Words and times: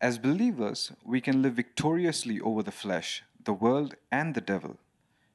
As 0.00 0.16
believers, 0.16 0.92
we 1.04 1.20
can 1.20 1.42
live 1.42 1.54
victoriously 1.54 2.40
over 2.40 2.62
the 2.62 2.72
flesh, 2.72 3.22
the 3.44 3.52
world, 3.52 3.96
and 4.10 4.34
the 4.34 4.40
devil. 4.40 4.78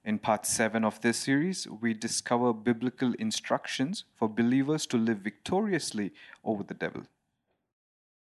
In 0.03 0.17
part 0.17 0.47
7 0.47 0.83
of 0.83 1.01
this 1.01 1.17
series, 1.17 1.67
we 1.67 1.93
discover 1.93 2.52
biblical 2.52 3.13
instructions 3.20 4.05
for 4.15 4.28
believers 4.28 4.88
to 4.88 4.97
live 4.97 5.20
victoriously 5.20 6.12
over 6.43 6.63
the 6.63 6.73
devil. 6.73 7.04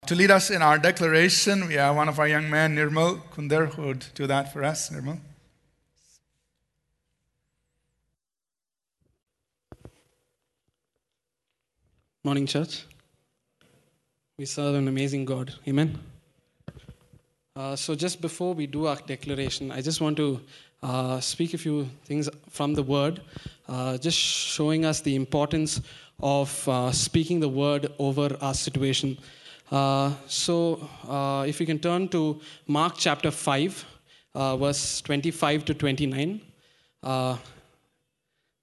To 0.07 0.15
lead 0.15 0.31
us 0.31 0.51
in 0.51 0.61
our 0.61 0.79
declaration, 0.79 1.67
we 1.67 1.75
have 1.75 1.97
one 1.97 2.09
of 2.09 2.19
our 2.19 2.29
young 2.29 2.49
men, 2.51 2.77
Nirmal 2.77 3.31
Kunder, 3.31 3.67
who 3.67 3.83
would 3.83 4.07
do 4.15 4.27
that 4.27 4.53
for 4.53 4.65
us. 4.65 4.91
Nirmal. 4.91 5.21
Morning, 12.23 12.47
church. 12.47 12.85
We 14.37 14.45
serve 14.45 14.75
an 14.75 14.89
amazing 14.89 15.25
God. 15.25 15.55
Amen. 15.67 15.99
Uh, 17.59 17.75
so, 17.75 17.93
just 17.97 18.21
before 18.21 18.55
we 18.55 18.69
do 18.69 18.87
our 18.87 18.95
declaration, 18.95 19.73
I 19.73 19.81
just 19.81 20.01
want 20.01 20.17
to 20.19 20.41
uh, 20.81 21.19
speak 21.19 21.55
a 21.55 21.59
few 21.59 21.89
things 22.05 22.29
from 22.49 22.75
the 22.75 22.85
Word, 22.85 23.21
uh, 23.69 23.99
just 23.99 24.17
showing 24.17 24.85
us 24.85 25.01
the 25.01 25.17
importance 25.17 25.81
of 26.21 26.69
uh, 26.69 26.93
speaking 26.93 27.41
the 27.41 27.49
Word 27.49 27.93
over 27.99 28.37
our 28.41 28.55
situation. 28.55 29.19
Uh, 29.73 30.13
so, 30.29 30.89
if 31.49 31.59
you 31.59 31.67
can 31.67 31.81
turn 31.81 32.07
to 32.11 32.41
Mark 32.69 32.95
chapter 32.97 33.33
5, 33.33 33.85
verse 34.35 35.01
25 35.01 35.65
to 35.65 35.75
29, 35.75 36.41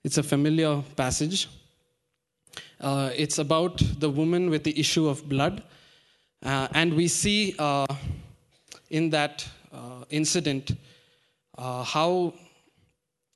it's 0.05 0.17
a 0.17 0.23
familiar 0.23 0.81
passage. 0.95 1.50
It's 2.81 3.39
about 3.39 3.81
the 4.00 4.09
woman 4.09 4.50
with 4.50 4.64
the 4.64 4.80
issue 4.80 5.09
of 5.09 5.27
blood. 5.27 5.64
And 6.41 6.94
we 6.94 7.09
see 7.09 7.55
in 8.95 9.09
that 9.09 9.48
uh, 9.73 10.05
incident 10.09 10.72
uh, 11.58 11.83
how 11.83 12.33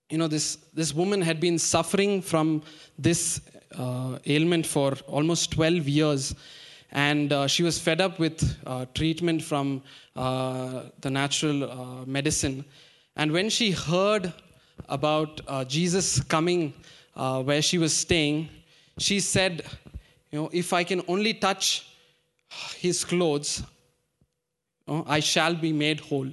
you 0.10 0.18
know 0.18 0.28
this, 0.28 0.58
this 0.74 0.94
woman 0.94 1.22
had 1.22 1.40
been 1.40 1.60
suffering 1.60 2.22
from 2.22 2.64
this 2.98 3.42
uh, 3.78 4.18
ailment 4.26 4.66
for 4.66 4.94
almost 5.08 5.52
12 5.52 5.88
years. 5.88 6.36
And 6.92 7.32
she 7.52 7.62
was 7.62 7.78
fed 7.78 8.02
up 8.02 8.18
with 8.18 8.42
treatment 8.96 9.44
from 9.44 9.84
the 10.16 11.10
natural 11.12 12.04
medicine. 12.08 12.66
And 13.16 13.32
when 13.32 13.52
she 13.52 13.70
heard 13.70 14.34
about 14.88 15.42
jesus 15.68 16.20
coming 16.24 16.74
where 17.14 17.62
she 17.62 17.78
was 17.78 17.96
staying 17.96 18.50
she 19.00 19.20
said, 19.20 19.64
You 20.32 20.42
know, 20.42 20.50
if 20.52 20.74
I 20.74 20.84
can 20.84 21.02
only 21.08 21.34
touch 21.34 21.88
his 22.78 23.04
clothes, 23.04 23.64
know, 24.90 25.06
I 25.08 25.20
shall 25.20 25.56
be 25.56 25.72
made 25.72 26.00
whole. 26.00 26.30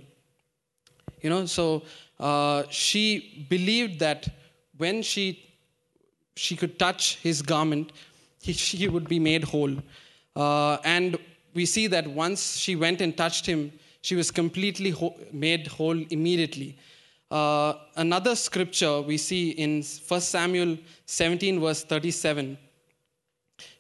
You 1.23 1.31
know, 1.31 1.47
so 1.47 1.83
uh, 2.19 2.65
she 2.71 3.47
believed 3.48 4.01
that 4.01 4.29
when 4.77 5.03
she 5.03 5.43
she 6.37 6.55
could 6.55 6.79
touch 6.79 7.17
his 7.17 7.41
garment, 7.41 7.93
he, 8.43 8.53
she 8.53 8.89
would 8.89 9.09
be 9.09 9.19
made 9.19 9.45
whole. 9.45 9.75
Uh, 10.35 10.77
and 10.85 11.19
we 11.55 11.65
see 11.65 11.87
that 11.87 12.07
once 12.07 12.57
she 12.59 12.77
went 12.77 13.01
and 13.01 13.17
touched 13.17 13.47
him, 13.47 13.73
she 14.03 14.15
was 14.15 14.31
completely 14.31 14.91
ho- 14.91 15.17
made 15.33 15.67
whole 15.67 15.98
immediately. 16.11 16.77
Uh, 17.31 17.73
another 17.97 18.37
scripture 18.37 19.01
we 19.01 19.17
see 19.17 19.51
in 19.51 19.83
1 19.83 20.20
Samuel 20.20 20.77
17, 21.07 21.59
verse 21.59 21.83
37. 21.85 22.59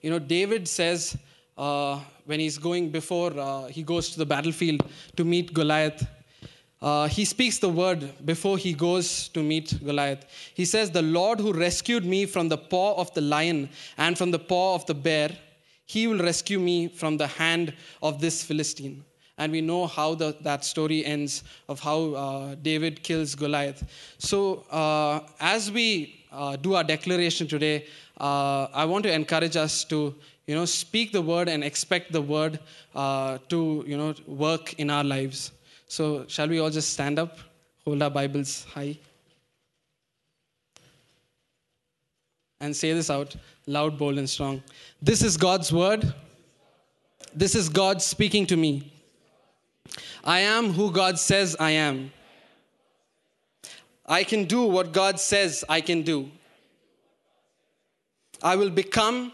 You 0.00 0.10
know, 0.10 0.18
David 0.18 0.66
says 0.66 1.16
uh, 1.56 2.00
when 2.24 2.40
he's 2.40 2.58
going 2.58 2.90
before 2.90 3.32
uh, 3.38 3.66
he 3.66 3.82
goes 3.82 4.10
to 4.10 4.18
the 4.18 4.26
battlefield 4.26 4.82
to 5.16 5.24
meet 5.24 5.54
Goliath, 5.54 6.06
uh, 6.82 7.08
he 7.08 7.24
speaks 7.24 7.58
the 7.58 7.68
word 7.68 8.12
before 8.24 8.58
he 8.58 8.74
goes 8.74 9.28
to 9.28 9.42
meet 9.42 9.82
Goliath. 9.84 10.26
He 10.54 10.64
says, 10.64 10.90
The 10.90 11.02
Lord 11.02 11.40
who 11.40 11.52
rescued 11.52 12.04
me 12.04 12.26
from 12.26 12.48
the 12.48 12.58
paw 12.58 12.94
of 13.00 13.12
the 13.14 13.22
lion 13.22 13.70
and 13.96 14.18
from 14.18 14.30
the 14.30 14.38
paw 14.38 14.74
of 14.74 14.84
the 14.86 14.94
bear, 14.94 15.30
he 15.86 16.06
will 16.06 16.18
rescue 16.18 16.58
me 16.58 16.88
from 16.88 17.16
the 17.16 17.26
hand 17.26 17.72
of 18.02 18.20
this 18.20 18.42
Philistine 18.42 19.04
and 19.38 19.52
we 19.52 19.60
know 19.60 19.86
how 19.86 20.14
the, 20.14 20.36
that 20.40 20.64
story 20.64 21.04
ends 21.04 21.44
of 21.68 21.80
how 21.80 22.14
uh, 22.14 22.54
David 22.62 23.02
kills 23.02 23.34
Goliath. 23.34 23.84
So, 24.18 24.64
uh, 24.70 25.20
as 25.40 25.70
we 25.70 26.24
uh, 26.32 26.56
do 26.56 26.74
our 26.74 26.84
declaration 26.84 27.46
today, 27.46 27.86
I 28.18 28.86
want 28.86 29.02
to 29.04 29.12
encourage 29.12 29.56
us 29.56 29.84
to, 29.84 30.14
you 30.46 30.54
know, 30.54 30.64
speak 30.64 31.12
the 31.12 31.22
word 31.22 31.48
and 31.48 31.64
expect 31.64 32.12
the 32.12 32.22
word 32.22 32.60
uh, 32.94 33.38
to, 33.48 33.84
you 33.86 33.96
know, 33.96 34.14
work 34.26 34.74
in 34.74 34.90
our 34.90 35.04
lives. 35.04 35.52
So, 35.88 36.24
shall 36.28 36.48
we 36.48 36.60
all 36.60 36.70
just 36.70 36.92
stand 36.92 37.18
up, 37.18 37.38
hold 37.84 38.02
our 38.02 38.10
Bibles 38.10 38.64
high, 38.64 38.96
and 42.60 42.74
say 42.74 42.92
this 42.92 43.10
out 43.10 43.36
loud, 43.66 43.98
bold, 43.98 44.18
and 44.18 44.30
strong. 44.30 44.62
This 45.02 45.22
is 45.22 45.36
God's 45.36 45.72
word. 45.72 46.14
This 47.34 47.54
is 47.54 47.68
God 47.68 48.00
speaking 48.00 48.46
to 48.46 48.56
me. 48.56 48.92
I 50.24 50.40
am 50.40 50.72
who 50.72 50.90
God 50.90 51.18
says 51.18 51.56
I 51.58 51.72
am. 51.72 52.12
I 54.06 54.22
can 54.22 54.44
do 54.44 54.62
what 54.62 54.92
God 54.92 55.18
says 55.18 55.64
I 55.68 55.80
can 55.80 56.02
do. 56.02 56.30
I 58.42 58.54
will 58.54 58.70
become 58.70 59.32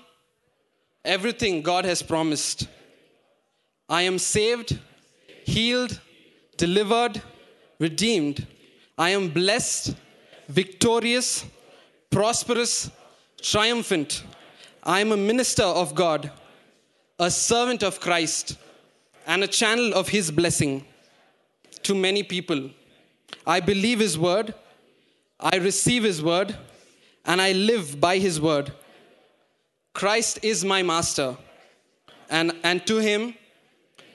everything 1.04 1.62
God 1.62 1.84
has 1.84 2.02
promised. 2.02 2.68
I 3.88 4.02
am 4.02 4.18
saved, 4.18 4.78
healed, 5.44 6.00
delivered, 6.56 7.20
redeemed. 7.78 8.46
I 8.96 9.10
am 9.10 9.28
blessed, 9.28 9.96
victorious, 10.48 11.44
prosperous, 12.10 12.90
triumphant. 13.40 14.22
I 14.82 15.00
am 15.00 15.12
a 15.12 15.16
minister 15.16 15.64
of 15.64 15.94
God, 15.94 16.30
a 17.18 17.30
servant 17.30 17.82
of 17.82 18.00
Christ 18.00 18.56
and 19.26 19.42
a 19.42 19.48
channel 19.48 19.94
of 19.94 20.08
His 20.08 20.30
blessing 20.30 20.84
to 21.82 21.94
many 21.94 22.22
people. 22.22 22.70
I 23.46 23.60
believe 23.60 23.98
His 23.98 24.18
word, 24.18 24.54
I 25.40 25.56
receive 25.56 26.04
His 26.04 26.22
word, 26.22 26.56
and 27.24 27.40
I 27.40 27.52
live 27.52 28.00
by 28.00 28.18
His 28.18 28.40
word. 28.40 28.72
Christ 29.94 30.38
is 30.42 30.64
my 30.64 30.82
master, 30.82 31.36
and, 32.30 32.52
and 32.62 32.86
to 32.86 32.98
Him 32.98 33.34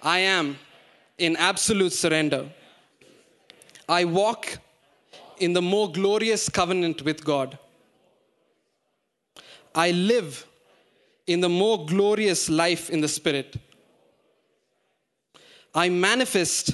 I 0.01 0.19
am 0.19 0.57
in 1.17 1.35
absolute 1.35 1.93
surrender. 1.93 2.49
I 3.87 4.05
walk 4.05 4.57
in 5.37 5.53
the 5.53 5.61
more 5.61 5.91
glorious 5.91 6.49
covenant 6.49 7.03
with 7.03 7.23
God. 7.23 7.57
I 9.73 9.91
live 9.91 10.45
in 11.27 11.41
the 11.41 11.49
more 11.49 11.85
glorious 11.85 12.49
life 12.49 12.89
in 12.89 13.01
the 13.01 13.07
Spirit. 13.07 13.57
I 15.75 15.89
manifest 15.89 16.71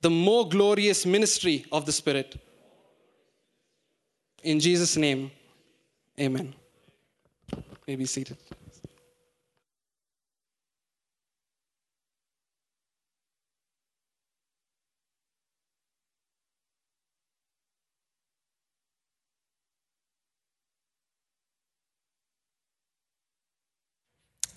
the 0.00 0.10
more 0.10 0.48
glorious 0.48 1.06
ministry 1.06 1.64
of 1.70 1.86
the 1.86 1.92
Spirit. 1.92 2.40
In 4.42 4.58
Jesus' 4.58 4.96
name, 4.96 5.30
amen. 6.18 6.54
May 7.90 7.96
be 7.96 8.06
seated. 8.06 8.36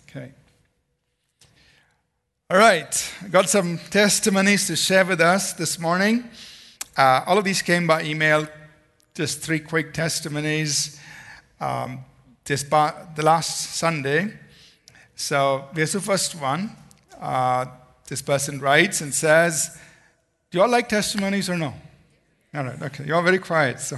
Okay. 0.07 0.31
All 2.51 2.59
right, 2.59 3.13
I 3.23 3.27
got 3.29 3.49
some 3.49 3.79
testimonies 3.89 4.67
to 4.67 4.75
share 4.75 5.03
with 5.05 5.19
us 5.21 5.53
this 5.53 5.79
morning. 5.79 6.29
Uh, 6.95 7.23
all 7.25 7.39
of 7.39 7.43
these 7.43 7.63
came 7.63 7.87
by 7.87 8.03
email, 8.03 8.47
just 9.15 9.39
three 9.39 9.59
quick 9.59 9.91
testimonies. 9.91 10.99
Um, 11.59 12.05
this 12.45 12.63
the 12.63 13.21
last 13.23 13.75
Sunday. 13.75 14.33
So 15.15 15.65
here's 15.73 15.93
the 15.93 16.01
first 16.01 16.35
one. 16.35 16.71
Uh, 17.19 17.65
this 18.07 18.21
person 18.21 18.59
writes 18.59 19.01
and 19.01 19.13
says, 19.13 19.77
Do 20.51 20.57
you 20.57 20.63
all 20.63 20.69
like 20.69 20.89
testimonies 20.89 21.49
or 21.49 21.57
no? 21.57 21.73
All 22.55 22.63
right, 22.63 22.81
okay. 22.81 23.05
You're 23.05 23.21
very 23.21 23.39
quiet. 23.39 23.79
So 23.79 23.97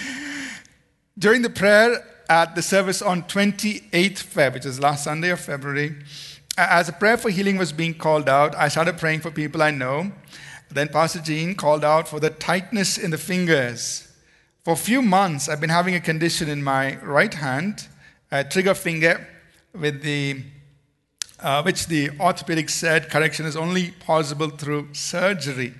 during 1.18 1.42
the 1.42 1.50
prayer 1.50 2.04
at 2.28 2.54
the 2.54 2.62
service 2.62 3.02
on 3.02 3.24
28th 3.24 3.90
Feb, 3.90 4.54
which 4.54 4.66
is 4.66 4.80
last 4.80 5.04
Sunday 5.04 5.30
of 5.30 5.40
February, 5.40 5.96
as 6.56 6.88
a 6.88 6.92
prayer 6.92 7.16
for 7.16 7.30
healing 7.30 7.56
was 7.56 7.72
being 7.72 7.94
called 7.94 8.28
out, 8.28 8.54
I 8.54 8.68
started 8.68 8.98
praying 8.98 9.20
for 9.20 9.30
people 9.30 9.62
I 9.62 9.70
know. 9.70 10.12
Then 10.70 10.88
Pastor 10.88 11.20
Jean 11.20 11.54
called 11.54 11.84
out 11.84 12.06
for 12.06 12.20
the 12.20 12.30
tightness 12.30 12.96
in 12.96 13.10
the 13.10 13.18
fingers. 13.18 14.09
For 14.62 14.74
a 14.74 14.76
few 14.76 15.00
months, 15.00 15.48
I've 15.48 15.60
been 15.60 15.70
having 15.70 15.94
a 15.94 16.00
condition 16.00 16.50
in 16.50 16.62
my 16.62 16.96
right 16.96 17.32
hand, 17.32 17.88
a 18.30 18.44
trigger 18.44 18.74
finger, 18.74 19.26
with 19.72 20.02
the 20.02 20.42
uh, 21.38 21.62
which 21.62 21.86
the 21.86 22.10
orthopedic 22.20 22.68
said 22.68 23.08
correction 23.08 23.46
is 23.46 23.56
only 23.56 23.92
possible 23.92 24.50
through 24.50 24.92
surgery. 24.92 25.72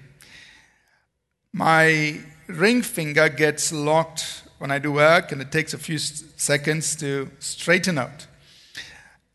My 1.53 2.21
ring 2.47 2.81
finger 2.81 3.29
gets 3.29 3.71
locked 3.71 4.45
when 4.57 4.71
I 4.71 4.79
do 4.79 4.93
work, 4.93 5.31
and 5.31 5.43
it 5.43 5.53
takes 5.53 5.75
a 5.75 5.79
few 5.79 5.99
seconds 5.99 6.97
to 6.97 7.31
straighten 7.39 7.99
out. 7.99 8.27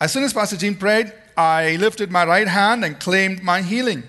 As 0.02 0.12
soon 0.12 0.24
as 0.24 0.34
Pastor 0.34 0.58
Jean 0.58 0.76
prayed, 0.76 1.14
I 1.38 1.76
lifted 1.76 2.12
my 2.12 2.26
right 2.26 2.48
hand 2.48 2.84
and 2.84 3.00
claimed 3.00 3.44
my 3.44 3.62
healing. 3.62 4.04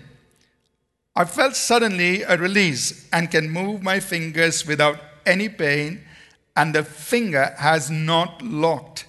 I 1.14 1.26
felt 1.26 1.56
suddenly 1.56 2.22
a 2.22 2.38
release 2.38 3.06
and 3.12 3.30
can 3.30 3.50
move 3.50 3.82
my 3.82 4.00
fingers 4.00 4.66
without 4.66 4.98
any 5.26 5.49
pain, 5.49 6.00
and 6.55 6.75
the 6.75 6.84
finger 6.84 7.55
has 7.58 7.90
not 7.90 8.40
locked 8.43 9.06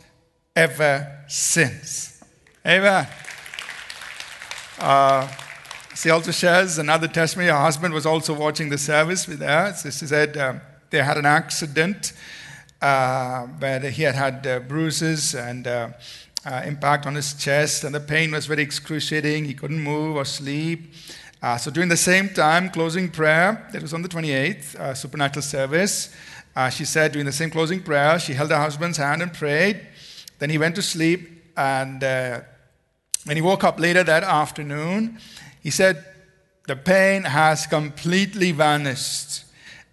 ever 0.55 1.23
since. 1.27 2.23
Amen. 2.65 3.07
Uh, 4.79 5.27
she 5.95 6.09
also 6.09 6.31
shares 6.31 6.77
another 6.77 7.07
testimony. 7.07 7.49
Her 7.49 7.57
husband 7.57 7.93
was 7.93 8.05
also 8.05 8.33
watching 8.33 8.69
the 8.69 8.77
service 8.77 9.27
with 9.27 9.39
her. 9.39 9.73
So 9.73 9.89
she 9.89 10.05
said 10.05 10.37
um, 10.37 10.61
they 10.89 11.01
had 11.01 11.17
an 11.17 11.25
accident 11.25 12.13
uh, 12.81 13.47
where 13.47 13.79
he 13.79 14.03
had 14.03 14.15
had 14.15 14.45
uh, 14.45 14.59
bruises 14.59 15.33
and 15.33 15.65
uh, 15.65 15.89
uh, 16.45 16.61
impact 16.65 17.05
on 17.05 17.15
his 17.15 17.33
chest, 17.33 17.83
and 17.83 17.93
the 17.93 17.99
pain 17.99 18.31
was 18.31 18.45
very 18.45 18.61
excruciating. 18.61 19.45
He 19.45 19.53
couldn't 19.53 19.79
move 19.81 20.15
or 20.15 20.25
sleep. 20.25 20.93
Uh, 21.47 21.55
so 21.55 21.71
during 21.71 21.87
the 21.87 21.95
same 21.95 22.27
time, 22.27 22.69
closing 22.69 23.07
prayer, 23.07 23.65
that 23.71 23.81
was 23.81 23.93
on 23.93 24.01
the 24.01 24.09
28th, 24.09 24.75
uh, 24.75 24.93
supernatural 24.93 25.41
service, 25.41 26.13
uh, 26.57 26.69
she 26.69 26.83
said 26.83 27.13
during 27.13 27.25
the 27.25 27.31
same 27.31 27.49
closing 27.49 27.81
prayer, 27.81 28.19
she 28.19 28.33
held 28.33 28.49
her 28.49 28.57
husband's 28.57 28.97
hand 28.97 29.21
and 29.21 29.33
prayed. 29.33 29.79
Then 30.39 30.49
he 30.49 30.57
went 30.57 30.75
to 30.75 30.81
sleep, 30.81 31.41
and 31.55 32.03
uh, 32.03 32.41
when 33.23 33.37
he 33.37 33.41
woke 33.41 33.63
up 33.63 33.79
later 33.79 34.03
that 34.03 34.23
afternoon, 34.23 35.19
he 35.63 35.69
said, 35.69 36.03
The 36.67 36.75
pain 36.75 37.23
has 37.23 37.65
completely 37.65 38.51
vanished. 38.51 39.45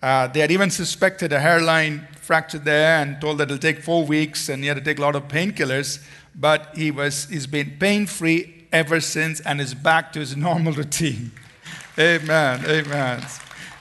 Uh, 0.03 0.27
they 0.27 0.41
had 0.41 0.51
even 0.51 0.71
suspected 0.71 1.33
a 1.33 1.39
hairline 1.39 2.09
fracture 2.21 2.59
there 2.59 3.01
and 3.01 3.21
told 3.21 3.39
that 3.39 3.45
it'll 3.45 3.59
take 3.59 3.81
four 3.81 4.05
weeks 4.05 4.49
and 4.49 4.65
he 4.65 4.67
had 4.67 4.77
to 4.77 4.83
take 4.83 4.99
a 4.99 5.03
lot 5.03 5.15
of 5.15 5.29
painkillers, 5.29 6.05
but 6.35 6.71
he 6.75 6.91
was, 6.91 7.29
he's 7.29 7.47
been 7.47 7.77
pain 7.79 8.07
free 8.07 8.67
ever 8.73 8.99
since 9.01 9.39
and 9.39 9.61
is 9.61 9.73
back 9.73 10.13
to 10.15 10.19
his 10.19 10.37
normal 10.49 10.73
routine. 10.73 11.31
Amen. 11.97 12.65
Amen. 12.67 13.25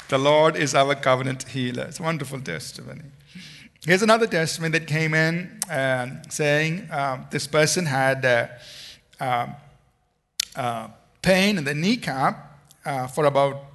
The 0.08 0.20
Lord 0.20 0.56
is 0.56 0.76
our 0.76 0.94
covenant 0.94 1.42
healer. 1.50 1.86
It's 1.86 2.00
a 2.00 2.04
wonderful 2.04 2.40
testimony. 2.42 3.02
Here's 3.84 4.04
another 4.04 4.28
testimony 4.28 4.78
that 4.78 4.86
came 4.86 5.16
in 5.16 5.60
uh, 5.68 6.22
saying 6.30 6.90
um, 6.92 7.26
this 7.32 7.48
person 7.48 7.88
had 7.88 8.24
uh, 8.24 8.48
um, 9.20 9.56
uh, 10.56 10.90
pain 11.24 11.58
in 11.58 11.64
the 11.64 11.74
kneecap 11.74 12.60
uh, 12.86 13.08
for 13.08 13.26
about 13.26 13.66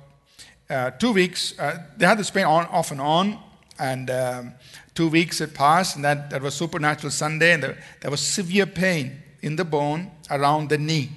uh, 0.70 0.93
two 0.93 1.11
weeks. 1.11 1.55
They 1.96 2.06
had 2.06 2.17
this 2.17 2.31
pain 2.31 2.44
on, 2.44 2.67
off 2.67 2.93
and 2.93 3.00
on, 3.00 3.41
and 3.76 4.08
um, 4.08 4.55
two 4.94 5.08
weeks 5.08 5.41
had 5.41 5.52
passed, 5.52 5.96
and 5.96 6.05
that, 6.05 6.31
that 6.31 6.43
was 6.43 6.55
supernatural 6.55 7.11
Sunday, 7.11 7.55
and 7.55 7.62
there, 7.64 7.79
there 8.02 8.11
was 8.12 8.20
severe 8.20 8.67
pain 8.67 9.20
in 9.43 9.56
the 9.56 9.64
bone 9.64 10.12
around 10.31 10.69
the 10.69 10.79
knee. 10.79 11.11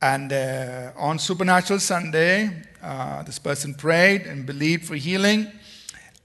And 0.00 0.32
uh, 0.32 0.92
on 0.96 1.18
Supernatural 1.18 1.80
Sunday, 1.80 2.50
uh, 2.82 3.22
this 3.24 3.38
person 3.38 3.74
prayed 3.74 4.22
and 4.22 4.46
believed 4.46 4.84
for 4.84 4.94
healing. 4.94 5.50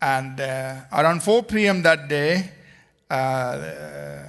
And 0.01 0.39
uh, 0.39 0.81
around 0.91 1.23
4 1.23 1.43
p.m. 1.43 1.81
that 1.81 2.07
day, 2.07 2.51
uh, 3.09 4.23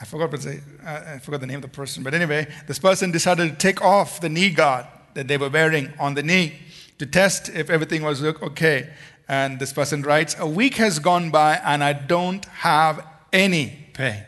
I 0.00 0.04
forgot, 0.04 0.38
say, 0.40 0.60
I 0.84 1.18
forgot 1.18 1.40
the 1.40 1.46
name 1.46 1.56
of 1.56 1.62
the 1.62 1.68
person, 1.68 2.02
but 2.02 2.14
anyway, 2.14 2.46
this 2.66 2.78
person 2.78 3.10
decided 3.10 3.50
to 3.50 3.56
take 3.56 3.82
off 3.82 4.20
the 4.20 4.28
knee 4.28 4.50
guard 4.50 4.86
that 5.14 5.28
they 5.28 5.38
were 5.38 5.48
wearing 5.48 5.92
on 5.98 6.14
the 6.14 6.22
knee 6.22 6.54
to 6.98 7.06
test 7.06 7.48
if 7.48 7.70
everything 7.70 8.02
was 8.02 8.22
okay. 8.22 8.90
And 9.28 9.58
this 9.58 9.72
person 9.72 10.02
writes, 10.02 10.36
A 10.38 10.46
week 10.46 10.74
has 10.76 10.98
gone 10.98 11.30
by 11.30 11.54
and 11.56 11.82
I 11.82 11.94
don't 11.94 12.44
have 12.46 13.06
any 13.32 13.88
pain. 13.94 14.22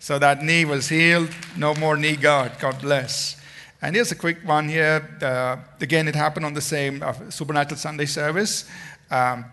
So 0.00 0.18
that 0.18 0.42
knee 0.42 0.64
was 0.64 0.88
healed, 0.88 1.30
no 1.56 1.74
more 1.74 1.96
knee 1.96 2.16
guard. 2.16 2.52
God 2.58 2.80
bless. 2.80 3.41
And 3.84 3.96
here's 3.96 4.12
a 4.12 4.14
quick 4.14 4.38
one 4.46 4.68
here. 4.68 5.18
Uh, 5.20 5.56
again, 5.80 6.06
it 6.06 6.14
happened 6.14 6.46
on 6.46 6.54
the 6.54 6.60
same 6.60 7.02
uh, 7.02 7.14
Supernatural 7.30 7.76
Sunday 7.76 8.06
service. 8.06 8.64
Um, 9.10 9.44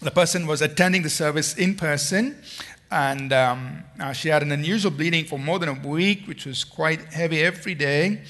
the 0.00 0.12
person 0.12 0.46
was 0.46 0.62
attending 0.62 1.02
the 1.02 1.10
service 1.10 1.56
in 1.56 1.74
person, 1.74 2.40
and 2.88 3.32
um, 3.32 3.82
uh, 3.98 4.12
she 4.12 4.28
had 4.28 4.42
an 4.44 4.52
unusual 4.52 4.92
bleeding 4.92 5.24
for 5.24 5.40
more 5.40 5.58
than 5.58 5.70
a 5.70 5.88
week, 5.88 6.28
which 6.28 6.46
was 6.46 6.62
quite 6.62 7.12
heavy 7.12 7.42
every 7.42 7.74
day. 7.74 8.22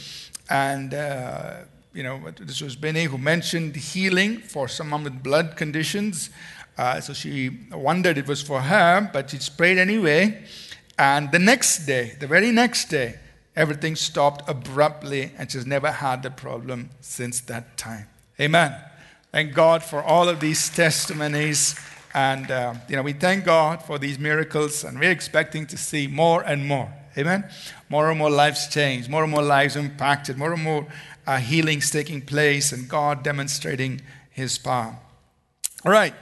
And, 0.49 0.95
uh, 0.95 1.57
you 1.93 2.03
know, 2.03 2.31
this 2.41 2.63
was 2.63 2.75
Benny 2.75 3.05
who 3.05 3.19
mentioned 3.19 3.77
healing 3.77 4.39
for 4.39 4.67
someone 4.67 5.05
with 5.05 5.23
blood 5.23 5.59
conditions. 5.59 6.31
Uh, 6.79 7.03
so 7.03 7.13
she 7.13 7.51
wondered 7.71 8.17
it 8.17 8.27
was 8.27 8.41
for 8.41 8.63
her, 8.63 9.11
but 9.13 9.29
she 9.29 9.39
prayed 9.55 9.77
anyway. 9.77 10.43
And 10.99 11.31
the 11.31 11.39
next 11.39 11.85
day, 11.85 12.17
the 12.19 12.27
very 12.27 12.51
next 12.51 12.87
day, 12.87 13.19
everything 13.59 13.97
stopped 13.97 14.49
abruptly, 14.49 15.33
and 15.37 15.51
she's 15.51 15.67
never 15.67 15.91
had 15.91 16.23
the 16.23 16.31
problem 16.31 16.91
since 17.01 17.41
that 17.43 17.77
time. 17.77 18.07
Amen. 18.41 18.73
Thank 19.33 19.53
God 19.53 19.83
for 19.83 20.01
all 20.01 20.29
of 20.29 20.39
these 20.39 20.71
testimonies. 20.71 21.79
And, 22.15 22.51
uh, 22.51 22.75
you 22.89 22.95
know, 22.95 23.03
we 23.03 23.13
thank 23.13 23.45
God 23.45 23.83
for 23.83 23.99
these 23.99 24.17
miracles, 24.19 24.85
and 24.85 24.99
we're 24.99 25.11
expecting 25.11 25.67
to 25.67 25.77
see 25.77 26.07
more 26.07 26.43
and 26.43 26.67
more. 26.67 26.89
Amen. 27.19 27.51
More 27.89 28.09
and 28.09 28.19
more 28.19 28.31
lives 28.31 28.69
changed, 28.69 29.11
more 29.11 29.25
and 29.25 29.33
more 29.33 29.43
lives 29.43 29.75
impacted, 29.75 30.39
more 30.39 30.53
and 30.53 30.63
more 30.63 30.87
uh, 31.27 31.39
healings 31.39 31.91
taking 31.91 32.23
place, 32.23 32.71
and 32.71 32.89
God 32.89 33.25
demonstrating 33.25 34.01
His 34.31 34.57
power. 34.57 34.97
All 35.85 35.93
right. 35.93 36.15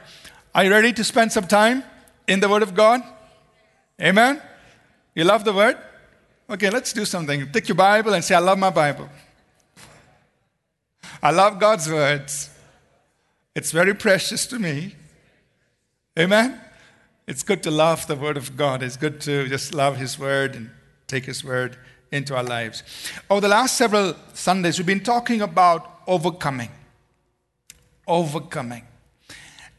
Are 0.54 0.64
you 0.64 0.70
ready 0.70 0.94
to 0.94 1.04
spend 1.04 1.32
some 1.32 1.46
time 1.46 1.84
in 2.26 2.40
the 2.40 2.48
Word 2.48 2.62
of 2.62 2.74
God? 2.74 3.02
Amen. 4.00 4.40
You 5.14 5.24
love 5.24 5.44
the 5.44 5.52
word? 5.52 5.76
Okay, 6.48 6.70
let's 6.70 6.92
do 6.92 7.04
something. 7.04 7.50
Take 7.50 7.68
your 7.68 7.74
Bible 7.74 8.14
and 8.14 8.22
say, 8.22 8.34
I 8.36 8.38
love 8.38 8.58
my 8.58 8.70
Bible. 8.70 9.08
I 11.20 11.32
love 11.32 11.58
God's 11.58 11.90
words. 11.90 12.50
It's 13.54 13.72
very 13.72 13.94
precious 13.94 14.46
to 14.46 14.58
me. 14.58 14.94
Amen? 16.16 16.60
It's 17.26 17.42
good 17.42 17.64
to 17.64 17.70
love 17.72 18.06
the 18.06 18.14
Word 18.14 18.36
of 18.36 18.56
God. 18.56 18.84
It's 18.84 18.96
good 18.96 19.20
to 19.22 19.48
just 19.48 19.74
love 19.74 19.96
His 19.96 20.18
Word 20.18 20.54
and 20.54 20.70
take 21.08 21.24
His 21.24 21.42
Word 21.42 21.76
into 22.12 22.36
our 22.36 22.44
lives. 22.44 22.84
Over 23.28 23.40
the 23.40 23.48
last 23.48 23.76
several 23.76 24.14
Sundays, 24.32 24.78
we've 24.78 24.86
been 24.86 25.02
talking 25.02 25.42
about 25.42 26.02
overcoming. 26.06 26.70
Overcoming. 28.06 28.84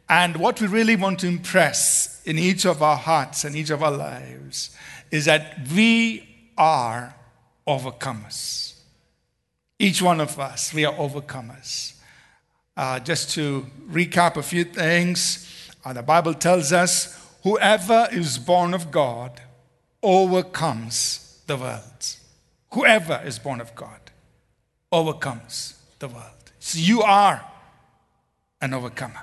And 0.10 0.36
what 0.36 0.60
we 0.60 0.68
really 0.68 0.98
want 0.98 1.20
to 1.20 1.28
impress 1.28 2.22
in 2.26 2.38
each 2.38 2.66
of 2.66 2.84
our 2.84 2.98
hearts 2.98 3.46
and 3.46 3.56
each 3.56 3.70
of 3.70 3.82
our 3.82 3.92
lives 3.92 4.76
is 5.12 5.26
that 5.26 5.66
we 5.74 6.37
are 6.58 7.16
overcomers. 7.68 8.74
Each 9.80 10.02
one 10.02 10.20
of 10.20 10.40
us, 10.40 10.74
we 10.74 10.86
are 10.86 10.94
overcomers. 10.94 11.94
Uh, 12.76 13.00
just 13.00 13.32
to 13.32 13.66
recap 13.90 14.38
a 14.38 14.44
few 14.44 14.64
things, 14.64 15.72
uh, 15.86 15.94
the 15.94 16.04
Bible 16.04 16.34
tells 16.34 16.72
us 16.72 17.18
whoever 17.44 18.08
is 18.12 18.38
born 18.38 18.74
of 18.74 18.92
God 18.92 19.42
overcomes 20.02 21.42
the 21.48 21.58
world. 21.58 22.16
Whoever 22.74 23.22
is 23.26 23.40
born 23.40 23.62
of 23.62 23.74
God 23.76 24.00
overcomes 24.92 25.82
the 26.00 26.08
world. 26.08 26.52
So 26.60 26.80
you 26.80 27.02
are 27.02 27.44
an 28.62 28.74
overcomer. 28.74 29.22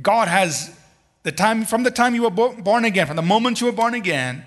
God 0.00 0.28
has 0.28 0.78
the 1.22 1.32
time, 1.32 1.64
from 1.64 1.82
the 1.82 1.90
time 1.90 2.14
you 2.14 2.22
were 2.22 2.30
born 2.30 2.84
again, 2.84 3.06
from 3.06 3.16
the 3.16 3.22
moment 3.22 3.60
you 3.60 3.66
were 3.66 3.72
born 3.72 3.94
again, 3.94 4.44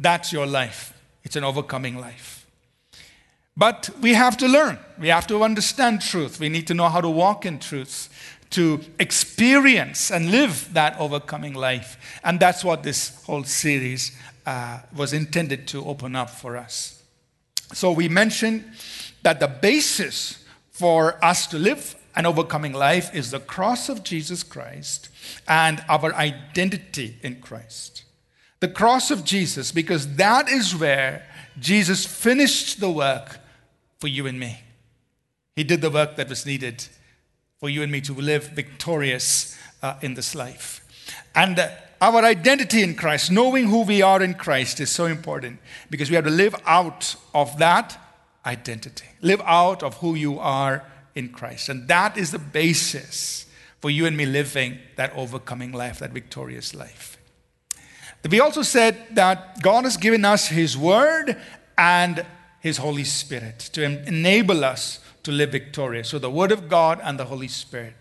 that's 0.00 0.32
your 0.32 0.46
life. 0.46 0.92
It's 1.22 1.36
an 1.36 1.44
overcoming 1.44 1.98
life. 1.98 2.46
But 3.56 3.90
we 4.00 4.14
have 4.14 4.36
to 4.38 4.48
learn. 4.48 4.78
We 4.98 5.08
have 5.08 5.26
to 5.26 5.42
understand 5.44 6.00
truth. 6.00 6.40
We 6.40 6.48
need 6.48 6.66
to 6.68 6.74
know 6.74 6.88
how 6.88 7.02
to 7.02 7.10
walk 7.10 7.44
in 7.44 7.58
truth, 7.58 8.08
to 8.50 8.80
experience 8.98 10.10
and 10.10 10.30
live 10.30 10.72
that 10.72 10.98
overcoming 10.98 11.52
life. 11.52 12.20
And 12.24 12.40
that's 12.40 12.64
what 12.64 12.82
this 12.82 13.22
whole 13.24 13.44
series 13.44 14.16
uh, 14.46 14.78
was 14.96 15.12
intended 15.12 15.68
to 15.68 15.84
open 15.84 16.16
up 16.16 16.30
for 16.30 16.56
us. 16.56 17.02
So 17.74 17.92
we 17.92 18.08
mentioned 18.08 18.64
that 19.22 19.38
the 19.38 19.48
basis 19.48 20.42
for 20.70 21.22
us 21.22 21.46
to 21.48 21.58
live 21.58 21.94
an 22.16 22.24
overcoming 22.24 22.72
life 22.72 23.14
is 23.14 23.30
the 23.30 23.40
cross 23.40 23.88
of 23.88 24.02
Jesus 24.02 24.42
Christ 24.42 25.10
and 25.46 25.84
our 25.88 26.14
identity 26.14 27.18
in 27.22 27.36
Christ. 27.40 28.04
The 28.60 28.68
cross 28.68 29.10
of 29.10 29.24
Jesus, 29.24 29.72
because 29.72 30.16
that 30.16 30.48
is 30.48 30.76
where 30.76 31.26
Jesus 31.58 32.06
finished 32.06 32.80
the 32.80 32.90
work 32.90 33.38
for 33.98 34.08
you 34.08 34.26
and 34.26 34.38
me. 34.38 34.60
He 35.56 35.64
did 35.64 35.80
the 35.80 35.90
work 35.90 36.16
that 36.16 36.28
was 36.28 36.46
needed 36.46 36.84
for 37.58 37.68
you 37.68 37.82
and 37.82 37.90
me 37.90 38.00
to 38.02 38.14
live 38.14 38.48
victorious 38.48 39.58
uh, 39.82 39.96
in 40.02 40.14
this 40.14 40.34
life. 40.34 40.86
And 41.34 41.58
uh, 41.58 41.70
our 42.00 42.24
identity 42.24 42.82
in 42.82 42.94
Christ, 42.94 43.30
knowing 43.30 43.68
who 43.68 43.82
we 43.82 44.00
are 44.00 44.22
in 44.22 44.34
Christ, 44.34 44.80
is 44.80 44.90
so 44.90 45.06
important 45.06 45.58
because 45.90 46.08
we 46.08 46.16
have 46.16 46.24
to 46.24 46.30
live 46.30 46.54
out 46.64 47.16
of 47.34 47.58
that 47.58 47.98
identity. 48.46 49.06
Live 49.20 49.42
out 49.44 49.82
of 49.82 49.98
who 49.98 50.14
you 50.14 50.38
are 50.38 50.84
in 51.14 51.28
Christ. 51.28 51.68
And 51.68 51.88
that 51.88 52.16
is 52.16 52.30
the 52.30 52.38
basis 52.38 53.46
for 53.80 53.90
you 53.90 54.06
and 54.06 54.16
me 54.16 54.26
living 54.26 54.78
that 54.96 55.12
overcoming 55.14 55.72
life, 55.72 55.98
that 55.98 56.12
victorious 56.12 56.74
life. 56.74 57.18
We 58.28 58.40
also 58.40 58.62
said 58.62 58.96
that 59.12 59.62
God 59.62 59.84
has 59.84 59.96
given 59.96 60.24
us 60.24 60.48
His 60.48 60.76
Word 60.76 61.40
and 61.78 62.26
His 62.60 62.76
Holy 62.76 63.04
Spirit 63.04 63.58
to 63.72 63.82
enable 63.82 64.64
us 64.64 65.00
to 65.22 65.32
live 65.32 65.52
victorious. 65.52 66.08
So 66.08 66.18
the 66.18 66.30
Word 66.30 66.52
of 66.52 66.68
God 66.68 67.00
and 67.02 67.18
the 67.18 67.24
Holy 67.24 67.48
Spirit. 67.48 67.94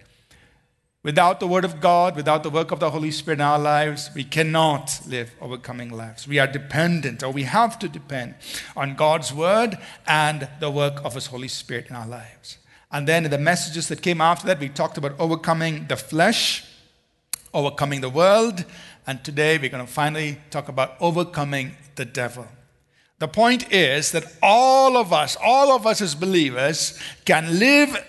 Without 1.02 1.40
the 1.40 1.48
Word 1.48 1.64
of 1.64 1.80
God, 1.80 2.18
without 2.18 2.44
the 2.44 2.50
work 2.50 2.72
of 2.72 2.82
the 2.82 2.90
Holy 2.90 3.12
Spirit 3.12 3.40
in 3.40 3.46
our 3.46 3.58
lives, 3.58 4.10
we 4.14 4.26
cannot 4.26 5.00
live 5.08 5.32
overcoming 5.40 5.90
lives. 5.90 6.28
We 6.28 6.40
are 6.40 6.48
dependent, 6.48 7.24
or 7.24 7.32
we 7.32 7.44
have 7.44 7.80
to 7.80 7.88
depend 7.88 8.36
on 8.76 8.96
God's 8.96 9.34
Word 9.34 9.78
and 10.06 10.50
the 10.60 10.70
work 10.70 11.04
of 11.06 11.16
His 11.16 11.28
Holy 11.28 11.48
Spirit 11.48 11.88
in 11.90 11.96
our 11.96 12.08
lives. 12.08 12.58
And 12.92 13.08
then 13.08 13.24
in 13.24 13.32
the 13.32 13.38
messages 13.38 13.88
that 13.88 14.02
came 14.02 14.20
after 14.20 14.48
that, 14.48 14.60
we 14.60 14.68
talked 14.68 14.98
about 14.98 15.18
overcoming 15.20 15.88
the 15.88 15.96
flesh, 15.96 16.66
overcoming 17.54 18.02
the 18.02 18.10
world, 18.10 18.66
and 19.10 19.24
today 19.24 19.58
we're 19.58 19.72
going 19.72 19.84
to 19.84 19.92
finally 19.92 20.38
talk 20.52 20.70
about 20.70 20.96
overcoming 21.00 21.76
the 21.96 22.06
devil. 22.06 22.48
The 23.18 23.28
point 23.28 23.74
is 23.74 24.12
that 24.12 24.24
all 24.44 24.98
of 24.98 25.12
us, 25.12 25.36
all 25.44 25.72
of 25.72 25.88
us 25.88 26.00
as 26.00 26.14
believers, 26.14 26.96
can 27.26 27.58
live 27.58 28.06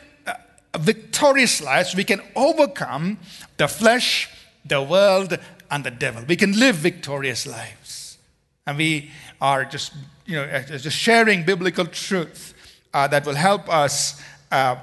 victorious 0.78 1.62
lives, 1.62 1.96
we 1.96 2.04
can 2.04 2.20
overcome 2.36 3.16
the 3.56 3.66
flesh, 3.66 4.28
the 4.66 4.82
world, 4.82 5.38
and 5.70 5.84
the 5.84 5.90
devil. 5.90 6.22
We 6.28 6.36
can 6.36 6.52
live 6.60 6.76
victorious 6.76 7.46
lives. 7.46 8.18
And 8.66 8.76
we 8.76 9.10
are 9.40 9.64
just, 9.64 9.94
you 10.26 10.36
know, 10.36 10.62
just 10.68 10.98
sharing 10.98 11.46
biblical 11.46 11.86
truth 11.86 12.52
uh, 12.92 13.08
that 13.08 13.24
will 13.24 13.36
help 13.36 13.72
us 13.72 14.22
uh, 14.52 14.76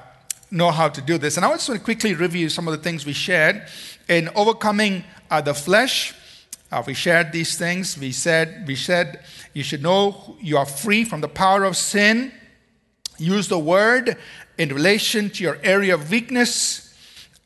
know 0.50 0.72
how 0.72 0.88
to 0.88 1.00
do 1.00 1.16
this. 1.16 1.36
And 1.36 1.46
I 1.46 1.52
just 1.52 1.68
want 1.68 1.80
to 1.80 1.84
quickly 1.84 2.14
review 2.14 2.48
some 2.48 2.66
of 2.66 2.76
the 2.76 2.82
things 2.82 3.06
we 3.06 3.12
shared 3.12 3.68
in 4.08 4.30
overcoming 4.34 5.04
uh, 5.30 5.40
the 5.40 5.54
flesh. 5.54 6.14
Uh, 6.70 6.82
we 6.86 6.94
shared 6.94 7.32
these 7.32 7.56
things. 7.56 7.98
We 7.98 8.12
said, 8.12 8.64
we 8.66 8.74
said 8.74 9.24
you 9.54 9.62
should 9.62 9.82
know 9.82 10.36
you 10.40 10.58
are 10.58 10.66
free 10.66 11.04
from 11.04 11.20
the 11.20 11.28
power 11.28 11.64
of 11.64 11.76
sin. 11.76 12.32
Use 13.18 13.48
the 13.48 13.58
word 13.58 14.16
in 14.58 14.68
relation 14.68 15.30
to 15.30 15.42
your 15.42 15.58
area 15.62 15.94
of 15.94 16.10
weakness. 16.10 16.94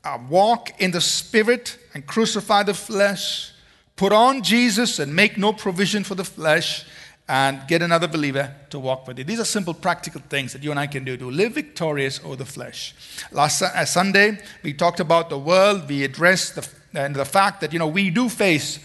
Uh, 0.05 0.19
walk 0.29 0.81
in 0.81 0.91
the 0.91 1.01
spirit 1.01 1.79
and 1.95 2.07
crucify 2.07 2.65
the 2.65 2.75
flesh. 2.75 3.53
Put 3.95 4.13
on 4.13 4.43
Jesus 4.43 4.99
and 4.99 5.15
make 5.15 5.39
no 5.39 5.53
provision 5.53 6.03
for 6.03 6.17
the 6.17 6.25
flesh 6.25 6.85
and 7.29 7.67
get 7.69 7.83
another 7.83 8.09
believer 8.09 8.53
to 8.71 8.79
walk 8.79 9.07
with 9.07 9.19
you. 9.19 9.25
These 9.25 9.41
are 9.41 9.45
simple, 9.45 9.75
practical 9.75 10.21
things 10.29 10.53
that 10.53 10.63
you 10.63 10.71
and 10.71 10.81
I 10.81 10.89
can 10.89 11.05
do 11.05 11.17
to 11.17 11.31
live 11.31 11.53
victorious 11.55 12.21
over 12.25 12.37
the 12.37 12.45
flesh. 12.45 12.95
Last 13.31 13.63
uh, 13.63 13.85
Sunday, 13.85 14.39
we 14.63 14.75
talked 14.75 14.99
about 14.99 15.31
the 15.31 15.39
world. 15.39 15.89
We 15.89 16.03
addressed 16.03 16.57
the, 16.57 16.69
and 16.95 17.15
the 17.15 17.25
fact 17.25 17.61
that, 17.61 17.73
you 17.73 17.79
know, 17.79 17.87
we 17.87 18.11
do 18.11 18.29
face 18.29 18.79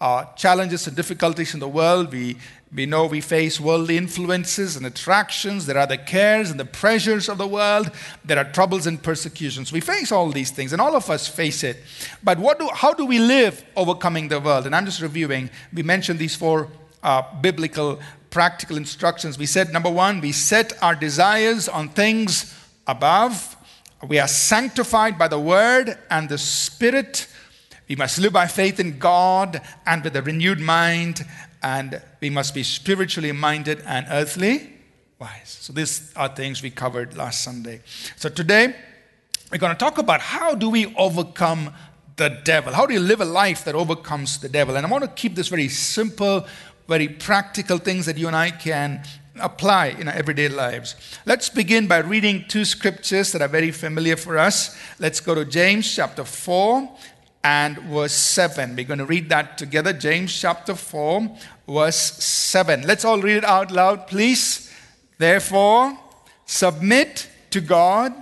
uh, 0.00 0.24
challenges 0.34 0.86
and 0.86 0.96
difficulties 0.96 1.54
in 1.54 1.60
the 1.60 1.68
world. 1.68 2.12
We 2.12 2.36
we 2.72 2.86
know 2.86 3.06
we 3.06 3.20
face 3.20 3.58
worldly 3.58 3.96
influences 3.96 4.76
and 4.76 4.86
attractions. 4.86 5.66
There 5.66 5.76
are 5.76 5.88
the 5.88 5.98
cares 5.98 6.52
and 6.52 6.60
the 6.60 6.64
pressures 6.64 7.28
of 7.28 7.36
the 7.36 7.46
world. 7.46 7.90
There 8.24 8.38
are 8.38 8.44
troubles 8.44 8.86
and 8.86 9.02
persecutions. 9.02 9.72
We 9.72 9.80
face 9.80 10.12
all 10.12 10.30
these 10.30 10.52
things, 10.52 10.72
and 10.72 10.80
all 10.80 10.94
of 10.94 11.10
us 11.10 11.26
face 11.26 11.64
it. 11.64 11.78
But 12.22 12.38
what 12.38 12.60
do, 12.60 12.68
how 12.72 12.94
do 12.94 13.04
we 13.04 13.18
live 13.18 13.64
overcoming 13.74 14.28
the 14.28 14.38
world? 14.38 14.66
And 14.66 14.76
I'm 14.76 14.84
just 14.84 15.00
reviewing. 15.02 15.50
We 15.72 15.82
mentioned 15.82 16.20
these 16.20 16.36
four 16.36 16.68
uh, 17.02 17.22
biblical, 17.40 17.98
practical 18.30 18.76
instructions. 18.76 19.36
We 19.36 19.46
said, 19.46 19.72
number 19.72 19.90
one, 19.90 20.20
we 20.20 20.30
set 20.30 20.72
our 20.80 20.94
desires 20.94 21.68
on 21.68 21.88
things 21.88 22.54
above. 22.86 23.56
We 24.06 24.20
are 24.20 24.28
sanctified 24.28 25.18
by 25.18 25.26
the 25.26 25.40
word 25.40 25.98
and 26.08 26.28
the 26.28 26.38
spirit. 26.38 27.26
We 27.90 27.96
must 27.96 28.20
live 28.20 28.32
by 28.32 28.46
faith 28.46 28.78
in 28.78 29.00
God 29.00 29.60
and 29.84 30.04
with 30.04 30.14
a 30.14 30.22
renewed 30.22 30.60
mind 30.60 31.26
and 31.60 32.00
we 32.20 32.30
must 32.30 32.54
be 32.54 32.62
spiritually 32.62 33.32
minded 33.32 33.82
and 33.84 34.06
earthly 34.10 34.74
wise. 35.18 35.58
So 35.60 35.72
these 35.72 36.12
are 36.14 36.28
things 36.28 36.62
we 36.62 36.70
covered 36.70 37.16
last 37.16 37.42
Sunday. 37.42 37.80
So 38.14 38.28
today 38.28 38.76
we're 39.50 39.58
going 39.58 39.72
to 39.72 39.78
talk 39.78 39.98
about 39.98 40.20
how 40.20 40.54
do 40.54 40.70
we 40.70 40.94
overcome 40.94 41.74
the 42.14 42.40
devil? 42.44 42.72
How 42.72 42.86
do 42.86 42.94
you 42.94 43.00
live 43.00 43.22
a 43.22 43.24
life 43.24 43.64
that 43.64 43.74
overcomes 43.74 44.38
the 44.38 44.48
devil? 44.48 44.76
And 44.76 44.86
I 44.86 44.88
want 44.88 45.02
to 45.02 45.10
keep 45.10 45.34
this 45.34 45.48
very 45.48 45.66
simple, 45.66 46.46
very 46.86 47.08
practical 47.08 47.78
things 47.78 48.06
that 48.06 48.16
you 48.16 48.28
and 48.28 48.36
I 48.36 48.52
can 48.52 49.02
apply 49.40 49.86
in 49.86 50.08
our 50.08 50.14
everyday 50.14 50.48
lives. 50.48 50.94
Let's 51.26 51.48
begin 51.48 51.86
by 51.86 51.98
reading 51.98 52.44
two 52.46 52.64
scriptures 52.64 53.32
that 53.32 53.42
are 53.42 53.48
very 53.48 53.70
familiar 53.70 54.16
for 54.16 54.38
us. 54.38 54.78
Let's 54.98 55.20
go 55.20 55.34
to 55.34 55.44
James 55.44 55.92
chapter 55.92 56.24
4 56.24 56.96
and 57.42 57.78
verse 57.78 58.12
7. 58.12 58.76
We're 58.76 58.84
going 58.84 58.98
to 58.98 59.06
read 59.06 59.28
that 59.30 59.56
together. 59.56 59.92
James 59.92 60.38
chapter 60.38 60.74
4, 60.74 61.36
verse 61.68 61.96
7. 61.96 62.82
Let's 62.82 63.04
all 63.04 63.20
read 63.20 63.38
it 63.38 63.44
out 63.44 63.70
loud, 63.70 64.06
please. 64.06 64.72
Therefore, 65.18 65.98
submit 66.44 67.28
to 67.50 67.60
God, 67.60 68.12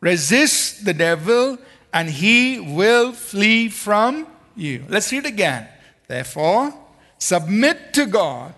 resist 0.00 0.84
the 0.84 0.94
devil, 0.94 1.58
and 1.92 2.08
he 2.10 2.60
will 2.60 3.12
flee 3.12 3.68
from 3.68 4.26
you. 4.54 4.84
Let's 4.88 5.10
read 5.12 5.26
again. 5.26 5.66
Therefore, 6.06 6.74
submit 7.18 7.92
to 7.94 8.06
God, 8.06 8.54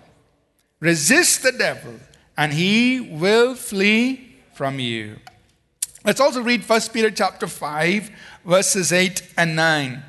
resist 0.80 1.42
the 1.42 1.52
devil, 1.52 1.94
and 2.36 2.52
he 2.52 3.00
will 3.00 3.54
flee 3.54 4.36
from 4.54 4.78
you. 4.78 5.16
Let's 6.04 6.20
also 6.20 6.42
read 6.42 6.68
1 6.68 6.80
Peter 6.92 7.10
chapter 7.10 7.46
5 7.46 8.10
verses 8.44 8.92
8 8.92 9.22
and 9.36 9.54
9. 9.56 10.02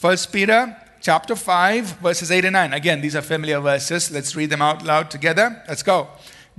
1 0.00 0.16
Peter 0.32 0.76
chapter 1.00 1.36
5, 1.36 1.98
verses 2.00 2.30
8 2.30 2.46
and 2.46 2.54
9. 2.54 2.72
Again, 2.72 3.00
these 3.02 3.14
are 3.14 3.22
familiar 3.22 3.60
verses. 3.60 4.10
Let's 4.10 4.34
read 4.34 4.50
them 4.50 4.62
out 4.62 4.82
loud 4.82 5.10
together. 5.10 5.62
Let's 5.68 5.82
go. 5.82 6.08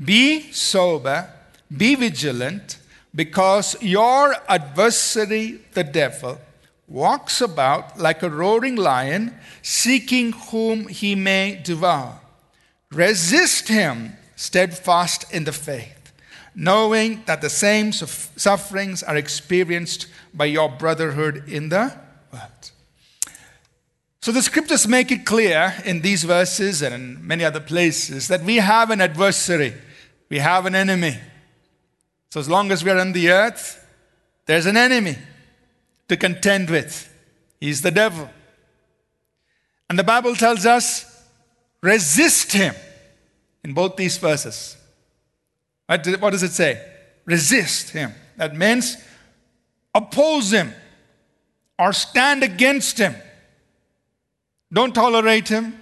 Be 0.03 0.51
sober, 0.51 1.27
be 1.75 1.95
vigilant, 1.95 2.77
because 3.13 3.75
your 3.81 4.35
adversary, 4.47 5.61
the 5.73 5.83
devil, 5.83 6.39
walks 6.87 7.41
about 7.41 7.97
like 7.97 8.21
a 8.21 8.29
roaring 8.29 8.75
lion, 8.75 9.33
seeking 9.63 10.31
whom 10.31 10.87
he 10.87 11.15
may 11.15 11.59
devour. 11.63 12.19
Resist 12.91 13.67
him, 13.67 14.13
steadfast 14.35 15.33
in 15.33 15.45
the 15.45 15.51
faith, 15.51 16.04
knowing 16.55 17.21
that 17.25 17.41
the 17.41 17.49
same 17.49 17.91
sufferings 17.91 19.03
are 19.03 19.17
experienced 19.17 20.07
by 20.33 20.45
your 20.45 20.69
brotherhood 20.69 21.43
in 21.47 21.69
the 21.69 21.93
world. 22.31 22.71
So 24.21 24.31
the 24.31 24.41
scriptures 24.41 24.87
make 24.87 25.11
it 25.11 25.25
clear 25.25 25.75
in 25.85 26.01
these 26.01 26.23
verses 26.23 26.81
and 26.81 26.95
in 26.95 27.27
many 27.27 27.43
other 27.43 27.59
places 27.59 28.27
that 28.29 28.41
we 28.41 28.55
have 28.55 28.89
an 28.89 29.01
adversary, 29.01 29.73
we 30.29 30.39
have 30.39 30.65
an 30.65 30.73
enemy. 30.73 31.19
So 32.29 32.39
as 32.39 32.49
long 32.49 32.71
as 32.71 32.83
we 32.83 32.89
are 32.91 32.97
on 32.97 33.11
the 33.11 33.29
earth, 33.29 33.85
there's 34.45 34.65
an 34.65 34.77
enemy 34.77 35.17
to 36.07 36.17
contend 36.17 36.69
with. 36.69 37.13
He's 37.59 37.81
the 37.81 37.91
devil. 37.91 38.29
And 39.89 39.99
the 39.99 40.03
Bible 40.03 40.35
tells 40.35 40.65
us 40.65 41.11
resist 41.81 42.51
him 42.51 42.73
in 43.63 43.73
both 43.73 43.95
these 43.95 44.17
verses. 44.17 44.77
What 45.87 46.03
does 46.03 46.43
it 46.43 46.51
say? 46.51 46.83
Resist 47.25 47.91
him. 47.91 48.13
That 48.37 48.55
means 48.55 48.97
oppose 49.93 50.51
him 50.51 50.73
or 51.77 51.93
stand 51.93 52.43
against 52.43 52.97
him. 52.97 53.15
Don't 54.71 54.93
tolerate 54.93 55.47
him. 55.47 55.77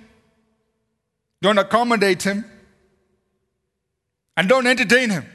Don't 1.41 1.57
accommodate 1.57 2.23
him. 2.23 2.45
And 4.35 4.49
don't 4.49 4.67
entertain 4.67 5.09
him. 5.09 5.25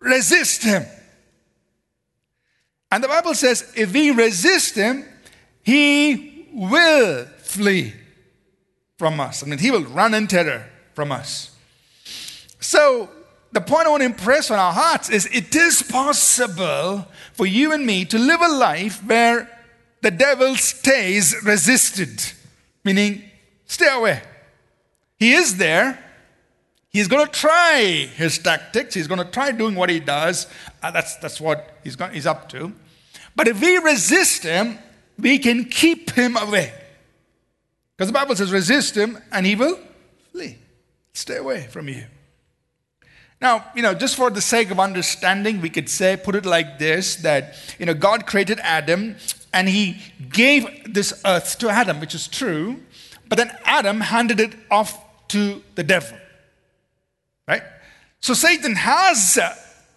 Resist 0.00 0.62
him. 0.62 0.84
And 2.90 3.02
the 3.02 3.08
Bible 3.08 3.34
says 3.34 3.72
if 3.76 3.92
we 3.92 4.10
resist 4.10 4.74
him, 4.74 5.04
he 5.62 6.48
will 6.52 7.26
flee 7.38 7.92
from 8.96 9.18
us. 9.20 9.42
I 9.42 9.46
mean, 9.46 9.58
he 9.58 9.70
will 9.70 9.84
run 9.84 10.14
in 10.14 10.26
terror 10.26 10.66
from 10.94 11.12
us. 11.12 11.55
So 12.60 13.10
the 13.52 13.60
point 13.60 13.86
I 13.86 13.90
want 13.90 14.02
to 14.02 14.06
impress 14.06 14.50
on 14.50 14.58
our 14.58 14.72
hearts 14.72 15.08
is 15.08 15.26
it 15.26 15.54
is 15.54 15.82
possible 15.82 17.06
for 17.32 17.46
you 17.46 17.72
and 17.72 17.86
me 17.86 18.04
to 18.06 18.18
live 18.18 18.40
a 18.40 18.48
life 18.48 19.02
where 19.04 19.50
the 20.02 20.10
devil 20.10 20.54
stays 20.56 21.34
resisted, 21.42 22.22
meaning 22.84 23.22
stay 23.66 23.88
away. 23.88 24.22
He 25.18 25.32
is 25.32 25.56
there. 25.56 26.02
He's 26.90 27.08
going 27.08 27.26
to 27.26 27.32
try 27.32 28.08
his 28.14 28.38
tactics. 28.38 28.94
He's 28.94 29.06
going 29.06 29.18
to 29.18 29.30
try 29.30 29.52
doing 29.52 29.74
what 29.74 29.90
he 29.90 30.00
does. 30.00 30.46
Uh, 30.82 30.90
that's, 30.90 31.16
that's 31.16 31.40
what 31.40 31.78
he's, 31.84 31.96
got, 31.96 32.12
he's 32.12 32.26
up 32.26 32.48
to. 32.50 32.72
But 33.34 33.48
if 33.48 33.60
we 33.60 33.76
resist 33.78 34.42
him, 34.42 34.78
we 35.18 35.38
can 35.38 35.64
keep 35.64 36.10
him 36.10 36.36
away. 36.36 36.72
Because 37.96 38.08
the 38.08 38.14
Bible 38.14 38.36
says, 38.36 38.52
resist 38.52 38.96
him 38.96 39.18
and 39.32 39.46
he 39.46 39.56
will 39.56 39.78
flee. 40.32 40.58
Stay 41.12 41.36
away 41.36 41.66
from 41.70 41.88
you. 41.88 42.04
Now, 43.40 43.66
you 43.74 43.82
know, 43.82 43.92
just 43.92 44.16
for 44.16 44.30
the 44.30 44.40
sake 44.40 44.70
of 44.70 44.80
understanding, 44.80 45.60
we 45.60 45.68
could 45.68 45.88
say, 45.88 46.16
put 46.16 46.34
it 46.34 46.46
like 46.46 46.78
this 46.78 47.16
that, 47.16 47.54
you 47.78 47.84
know, 47.84 47.94
God 47.94 48.26
created 48.26 48.58
Adam 48.60 49.16
and 49.52 49.68
he 49.68 50.00
gave 50.30 50.92
this 50.92 51.20
earth 51.24 51.58
to 51.58 51.68
Adam, 51.68 52.00
which 52.00 52.14
is 52.14 52.28
true, 52.28 52.80
but 53.28 53.36
then 53.36 53.50
Adam 53.64 54.00
handed 54.00 54.40
it 54.40 54.54
off 54.70 54.98
to 55.28 55.62
the 55.74 55.82
devil. 55.82 56.16
Right? 57.46 57.62
So 58.20 58.32
Satan 58.34 58.74
has 58.74 59.38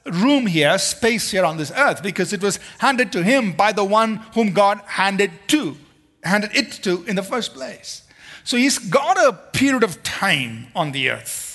room 0.05 0.45
here, 0.45 0.77
space 0.77 1.31
here 1.31 1.45
on 1.45 1.57
this 1.57 1.71
earth, 1.75 2.03
because 2.03 2.33
it 2.33 2.41
was 2.41 2.59
handed 2.79 3.11
to 3.13 3.23
him 3.23 3.53
by 3.53 3.71
the 3.71 3.83
one 3.83 4.17
whom 4.33 4.51
God 4.51 4.81
handed 4.85 5.31
to, 5.47 5.77
handed 6.23 6.55
it 6.55 6.71
to 6.83 7.03
in 7.05 7.15
the 7.15 7.23
first 7.23 7.53
place. 7.53 8.03
So 8.43 8.57
he's 8.57 8.79
got 8.79 9.17
a 9.17 9.33
period 9.33 9.83
of 9.83 10.01
time 10.03 10.67
on 10.75 10.91
the 10.91 11.09
earth. 11.09 11.48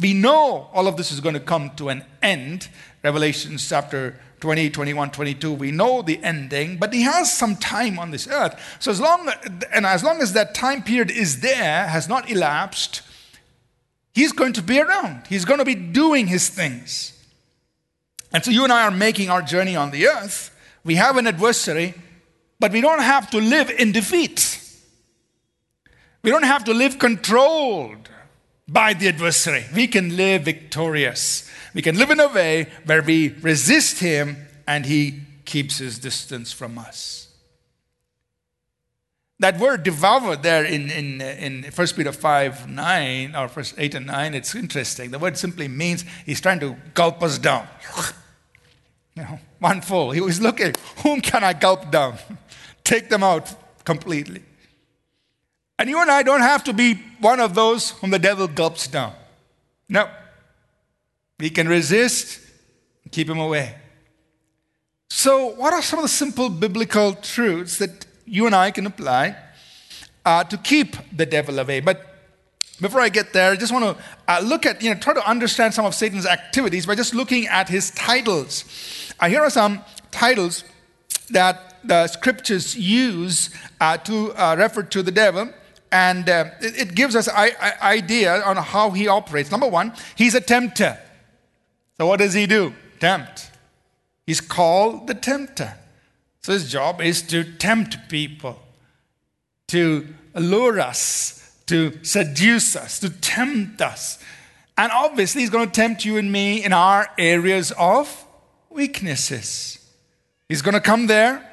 We 0.00 0.14
know 0.14 0.68
all 0.72 0.86
of 0.86 0.96
this 0.96 1.12
is 1.12 1.20
going 1.20 1.34
to 1.34 1.40
come 1.40 1.70
to 1.76 1.90
an 1.90 2.04
end. 2.22 2.68
Revelations 3.02 3.68
chapter 3.68 4.18
20, 4.40 4.70
21, 4.70 5.10
22, 5.10 5.52
we 5.52 5.70
know 5.70 6.00
the 6.00 6.22
ending, 6.22 6.78
but 6.78 6.94
he 6.94 7.02
has 7.02 7.36
some 7.36 7.56
time 7.56 7.98
on 7.98 8.10
this 8.10 8.26
earth. 8.26 8.58
So 8.80 8.90
as 8.90 9.00
long 9.00 9.30
and 9.72 9.84
as 9.84 10.02
long 10.02 10.22
as 10.22 10.32
that 10.32 10.54
time 10.54 10.82
period 10.82 11.10
is 11.10 11.40
there, 11.40 11.86
has 11.86 12.08
not 12.08 12.30
elapsed, 12.30 13.02
he's 14.14 14.32
going 14.32 14.54
to 14.54 14.62
be 14.62 14.80
around. 14.80 15.26
He's 15.28 15.44
going 15.44 15.58
to 15.58 15.64
be 15.64 15.74
doing 15.74 16.26
his 16.26 16.48
things. 16.48 17.16
And 18.32 18.44
so 18.44 18.50
you 18.50 18.64
and 18.64 18.72
I 18.72 18.84
are 18.84 18.90
making 18.90 19.28
our 19.28 19.42
journey 19.42 19.76
on 19.76 19.90
the 19.90 20.06
earth. 20.06 20.56
We 20.84 20.94
have 20.94 21.16
an 21.16 21.26
adversary, 21.26 21.94
but 22.58 22.72
we 22.72 22.80
don't 22.80 23.02
have 23.02 23.28
to 23.30 23.38
live 23.38 23.70
in 23.70 23.92
defeat. 23.92 24.56
We 26.22 26.30
don't 26.30 26.44
have 26.44 26.64
to 26.64 26.74
live 26.74 26.98
controlled 26.98 28.09
by 28.70 28.94
the 28.94 29.08
adversary. 29.08 29.64
We 29.74 29.88
can 29.88 30.16
live 30.16 30.42
victorious. 30.42 31.50
We 31.74 31.82
can 31.82 31.98
live 31.98 32.10
in 32.10 32.20
a 32.20 32.28
way 32.28 32.68
where 32.84 33.02
we 33.02 33.30
resist 33.40 33.98
him 33.98 34.36
and 34.66 34.86
he 34.86 35.20
keeps 35.44 35.78
his 35.78 35.98
distance 35.98 36.52
from 36.52 36.78
us. 36.78 37.28
That 39.40 39.58
word 39.58 39.82
devour 39.82 40.36
there 40.36 40.64
in, 40.64 40.90
in, 40.90 41.20
in 41.20 41.64
1 41.64 41.86
Peter 41.96 42.12
5 42.12 42.68
9 42.68 43.34
or 43.34 43.48
verse 43.48 43.74
8 43.76 43.94
and 43.94 44.06
9, 44.06 44.34
it's 44.34 44.54
interesting. 44.54 45.10
The 45.10 45.18
word 45.18 45.36
simply 45.36 45.66
means 45.66 46.04
he's 46.26 46.40
trying 46.40 46.60
to 46.60 46.76
gulp 46.94 47.22
us 47.22 47.38
down. 47.38 47.66
You 49.16 49.24
know, 49.24 49.40
one 49.58 49.80
full. 49.80 50.12
He 50.12 50.20
was 50.20 50.40
looking, 50.40 50.72
whom 50.98 51.20
can 51.20 51.42
I 51.42 51.52
gulp 51.52 51.90
down? 51.90 52.16
Take 52.84 53.08
them 53.08 53.24
out 53.24 53.52
completely. 53.84 54.40
And 55.80 55.88
you 55.88 55.98
and 55.98 56.10
I 56.10 56.22
don't 56.22 56.42
have 56.42 56.62
to 56.64 56.74
be 56.74 56.96
one 57.20 57.40
of 57.40 57.54
those 57.54 57.92
whom 57.92 58.10
the 58.10 58.18
devil 58.18 58.46
gulps 58.46 58.86
down. 58.86 59.14
No. 59.88 60.10
We 61.38 61.48
can 61.48 61.66
resist, 61.66 62.38
keep 63.10 63.30
him 63.30 63.38
away. 63.38 63.76
So, 65.08 65.46
what 65.46 65.72
are 65.72 65.80
some 65.80 65.98
of 65.98 66.02
the 66.02 66.10
simple 66.10 66.50
biblical 66.50 67.14
truths 67.14 67.78
that 67.78 68.04
you 68.26 68.44
and 68.44 68.54
I 68.54 68.70
can 68.72 68.84
apply 68.84 69.34
uh, 70.26 70.44
to 70.44 70.58
keep 70.58 70.96
the 71.16 71.24
devil 71.24 71.58
away? 71.58 71.80
But 71.80 72.06
before 72.78 73.00
I 73.00 73.08
get 73.08 73.32
there, 73.32 73.52
I 73.52 73.56
just 73.56 73.72
want 73.72 73.96
to 73.96 74.04
uh, 74.28 74.40
look 74.40 74.66
at, 74.66 74.82
you 74.82 74.92
know, 74.92 75.00
try 75.00 75.14
to 75.14 75.26
understand 75.26 75.72
some 75.72 75.86
of 75.86 75.94
Satan's 75.94 76.26
activities 76.26 76.84
by 76.84 76.94
just 76.94 77.14
looking 77.14 77.46
at 77.46 77.70
his 77.70 77.90
titles. 77.92 79.14
Uh, 79.18 79.30
here 79.30 79.40
are 79.40 79.48
some 79.48 79.82
titles 80.10 80.62
that 81.30 81.78
the 81.82 82.06
scriptures 82.06 82.76
use 82.76 83.48
uh, 83.80 83.96
to 83.96 84.34
uh, 84.34 84.54
refer 84.56 84.82
to 84.82 85.02
the 85.02 85.10
devil 85.10 85.50
and 85.92 86.28
uh, 86.28 86.50
it, 86.60 86.78
it, 86.78 86.94
gives 86.94 87.16
us 87.16 87.28
an 87.28 87.50
idea 87.82 88.42
on 88.42 88.56
how 88.56 88.90
he 88.90 89.08
operates. 89.08 89.50
Number 89.50 89.68
one, 89.68 89.92
he's 90.14 90.34
a 90.34 90.40
tempter. 90.40 90.98
So 91.96 92.06
what 92.06 92.18
does 92.18 92.34
he 92.34 92.46
do? 92.46 92.74
Tempt. 93.00 93.50
He's 94.26 94.40
called 94.40 95.06
the 95.06 95.14
tempter. 95.14 95.74
So 96.42 96.52
his 96.52 96.70
job 96.70 97.00
is 97.00 97.22
to 97.22 97.44
tempt 97.44 98.08
people, 98.08 98.58
to 99.68 100.06
lure 100.34 100.80
us, 100.80 101.60
to 101.66 102.02
seduce 102.04 102.76
us, 102.76 102.98
to 103.00 103.10
tempt 103.10 103.82
us. 103.82 104.18
And 104.78 104.90
obviously, 104.92 105.42
he's 105.42 105.50
going 105.50 105.66
to 105.66 105.72
tempt 105.72 106.04
you 106.04 106.16
and 106.16 106.32
me 106.32 106.64
in 106.64 106.72
our 106.72 107.08
areas 107.18 107.72
of 107.72 108.24
weaknesses. 108.70 109.84
He's 110.48 110.62
going 110.62 110.74
to 110.74 110.80
come 110.80 111.06
there 111.06 111.49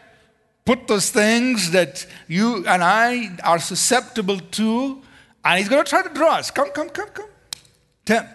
put 0.67 0.85
those 0.85 1.09
things 1.09 1.71
that 1.71 2.05
you 2.27 2.67
and 2.67 2.83
I 2.83 3.37
are 3.45 3.57
susceptible 3.57 4.37
to, 4.37 5.01
and 5.45 5.57
he's 5.57 5.69
going 5.69 5.81
to 5.83 5.89
try 5.89 6.01
to 6.01 6.13
draw 6.13 6.33
us. 6.33 6.51
Come, 6.51 6.71
come, 6.71 6.89
come, 6.89 7.07
come. 7.07 7.29
Tempt. 8.03 8.29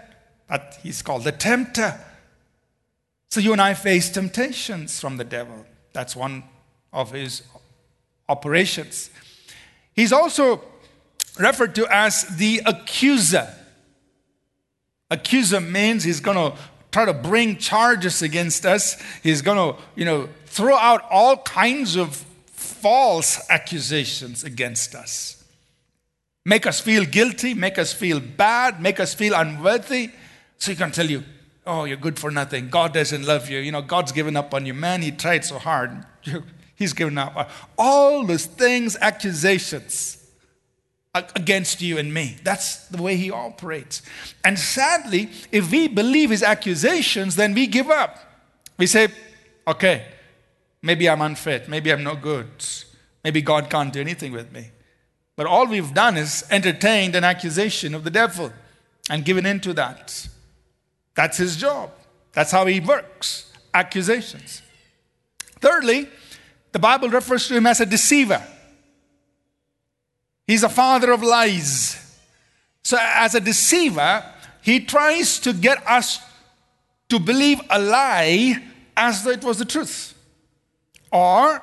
But 0.49 0.79
he's 0.83 1.03
called 1.03 1.25
the 1.25 1.33
tempter. 1.33 2.01
So 3.29 3.39
you 3.41 3.53
and 3.53 3.61
I 3.61 3.75
face 3.75 4.09
temptations 4.09 4.99
from 4.99 5.19
the 5.19 5.25
devil. 5.25 5.67
That's 5.93 6.17
one 6.17 6.45
of 6.91 7.13
his 7.13 7.43
operations. 8.31 9.11
He's 9.93 10.13
also 10.13 10.63
referred 11.39 11.75
to 11.75 11.87
as 11.95 12.25
the 12.39 12.63
accuser. 12.65 13.55
Accuser 15.11 15.61
means 15.61 16.03
he's 16.03 16.21
going 16.21 16.39
to 16.39 16.57
try 16.93 17.05
to 17.05 17.13
bring 17.13 17.59
charges 17.59 18.23
against 18.23 18.65
us. 18.65 18.97
He's 19.23 19.43
going 19.43 19.59
to, 19.59 19.79
you 19.97 20.07
know, 20.07 20.31
throw 20.53 20.77
out 20.77 21.03
all 21.11 21.39
kinds 21.39 21.97
of 21.97 22.15
false 22.53 23.41
accusations 23.49 24.45
against 24.45 24.95
us. 24.95 25.43
Make 26.45 26.67
us 26.67 26.79
feel 26.79 27.07
guilty, 27.07 27.55
make 27.55 27.79
us 27.79 27.95
feel 27.95 28.21
bad, 28.21 28.79
make 28.79 29.01
us 29.01 29.15
feel 29.15 29.33
unworthy. 29.33 30.11
So 30.59 30.71
he 30.73 30.77
can 30.77 30.93
tell 30.93 31.07
you, 31.07 31.25
oh, 31.67 31.85
you're 31.85 31.97
good 31.97 32.19
for 32.19 32.31
nothing. 32.31 32.69
God 32.69 32.93
doesn't 32.93 33.25
love 33.25 33.49
you. 33.49 33.61
You 33.61 33.73
know, 33.73 33.81
God's 33.81 34.13
given 34.13 34.37
up 34.37 34.53
on 34.53 34.67
you. 34.67 34.75
Man, 34.75 35.01
he 35.01 35.11
tried 35.11 35.47
so 35.47 35.59
hard. 35.59 36.05
He's 36.75 36.93
given 36.93 37.17
up. 37.17 37.49
All 37.79 38.27
those 38.27 38.45
things, 38.45 38.95
accusations 39.01 40.19
against 41.15 41.81
you 41.81 41.97
and 41.97 42.13
me. 42.13 42.37
That's 42.45 42.89
the 42.89 43.03
way 43.03 43.17
he 43.17 43.31
operates. 43.31 44.03
And 44.45 44.59
sadly, 44.59 45.31
if 45.51 45.71
we 45.71 45.89
believe 45.89 46.29
his 46.29 46.43
accusations, 46.43 47.37
then 47.37 47.55
we 47.55 47.67
give 47.67 47.89
up. 47.89 48.19
We 48.79 48.87
say, 48.87 49.09
okay, 49.67 50.07
maybe 50.83 51.09
I'm 51.09 51.23
unfit, 51.23 51.69
maybe 51.69 51.93
I'm 51.93 52.03
no 52.03 52.17
good, 52.17 52.51
maybe 53.25 53.41
God 53.41 53.71
can't 53.71 53.93
do 53.93 54.01
anything 54.01 54.33
with 54.33 54.53
me. 54.53 54.71
But 55.37 55.47
all 55.47 55.67
we've 55.67 55.95
done 55.95 56.17
is 56.17 56.45
entertained 56.51 57.15
an 57.15 57.25
accusation 57.25 57.95
of 57.95 58.05
the 58.05 58.11
devil 58.11 58.53
and 59.09 59.25
given 59.25 59.47
in 59.47 59.61
to 59.61 59.73
that. 59.75 60.29
That's 61.15 61.39
his 61.39 61.57
job. 61.57 61.91
That's 62.33 62.51
how 62.51 62.67
he 62.67 62.81
works 62.81 63.53
accusations. 63.75 64.63
Thirdly, 65.61 66.09
the 66.73 66.79
Bible 66.79 67.09
refers 67.09 67.49
to 67.49 67.57
him 67.57 67.67
as 67.67 67.81
a 67.81 67.87
deceiver. 67.87 68.43
He's 70.47 70.63
a 70.63 70.69
father 70.69 71.13
of 71.13 71.23
lies. 71.23 71.99
So, 72.83 72.99
as 73.01 73.35
a 73.35 73.41
deceiver, 73.41 74.25
he 74.61 74.81
tries 74.81 75.39
to 75.41 75.53
get 75.53 75.87
us 75.87 76.21
to 77.09 77.19
believe 77.19 77.61
a 77.71 77.79
lie 77.79 78.63
as 78.97 79.23
though 79.23 79.31
it 79.31 79.45
was 79.45 79.59
the 79.59 79.65
truth, 79.65 80.12
or 81.13 81.63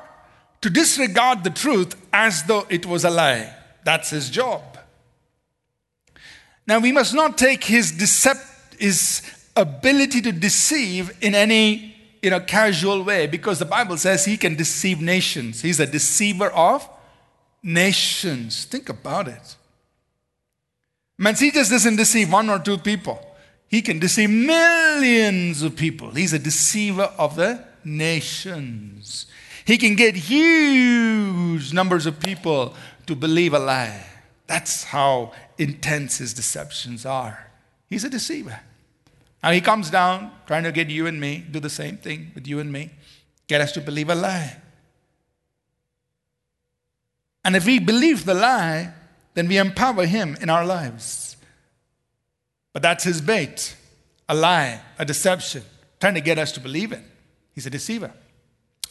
to 0.62 0.70
disregard 0.70 1.44
the 1.44 1.50
truth 1.50 1.96
as 2.14 2.44
though 2.44 2.66
it 2.70 2.86
was 2.86 3.04
a 3.04 3.10
lie. 3.10 3.54
That's 3.84 4.10
his 4.10 4.30
job. 4.30 4.62
Now, 6.68 6.80
we 6.80 6.92
must 6.92 7.14
not 7.14 7.38
take 7.38 7.64
his, 7.64 7.92
decept- 7.92 8.80
his 8.80 9.22
ability 9.56 10.22
to 10.22 10.32
deceive 10.32 11.18
in 11.22 11.34
any 11.36 11.96
in 12.22 12.34
a 12.34 12.42
casual 12.42 13.04
way 13.04 13.28
because 13.28 13.60
the 13.60 13.66
Bible 13.66 13.98
says 13.98 14.26
he 14.26 14.38
can 14.38 14.56
deceive 14.56 15.02
nations. 15.02 15.62
He's 15.62 15.80
a 15.80 15.88
deceiver 15.88 16.50
of 16.50 16.88
nations. 17.64 18.66
Think 18.66 18.90
about 18.90 19.28
it. 19.28 19.56
Man, 21.18 21.36
he 21.36 21.52
just 21.52 21.72
doesn't 21.72 21.96
deceive 21.96 22.32
one 22.32 22.50
or 22.50 22.60
two 22.60 22.78
people. 22.78 23.26
He 23.68 23.82
can 23.82 24.00
deceive 24.00 24.30
millions 24.30 25.62
of 25.62 25.76
people. 25.76 26.12
He's 26.12 26.34
a 26.34 26.40
deceiver 26.40 27.12
of 27.18 27.36
the 27.36 27.64
nations. 27.84 29.28
He 29.70 29.78
can 29.78 29.94
get 29.94 30.16
huge 30.16 31.74
numbers 31.74 32.08
of 32.08 32.20
people 32.20 32.74
to 33.06 33.14
believe 33.14 33.54
a 33.54 33.60
lie. 33.60 34.04
That's 34.48 34.86
how 34.86 35.32
intense 35.60 36.18
his 36.18 36.34
deceptions 36.34 37.06
are. 37.06 37.52
He's 37.88 38.04
a 38.04 38.10
deceiver. 38.10 38.62
Now 39.44 39.52
he 39.52 39.62
comes 39.62 39.92
down 39.92 40.32
trying 40.48 40.64
to 40.64 40.72
get 40.72 40.90
you 40.90 41.06
and 41.06 41.22
me, 41.22 41.46
do 41.52 41.60
the 41.60 41.70
same 41.70 41.98
thing 41.98 42.32
with 42.34 42.48
you 42.48 42.58
and 42.58 42.72
me, 42.72 42.90
get 43.46 43.62
us 43.62 43.72
to 43.74 43.82
believe 43.82 44.10
a 44.10 44.16
lie. 44.16 44.58
And 47.46 47.56
if 47.56 47.68
we 47.68 47.78
believe 47.78 48.26
the 48.26 48.34
lie, 48.34 48.92
then 49.36 49.48
we 49.48 49.60
empower 49.60 50.08
him 50.08 50.36
in 50.42 50.50
our 50.50 50.66
lives. 50.66 51.38
But 52.74 52.82
that's 52.82 53.04
his 53.04 53.22
bait 53.22 53.76
a 54.28 54.34
lie, 54.34 54.82
a 54.98 55.06
deception, 55.06 55.62
trying 56.00 56.16
to 56.16 56.22
get 56.22 56.40
us 56.40 56.52
to 56.54 56.60
believe 56.60 56.92
it. 56.92 57.04
He's 57.54 57.68
a 57.68 57.70
deceiver. 57.70 58.12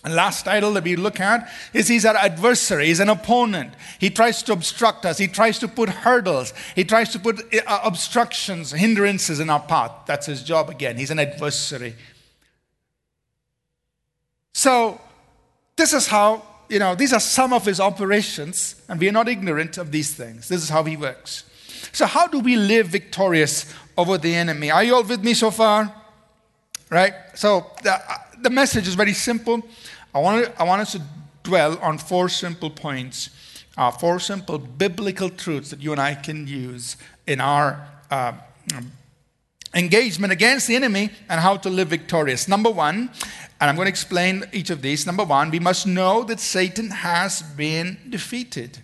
And 0.05 0.15
last 0.15 0.45
title 0.45 0.73
that 0.75 0.85
we 0.85 0.95
look 0.95 1.19
at 1.19 1.51
is 1.75 1.89
he's 1.89 2.07
our 2.07 2.15
adversary, 2.17 2.87
he's 2.87 3.01
an 3.01 3.09
opponent. 3.09 3.75
He 3.99 4.11
tries 4.11 4.43
to 4.45 4.53
obstruct 4.53 5.05
us, 5.05 5.19
he 5.19 5.27
tries 5.27 5.59
to 5.59 5.69
put 5.69 5.89
hurdles, 5.89 6.55
he 6.77 6.85
tries 6.85 7.11
to 7.11 7.19
put 7.19 7.41
uh, 7.53 7.81
obstructions, 7.85 8.71
hindrances 8.71 9.41
in 9.41 9.51
our 9.51 9.61
path. 9.61 9.93
That's 10.07 10.27
his 10.27 10.43
job 10.45 10.71
again. 10.71 10.97
He's 10.97 11.11
an 11.11 11.19
adversary. 11.19 11.97
So, 14.55 15.01
this 15.77 15.93
is 15.93 16.07
how, 16.07 16.45
you 16.69 16.79
know, 16.79 16.95
these 16.95 17.13
are 17.13 17.21
some 17.21 17.53
of 17.53 17.65
his 17.65 17.81
operations, 17.81 18.81
and 18.89 19.01
we 19.01 19.09
are 19.09 19.13
not 19.13 19.29
ignorant 19.29 19.79
of 19.79 19.93
these 19.93 20.15
things. 20.15 20.49
This 20.49 20.63
is 20.63 20.69
how 20.69 20.85
he 20.85 20.97
works. 20.97 21.45
So, 21.93 22.07
how 22.07 22.29
do 22.29 22.39
we 22.39 22.57
live 22.57 22.89
victorious 22.89 23.73
over 23.97 24.17
the 24.17 24.35
enemy? 24.35 24.71
Are 24.71 24.85
you 24.85 24.95
all 24.95 25.05
with 25.05 25.25
me 25.25 25.35
so 25.35 25.51
far? 25.51 25.93
Right? 26.91 27.15
So, 27.35 27.67
the, 27.83 28.01
the 28.43 28.51
message 28.51 28.89
is 28.89 28.95
very 28.95 29.13
simple. 29.13 29.63
I 30.15 30.21
want, 30.21 30.53
I 30.59 30.65
want 30.65 30.83
us 30.83 30.93
to 30.93 31.03
dwell 31.43 31.79
on 31.79 31.99
four 31.99 32.29
simple 32.29 32.71
points, 32.71 33.31
uh, 33.77 33.91
four 33.91 34.19
simple 34.21 34.59
biblical 34.59 35.31
truths 35.31 35.71
that 35.71 35.81
you 35.81 35.93
and 35.93 36.01
I 36.01 36.15
can 36.15 36.47
use 36.47 36.97
in 37.27 37.41
our 37.41 37.87
uh, 38.11 38.33
engagement 39.75 40.33
against 40.33 40.67
the 40.67 40.77
enemy 40.77 41.11
and 41.29 41.41
how 41.41 41.57
to 41.59 41.71
live 41.71 41.89
victorious. 41.89 42.49
Number 42.49 42.71
one, 42.71 43.11
and 43.61 43.69
I'm 43.69 43.77
going 43.77 43.87
to 43.87 43.91
explain 43.91 44.45
each 44.53 44.71
of 44.71 44.83
these. 44.83 45.07
Number 45.07 45.25
one, 45.25 45.51
we 45.51 45.59
must 45.59 45.87
know 45.87 46.23
that 46.25 46.41
Satan 46.41 46.91
has 46.91 47.43
been 47.43 47.99
defeated. 48.09 48.79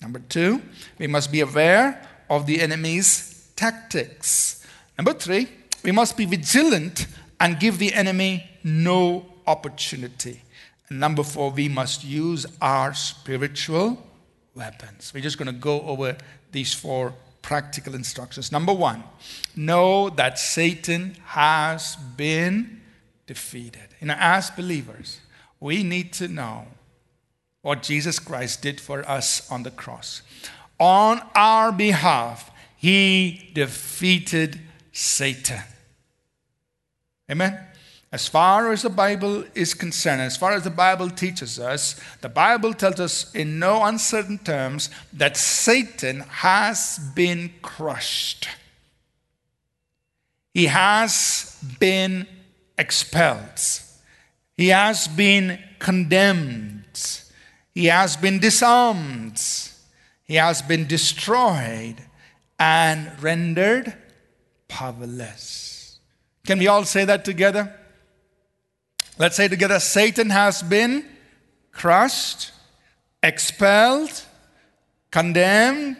Number 0.00 0.20
two, 0.28 0.62
we 0.98 1.06
must 1.06 1.30
be 1.30 1.40
aware 1.40 2.08
of 2.28 2.46
the 2.46 2.60
enemy's 2.60 3.50
tactics. 3.56 4.64
Number 4.96 5.12
three, 5.12 5.48
we 5.82 5.92
must 5.92 6.16
be 6.16 6.26
vigilant 6.26 7.06
and 7.40 7.58
give 7.58 7.78
the 7.78 7.92
enemy 7.94 8.48
no 8.62 9.26
opportunity. 9.46 10.42
And 10.88 11.00
number 11.00 11.22
four, 11.22 11.50
we 11.50 11.68
must 11.68 12.04
use 12.04 12.46
our 12.60 12.94
spiritual 12.94 14.06
weapons. 14.54 15.12
We're 15.14 15.22
just 15.22 15.38
going 15.38 15.46
to 15.46 15.58
go 15.58 15.80
over 15.82 16.16
these 16.52 16.74
four 16.74 17.14
practical 17.42 17.94
instructions. 17.94 18.52
Number 18.52 18.72
one, 18.72 19.02
know 19.56 20.10
that 20.10 20.38
Satan 20.38 21.16
has 21.24 21.96
been 22.16 22.80
defeated. 23.26 23.88
You 24.00 24.08
know, 24.08 24.16
as 24.18 24.50
believers, 24.50 25.20
we 25.58 25.82
need 25.82 26.12
to 26.14 26.28
know 26.28 26.66
what 27.62 27.82
Jesus 27.82 28.18
Christ 28.18 28.62
did 28.62 28.80
for 28.80 29.08
us 29.08 29.50
on 29.50 29.62
the 29.62 29.70
cross. 29.70 30.22
On 30.78 31.20
our 31.34 31.72
behalf, 31.72 32.50
he 32.76 33.50
defeated 33.54 34.60
Satan. 34.92 35.62
Amen. 37.30 37.58
As 38.12 38.26
far 38.26 38.72
as 38.72 38.82
the 38.82 38.90
Bible 38.90 39.44
is 39.54 39.72
concerned, 39.72 40.20
as 40.20 40.36
far 40.36 40.52
as 40.52 40.64
the 40.64 40.70
Bible 40.70 41.10
teaches 41.10 41.60
us, 41.60 41.98
the 42.22 42.28
Bible 42.28 42.74
tells 42.74 42.98
us 42.98 43.32
in 43.34 43.60
no 43.60 43.84
uncertain 43.84 44.38
terms 44.38 44.90
that 45.12 45.36
Satan 45.36 46.20
has 46.20 46.98
been 47.14 47.52
crushed. 47.62 48.48
He 50.52 50.66
has 50.66 51.56
been 51.78 52.26
expelled. 52.76 53.60
He 54.56 54.68
has 54.68 55.06
been 55.06 55.60
condemned. 55.78 57.22
He 57.72 57.86
has 57.86 58.16
been 58.16 58.40
disarmed. 58.40 59.40
He 60.24 60.34
has 60.34 60.62
been 60.62 60.88
destroyed 60.88 61.96
and 62.58 63.22
rendered 63.22 63.94
powerless. 64.66 65.69
Can 66.46 66.58
we 66.58 66.68
all 66.68 66.84
say 66.84 67.04
that 67.04 67.24
together? 67.24 67.74
Let's 69.18 69.36
say 69.36 69.48
together 69.48 69.78
Satan 69.80 70.30
has 70.30 70.62
been 70.62 71.04
crushed, 71.72 72.52
expelled, 73.22 74.24
condemned, 75.10 75.96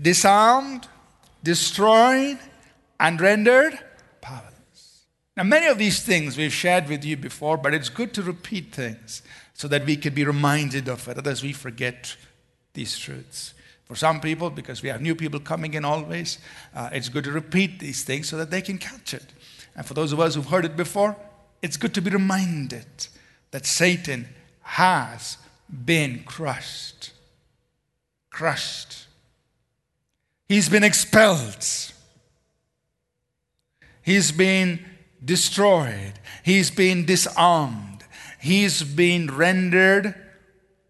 disarmed, 0.00 0.86
destroyed, 1.42 2.38
and 3.00 3.20
rendered 3.20 3.78
powerless. 4.20 5.06
now, 5.36 5.44
many 5.44 5.66
of 5.66 5.78
these 5.78 6.02
things 6.02 6.36
we've 6.36 6.52
shared 6.52 6.88
with 6.88 7.04
you 7.04 7.16
before, 7.16 7.56
but 7.56 7.74
it's 7.74 7.88
good 7.88 8.14
to 8.14 8.22
repeat 8.22 8.74
things 8.74 9.22
so 9.54 9.68
that 9.68 9.86
we 9.86 9.96
can 9.96 10.14
be 10.14 10.24
reminded 10.24 10.88
of 10.88 11.06
it. 11.08 11.18
Otherwise, 11.18 11.42
we 11.42 11.52
forget 11.52 12.16
these 12.74 12.98
truths. 12.98 13.54
For 13.84 13.96
some 13.96 14.20
people, 14.20 14.50
because 14.50 14.82
we 14.82 14.88
have 14.88 15.02
new 15.02 15.14
people 15.14 15.40
coming 15.40 15.74
in 15.74 15.84
always, 15.84 16.38
uh, 16.74 16.88
it's 16.92 17.08
good 17.08 17.24
to 17.24 17.32
repeat 17.32 17.78
these 17.78 18.04
things 18.04 18.28
so 18.28 18.36
that 18.38 18.50
they 18.50 18.62
can 18.62 18.78
catch 18.78 19.12
it. 19.14 19.26
And 19.74 19.86
for 19.86 19.94
those 19.94 20.12
of 20.12 20.20
us 20.20 20.34
who've 20.34 20.46
heard 20.46 20.64
it 20.64 20.76
before, 20.76 21.16
it's 21.62 21.76
good 21.76 21.94
to 21.94 22.02
be 22.02 22.10
reminded 22.10 23.06
that 23.50 23.66
Satan 23.66 24.28
has 24.60 25.38
been 25.84 26.22
crushed. 26.24 27.12
Crushed. 28.30 29.06
He's 30.48 30.68
been 30.68 30.84
expelled. 30.84 31.64
He's 34.02 34.32
been 34.32 34.84
destroyed, 35.24 36.14
he's 36.42 36.70
been 36.70 37.04
disarmed, 37.06 38.02
he's 38.40 38.82
been 38.82 39.28
rendered 39.28 40.14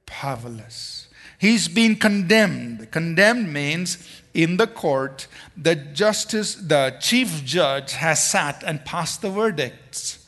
powerless. 0.06 1.08
He's 1.38 1.66
been 1.66 1.96
condemned. 1.96 2.92
Condemned 2.92 3.52
means 3.52 4.21
in 4.34 4.56
the 4.56 4.66
court, 4.66 5.26
the 5.56 5.74
justice, 5.74 6.54
the 6.54 6.96
chief 7.00 7.44
judge 7.44 7.92
has 7.92 8.26
sat 8.26 8.62
and 8.64 8.84
passed 8.84 9.22
the 9.22 9.30
verdicts. 9.30 10.26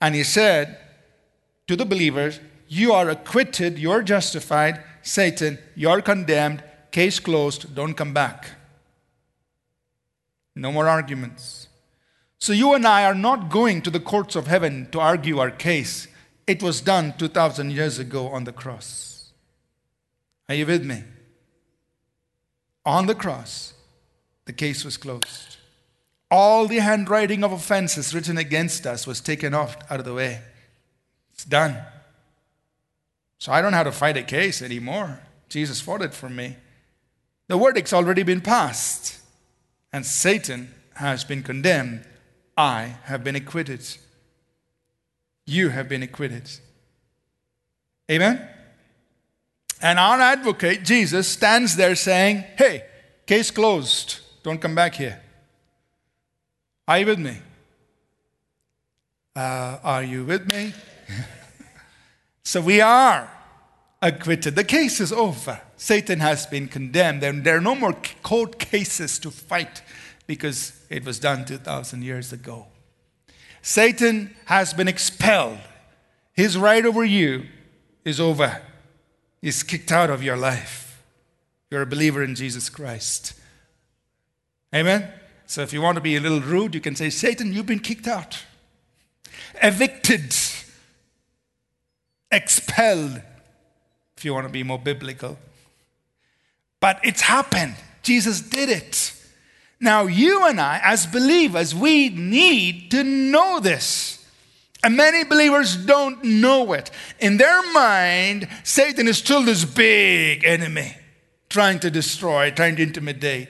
And 0.00 0.14
he 0.14 0.24
said 0.24 0.78
to 1.66 1.76
the 1.76 1.84
believers, 1.84 2.40
You 2.68 2.92
are 2.92 3.08
acquitted, 3.10 3.78
you're 3.78 4.02
justified. 4.02 4.82
Satan, 5.02 5.58
you're 5.74 6.00
condemned. 6.00 6.62
Case 6.90 7.20
closed, 7.20 7.74
don't 7.74 7.94
come 7.94 8.14
back. 8.14 8.50
No 10.56 10.72
more 10.72 10.88
arguments. 10.88 11.68
So 12.38 12.52
you 12.52 12.74
and 12.74 12.86
I 12.86 13.04
are 13.04 13.14
not 13.14 13.50
going 13.50 13.82
to 13.82 13.90
the 13.90 14.00
courts 14.00 14.36
of 14.36 14.46
heaven 14.46 14.88
to 14.92 15.00
argue 15.00 15.38
our 15.38 15.50
case. 15.50 16.08
It 16.46 16.62
was 16.62 16.80
done 16.80 17.14
2,000 17.18 17.72
years 17.72 17.98
ago 17.98 18.28
on 18.28 18.44
the 18.44 18.52
cross. 18.52 19.32
Are 20.48 20.54
you 20.54 20.66
with 20.66 20.84
me? 20.84 21.04
On 22.86 23.06
the 23.06 23.14
cross, 23.14 23.74
the 24.44 24.52
case 24.52 24.84
was 24.84 24.96
closed. 24.96 25.56
All 26.30 26.66
the 26.66 26.78
handwriting 26.78 27.44
of 27.44 27.52
offenses 27.52 28.14
written 28.14 28.36
against 28.36 28.86
us 28.86 29.06
was 29.06 29.20
taken 29.20 29.54
off 29.54 29.76
out 29.90 30.00
of 30.00 30.04
the 30.04 30.14
way. 30.14 30.40
It's 31.32 31.44
done. 31.44 31.76
So 33.38 33.52
I 33.52 33.62
don't 33.62 33.72
have 33.72 33.86
to 33.86 33.92
fight 33.92 34.16
a 34.16 34.22
case 34.22 34.62
anymore. 34.62 35.20
Jesus 35.48 35.80
fought 35.80 36.02
it 36.02 36.14
for 36.14 36.28
me. 36.28 36.56
The 37.48 37.58
verdict's 37.58 37.92
already 37.92 38.22
been 38.22 38.40
passed, 38.40 39.20
and 39.92 40.04
Satan 40.04 40.72
has 40.94 41.24
been 41.24 41.42
condemned 41.42 42.04
I 42.56 42.96
have 43.04 43.24
been 43.24 43.36
acquitted. 43.36 43.86
You 45.46 45.70
have 45.70 45.88
been 45.88 46.02
acquitted. 46.02 46.50
Amen? 48.10 48.48
And 49.84 49.98
our 49.98 50.18
advocate, 50.18 50.82
Jesus, 50.82 51.28
stands 51.28 51.76
there 51.76 51.94
saying, 51.94 52.42
Hey, 52.56 52.84
case 53.26 53.50
closed. 53.50 54.20
Don't 54.42 54.58
come 54.58 54.74
back 54.74 54.94
here. 54.94 55.20
Are 56.88 57.00
you 57.00 57.04
with 57.04 57.18
me? 57.18 57.36
Uh, 59.36 59.76
are 59.84 60.02
you 60.02 60.24
with 60.24 60.50
me? 60.50 60.72
so 62.44 62.62
we 62.62 62.80
are 62.80 63.30
acquitted. 64.00 64.56
The 64.56 64.64
case 64.64 65.02
is 65.02 65.12
over. 65.12 65.60
Satan 65.76 66.20
has 66.20 66.46
been 66.46 66.66
condemned, 66.66 67.22
and 67.22 67.44
there 67.44 67.58
are 67.58 67.60
no 67.60 67.74
more 67.74 67.94
court 68.22 68.58
cases 68.58 69.18
to 69.18 69.30
fight 69.30 69.82
because 70.26 70.72
it 70.88 71.04
was 71.04 71.18
done 71.18 71.44
2,000 71.44 72.02
years 72.02 72.32
ago. 72.32 72.68
Satan 73.60 74.34
has 74.46 74.72
been 74.72 74.88
expelled. 74.88 75.58
His 76.32 76.56
right 76.56 76.86
over 76.86 77.04
you 77.04 77.44
is 78.02 78.18
over. 78.18 78.62
He's 79.44 79.62
kicked 79.62 79.92
out 79.92 80.08
of 80.08 80.22
your 80.22 80.38
life. 80.38 81.02
You're 81.70 81.82
a 81.82 81.86
believer 81.86 82.24
in 82.24 82.34
Jesus 82.34 82.70
Christ. 82.70 83.34
Amen? 84.74 85.06
So 85.44 85.60
if 85.60 85.70
you 85.70 85.82
want 85.82 85.96
to 85.96 86.00
be 86.00 86.16
a 86.16 86.20
little 86.20 86.40
rude, 86.40 86.74
you 86.74 86.80
can 86.80 86.96
say, 86.96 87.10
Satan, 87.10 87.52
you've 87.52 87.66
been 87.66 87.78
kicked 87.78 88.06
out, 88.06 88.42
evicted, 89.62 90.34
expelled, 92.32 93.20
if 94.16 94.24
you 94.24 94.32
want 94.32 94.46
to 94.46 94.50
be 94.50 94.62
more 94.62 94.78
biblical. 94.78 95.36
But 96.80 97.00
it's 97.04 97.20
happened. 97.20 97.74
Jesus 98.02 98.40
did 98.40 98.70
it. 98.70 99.12
Now, 99.78 100.06
you 100.06 100.48
and 100.48 100.58
I, 100.58 100.80
as 100.82 101.06
believers, 101.06 101.74
we 101.74 102.08
need 102.08 102.90
to 102.92 103.04
know 103.04 103.60
this. 103.60 104.13
And 104.84 104.98
many 104.98 105.24
believers 105.24 105.76
don't 105.76 106.22
know 106.22 106.74
it. 106.74 106.90
In 107.18 107.38
their 107.38 107.72
mind, 107.72 108.46
Satan 108.64 109.08
is 109.08 109.16
still 109.16 109.42
this 109.42 109.64
big 109.64 110.44
enemy 110.44 110.94
trying 111.48 111.78
to 111.80 111.90
destroy, 111.90 112.50
trying 112.50 112.76
to 112.76 112.82
intimidate. 112.82 113.48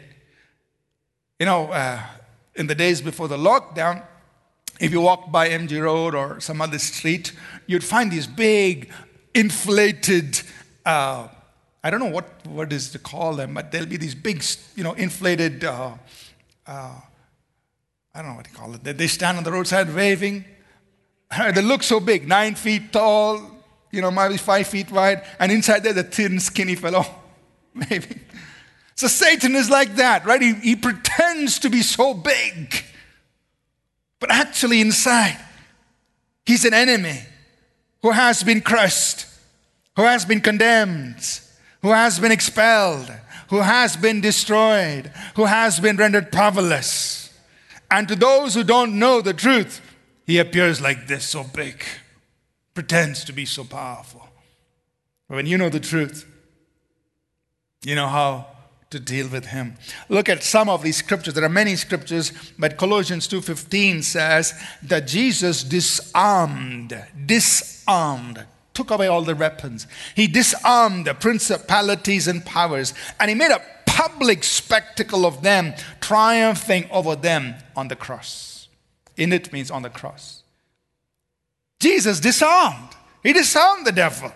You 1.40 1.46
know, 1.46 1.72
uh, 1.72 2.00
in 2.54 2.68
the 2.68 2.74
days 2.76 3.00
before 3.00 3.26
the 3.26 3.36
lockdown, 3.36 4.04
if 4.78 4.92
you 4.92 5.00
walk 5.00 5.32
by 5.32 5.48
MG 5.48 5.82
Road 5.82 6.14
or 6.14 6.38
some 6.38 6.60
other 6.62 6.78
street, 6.78 7.32
you'd 7.66 7.82
find 7.82 8.12
these 8.12 8.28
big, 8.28 8.92
inflated, 9.34 10.40
uh, 10.86 11.26
I 11.82 11.90
don't 11.90 11.98
know 11.98 12.14
what 12.14 12.46
what 12.46 12.72
is 12.72 12.90
to 12.90 13.00
call 13.00 13.34
them, 13.34 13.54
but 13.54 13.72
there'll 13.72 13.88
be 13.88 13.96
these 13.96 14.14
big, 14.14 14.44
you 14.76 14.84
know, 14.84 14.92
inflated, 14.92 15.64
uh, 15.64 15.94
uh, 16.64 17.00
I 18.14 18.22
don't 18.22 18.30
know 18.30 18.36
what 18.36 18.44
to 18.44 18.52
call 18.52 18.72
it. 18.74 18.84
They 18.84 19.08
stand 19.08 19.36
on 19.36 19.42
the 19.42 19.50
roadside 19.50 19.92
waving. 19.92 20.44
They 21.54 21.62
look 21.62 21.82
so 21.82 22.00
big, 22.00 22.28
nine 22.28 22.54
feet 22.54 22.92
tall, 22.92 23.40
you 23.90 24.00
know, 24.00 24.10
maybe 24.10 24.36
five 24.36 24.66
feet 24.66 24.90
wide, 24.90 25.24
and 25.38 25.50
inside 25.52 25.84
there's 25.84 25.96
a 25.96 26.02
thin, 26.02 26.40
skinny 26.40 26.74
fellow, 26.74 27.04
maybe. 27.74 28.20
So 28.96 29.08
Satan 29.08 29.56
is 29.56 29.70
like 29.70 29.96
that, 29.96 30.24
right? 30.24 30.40
He, 30.40 30.54
he 30.54 30.76
pretends 30.76 31.58
to 31.60 31.70
be 31.70 31.82
so 31.82 32.14
big, 32.14 32.84
but 34.20 34.30
actually 34.30 34.80
inside, 34.80 35.38
he's 36.46 36.64
an 36.64 36.74
enemy 36.74 37.20
who 38.02 38.12
has 38.12 38.42
been 38.42 38.60
crushed, 38.60 39.26
who 39.96 40.02
has 40.02 40.24
been 40.24 40.40
condemned, 40.40 41.40
who 41.82 41.90
has 41.90 42.18
been 42.18 42.32
expelled, 42.32 43.10
who 43.48 43.60
has 43.60 43.96
been 43.96 44.20
destroyed, 44.20 45.10
who 45.36 45.44
has 45.44 45.80
been 45.80 45.96
rendered 45.96 46.30
powerless. 46.30 47.32
And 47.90 48.08
to 48.08 48.16
those 48.16 48.54
who 48.54 48.64
don't 48.64 48.98
know 48.98 49.20
the 49.20 49.34
truth, 49.34 49.80
he 50.26 50.38
appears 50.38 50.80
like 50.80 51.06
this, 51.06 51.24
so 51.24 51.44
big, 51.44 51.84
pretends 52.74 53.24
to 53.24 53.32
be 53.32 53.44
so 53.44 53.64
powerful. 53.64 54.28
But 55.28 55.36
when 55.36 55.46
you 55.46 55.58
know 55.58 55.68
the 55.68 55.80
truth, 55.80 56.26
you 57.82 57.94
know 57.94 58.08
how 58.08 58.46
to 58.90 59.00
deal 59.00 59.28
with 59.28 59.46
him. 59.46 59.76
Look 60.08 60.28
at 60.28 60.42
some 60.42 60.68
of 60.68 60.82
these 60.82 60.96
scriptures. 60.96 61.34
There 61.34 61.44
are 61.44 61.48
many 61.48 61.76
scriptures, 61.76 62.32
but 62.58 62.76
Colossians 62.76 63.26
2:15 63.26 64.02
says 64.02 64.54
that 64.82 65.06
Jesus 65.06 65.64
disarmed, 65.64 66.96
disarmed, 67.26 68.46
took 68.72 68.90
away 68.90 69.08
all 69.08 69.22
the 69.22 69.34
weapons. 69.34 69.86
He 70.14 70.26
disarmed 70.26 71.06
the 71.06 71.14
principalities 71.14 72.28
and 72.28 72.46
powers, 72.46 72.94
and 73.18 73.28
he 73.28 73.34
made 73.34 73.50
a 73.50 73.62
public 73.84 74.44
spectacle 74.44 75.26
of 75.26 75.42
them, 75.42 75.74
triumphing 76.00 76.88
over 76.90 77.16
them 77.16 77.54
on 77.76 77.88
the 77.88 77.96
cross. 77.96 78.53
In 79.16 79.32
it 79.32 79.52
means 79.52 79.70
on 79.70 79.82
the 79.82 79.90
cross. 79.90 80.42
Jesus 81.80 82.20
disarmed. 82.20 82.90
He 83.22 83.32
disarmed 83.32 83.86
the 83.86 83.92
devil. 83.92 84.32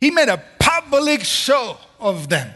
He 0.00 0.10
made 0.10 0.28
a 0.28 0.42
public 0.58 1.24
show 1.24 1.76
of 1.98 2.28
them. 2.28 2.50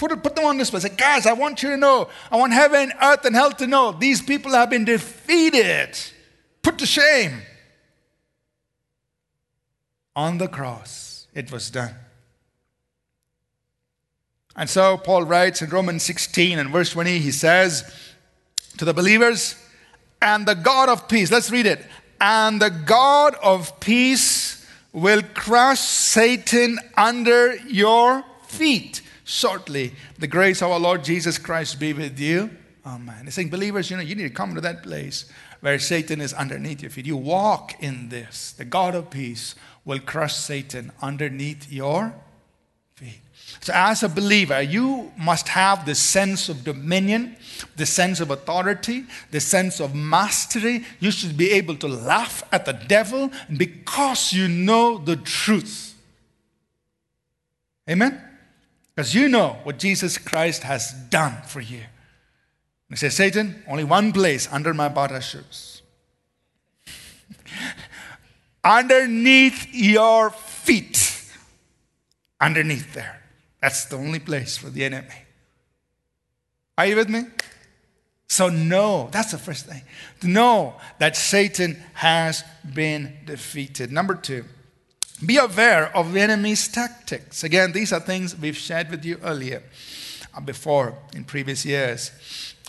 Put, 0.00 0.22
put 0.22 0.34
them 0.34 0.46
on 0.46 0.56
this 0.56 0.70
Say, 0.70 0.88
guys, 0.88 1.26
I 1.26 1.34
want 1.34 1.62
you 1.62 1.70
to 1.70 1.76
know, 1.76 2.08
I 2.30 2.36
want 2.36 2.54
heaven, 2.54 2.90
earth, 3.02 3.24
and 3.26 3.36
hell 3.36 3.52
to 3.52 3.66
know 3.66 3.92
these 3.92 4.22
people 4.22 4.52
have 4.52 4.70
been 4.70 4.86
defeated, 4.86 5.98
put 6.62 6.78
to 6.78 6.86
shame. 6.86 7.42
On 10.16 10.38
the 10.38 10.48
cross, 10.48 11.26
it 11.34 11.52
was 11.52 11.70
done. 11.70 11.94
And 14.56 14.68
so 14.68 14.96
Paul 14.96 15.24
writes 15.24 15.62
in 15.62 15.68
Romans 15.68 16.02
16 16.02 16.58
and 16.58 16.70
verse 16.70 16.90
20, 16.90 17.18
he 17.18 17.30
says 17.30 17.84
to 18.78 18.84
the 18.84 18.94
believers, 18.94 19.54
and 20.22 20.46
the 20.46 20.54
God 20.54 20.88
of 20.88 21.08
peace, 21.08 21.30
let's 21.30 21.50
read 21.50 21.66
it, 21.66 21.84
and 22.20 22.60
the 22.60 22.70
God 22.70 23.34
of 23.42 23.80
peace 23.80 24.66
will 24.92 25.22
crush 25.34 25.80
Satan 25.80 26.78
under 26.96 27.56
your 27.56 28.24
feet 28.46 29.02
shortly. 29.24 29.94
The 30.18 30.26
grace 30.26 30.62
of 30.62 30.70
our 30.70 30.80
Lord 30.80 31.04
Jesus 31.04 31.38
Christ 31.38 31.78
be 31.78 31.92
with 31.92 32.18
you. 32.18 32.50
Amen. 32.84 33.24
He's 33.24 33.34
saying, 33.34 33.50
believers, 33.50 33.90
you 33.90 33.96
know, 33.96 34.02
you 34.02 34.14
need 34.14 34.24
to 34.24 34.30
come 34.30 34.54
to 34.54 34.60
that 34.62 34.82
place 34.82 35.30
where 35.60 35.78
Satan 35.78 36.20
is 36.20 36.32
underneath 36.32 36.82
your 36.82 36.90
feet. 36.90 37.06
You 37.06 37.16
walk 37.16 37.80
in 37.82 38.08
this. 38.08 38.52
The 38.52 38.64
God 38.64 38.94
of 38.94 39.10
peace 39.10 39.54
will 39.84 40.00
crush 40.00 40.34
Satan 40.34 40.90
underneath 41.00 41.70
your 41.70 42.14
feet. 42.94 43.20
So, 43.62 43.74
as 43.74 44.02
a 44.02 44.08
believer, 44.08 44.62
you 44.62 45.12
must 45.18 45.48
have 45.48 45.84
the 45.84 45.94
sense 45.94 46.48
of 46.48 46.64
dominion, 46.64 47.36
the 47.76 47.84
sense 47.84 48.18
of 48.20 48.30
authority, 48.30 49.04
the 49.30 49.40
sense 49.40 49.80
of 49.80 49.94
mastery. 49.94 50.84
You 50.98 51.10
should 51.10 51.36
be 51.36 51.50
able 51.50 51.76
to 51.76 51.88
laugh 51.88 52.42
at 52.52 52.64
the 52.64 52.72
devil 52.72 53.30
because 53.54 54.32
you 54.32 54.48
know 54.48 54.96
the 54.96 55.16
truth. 55.16 55.94
Amen? 57.88 58.18
Because 58.94 59.14
you 59.14 59.28
know 59.28 59.58
what 59.64 59.78
Jesus 59.78 60.16
Christ 60.16 60.62
has 60.62 60.92
done 61.10 61.36
for 61.46 61.60
you. 61.60 61.82
He 62.88 62.96
says, 62.96 63.14
Satan, 63.14 63.62
only 63.68 63.84
one 63.84 64.10
place 64.12 64.48
under 64.50 64.72
my 64.72 64.88
bata 64.88 65.20
shoes. 65.20 65.82
Underneath 68.64 69.68
your 69.72 70.30
feet. 70.30 71.30
Underneath 72.40 72.94
there. 72.94 73.19
That's 73.60 73.84
the 73.86 73.96
only 73.96 74.18
place 74.18 74.56
for 74.56 74.70
the 74.70 74.84
enemy. 74.84 75.08
Are 76.78 76.86
you 76.86 76.96
with 76.96 77.10
me? 77.10 77.24
So, 78.30 78.48
know, 78.48 79.08
that's 79.10 79.32
the 79.32 79.38
first 79.38 79.66
thing. 79.66 79.82
To 80.20 80.28
know 80.28 80.76
that 80.98 81.16
Satan 81.16 81.76
has 81.94 82.44
been 82.74 83.16
defeated. 83.26 83.90
Number 83.90 84.14
two, 84.14 84.44
be 85.26 85.36
aware 85.36 85.94
of 85.94 86.12
the 86.12 86.20
enemy's 86.20 86.68
tactics. 86.68 87.44
Again, 87.44 87.72
these 87.72 87.92
are 87.92 88.00
things 88.00 88.38
we've 88.38 88.56
shared 88.56 88.88
with 88.88 89.04
you 89.04 89.18
earlier, 89.24 89.62
uh, 90.32 90.40
before, 90.40 90.96
in 91.12 91.24
previous 91.24 91.66
years. 91.66 92.12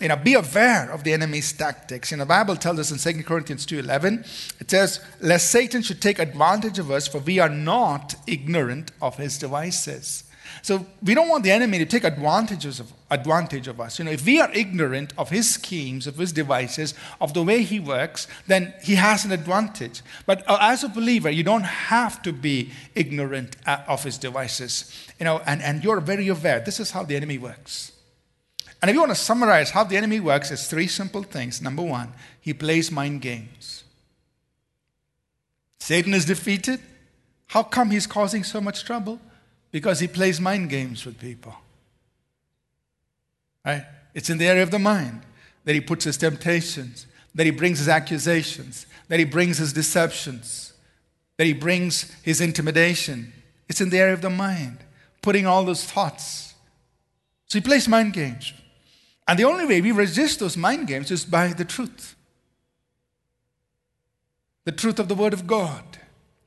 You 0.00 0.08
know, 0.08 0.16
be 0.16 0.34
aware 0.34 0.90
of 0.90 1.04
the 1.04 1.12
enemy's 1.12 1.52
tactics. 1.52 2.10
You 2.10 2.16
know, 2.16 2.24
the 2.24 2.28
Bible 2.28 2.56
tells 2.56 2.80
us 2.80 2.90
in 2.90 2.98
2 2.98 3.22
Corinthians 3.22 3.64
2.11, 3.64 4.60
it 4.60 4.68
says, 4.68 5.00
Lest 5.20 5.50
Satan 5.50 5.80
should 5.80 6.02
take 6.02 6.18
advantage 6.18 6.80
of 6.80 6.90
us, 6.90 7.06
for 7.06 7.18
we 7.18 7.38
are 7.38 7.48
not 7.48 8.16
ignorant 8.26 8.90
of 9.00 9.16
his 9.16 9.38
devices. 9.38 10.24
So 10.62 10.86
we 11.02 11.14
don't 11.14 11.28
want 11.28 11.42
the 11.42 11.50
enemy 11.50 11.78
to 11.78 11.84
take 11.84 12.04
advantages 12.04 12.78
of, 12.78 12.92
advantage 13.10 13.66
of 13.66 13.80
us. 13.80 13.98
You 13.98 14.04
know, 14.04 14.12
if 14.12 14.24
we 14.24 14.40
are 14.40 14.50
ignorant 14.52 15.12
of 15.18 15.28
his 15.28 15.52
schemes, 15.52 16.06
of 16.06 16.16
his 16.16 16.30
devices, 16.30 16.94
of 17.20 17.34
the 17.34 17.42
way 17.42 17.64
he 17.64 17.80
works, 17.80 18.28
then 18.46 18.72
he 18.80 18.94
has 18.94 19.24
an 19.24 19.32
advantage. 19.32 20.02
But 20.24 20.48
uh, 20.48 20.58
as 20.60 20.84
a 20.84 20.88
believer, 20.88 21.30
you 21.30 21.42
don't 21.42 21.64
have 21.64 22.22
to 22.22 22.32
be 22.32 22.70
ignorant 22.94 23.56
uh, 23.66 23.78
of 23.88 24.04
his 24.04 24.18
devices. 24.18 24.92
You 25.18 25.24
know, 25.24 25.42
and, 25.46 25.60
and 25.60 25.82
you're 25.82 26.00
very 26.00 26.28
aware. 26.28 26.60
This 26.60 26.78
is 26.78 26.92
how 26.92 27.02
the 27.02 27.16
enemy 27.16 27.38
works. 27.38 27.90
And 28.80 28.88
if 28.88 28.94
you 28.94 29.00
want 29.00 29.10
to 29.10 29.16
summarize 29.16 29.70
how 29.70 29.82
the 29.82 29.96
enemy 29.96 30.20
works, 30.20 30.52
it's 30.52 30.68
three 30.68 30.86
simple 30.86 31.24
things. 31.24 31.60
Number 31.60 31.82
one, 31.82 32.12
he 32.40 32.54
plays 32.54 32.92
mind 32.92 33.20
games. 33.20 33.82
Satan 35.80 36.14
is 36.14 36.24
defeated. 36.24 36.78
How 37.48 37.64
come 37.64 37.90
he's 37.90 38.06
causing 38.06 38.44
so 38.44 38.60
much 38.60 38.84
trouble? 38.84 39.20
Because 39.72 39.98
he 39.98 40.06
plays 40.06 40.40
mind 40.40 40.70
games 40.70 41.04
with 41.04 41.18
people. 41.18 41.56
Right? 43.64 43.84
It's 44.14 44.30
in 44.30 44.38
the 44.38 44.46
area 44.46 44.62
of 44.62 44.70
the 44.70 44.78
mind 44.78 45.22
that 45.64 45.74
he 45.74 45.80
puts 45.80 46.04
his 46.04 46.16
temptations, 46.16 47.06
that 47.34 47.46
he 47.46 47.50
brings 47.50 47.78
his 47.78 47.88
accusations, 47.88 48.86
that 49.08 49.18
he 49.18 49.24
brings 49.24 49.58
his 49.58 49.72
deceptions, 49.72 50.72
that 51.36 51.46
he 51.46 51.52
brings 51.52 52.12
his 52.22 52.40
intimidation. 52.40 53.32
It's 53.68 53.80
in 53.80 53.90
the 53.90 53.98
area 53.98 54.14
of 54.14 54.22
the 54.22 54.30
mind, 54.30 54.78
putting 55.22 55.46
all 55.46 55.64
those 55.64 55.84
thoughts. 55.84 56.54
So 57.46 57.58
he 57.58 57.62
plays 57.62 57.88
mind 57.88 58.12
games. 58.12 58.52
And 59.26 59.38
the 59.38 59.44
only 59.44 59.66
way 59.66 59.80
we 59.80 59.92
resist 59.92 60.40
those 60.40 60.56
mind 60.56 60.86
games 60.86 61.10
is 61.10 61.24
by 61.24 61.48
the 61.48 61.64
truth 61.64 62.14
the 64.64 64.72
truth 64.72 65.00
of 65.00 65.08
the 65.08 65.14
Word 65.14 65.32
of 65.32 65.46
God. 65.46 65.98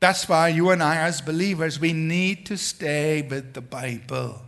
That's 0.06 0.30
why 0.30 0.50
you 0.50 0.70
and 0.70 0.84
I, 0.84 0.98
as 0.98 1.20
believers, 1.20 1.80
we 1.80 1.92
need 1.92 2.46
to 2.46 2.58
stay 2.60 3.24
with 3.24 3.56
the 3.56 3.62
Bible. 3.62 4.40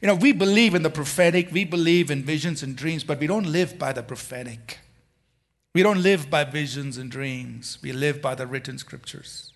You 0.00 0.08
know, 0.08 0.14
we 0.14 0.32
believe 0.32 0.74
in 0.74 0.82
the 0.82 0.88
prophetic, 0.88 1.52
we 1.52 1.66
believe 1.66 2.10
in 2.10 2.22
visions 2.22 2.62
and 2.62 2.74
dreams, 2.74 3.04
but 3.04 3.20
we 3.20 3.26
don't 3.26 3.44
live 3.44 3.78
by 3.78 3.92
the 3.92 4.02
prophetic. 4.02 4.78
We 5.74 5.82
don't 5.82 6.02
live 6.02 6.30
by 6.30 6.44
visions 6.44 6.96
and 6.96 7.10
dreams, 7.10 7.80
we 7.82 7.92
live 7.92 8.22
by 8.22 8.34
the 8.34 8.46
written 8.46 8.78
scriptures. 8.78 9.52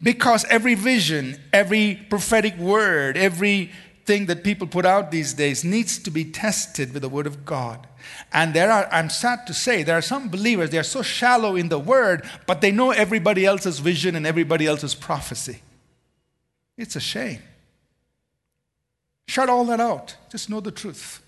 Because 0.00 0.44
every 0.44 0.76
vision, 0.76 1.36
every 1.52 2.06
prophetic 2.08 2.56
word, 2.58 3.16
every 3.16 3.72
thing 4.04 4.26
that 4.26 4.44
people 4.44 4.68
put 4.68 4.86
out 4.86 5.10
these 5.10 5.34
days 5.34 5.64
needs 5.64 5.98
to 5.98 6.12
be 6.12 6.24
tested 6.24 6.94
with 6.94 7.02
the 7.02 7.08
Word 7.08 7.26
of 7.26 7.44
God. 7.44 7.88
And 8.32 8.54
there 8.54 8.70
are, 8.70 8.88
I'm 8.90 9.10
sad 9.10 9.46
to 9.46 9.54
say, 9.54 9.82
there 9.82 9.96
are 9.96 10.02
some 10.02 10.28
believers, 10.28 10.70
they 10.70 10.78
are 10.78 10.82
so 10.82 11.02
shallow 11.02 11.56
in 11.56 11.68
the 11.68 11.78
Word, 11.78 12.28
but 12.46 12.60
they 12.60 12.70
know 12.70 12.90
everybody 12.90 13.46
else's 13.46 13.78
vision 13.78 14.16
and 14.16 14.26
everybody 14.26 14.66
else's 14.66 14.94
prophecy. 14.94 15.62
It's 16.76 16.96
a 16.96 17.00
shame. 17.00 17.42
Shut 19.28 19.48
all 19.48 19.64
that 19.66 19.80
out. 19.80 20.16
Just 20.30 20.50
know 20.50 20.60
the 20.60 20.70
truth. 20.70 21.22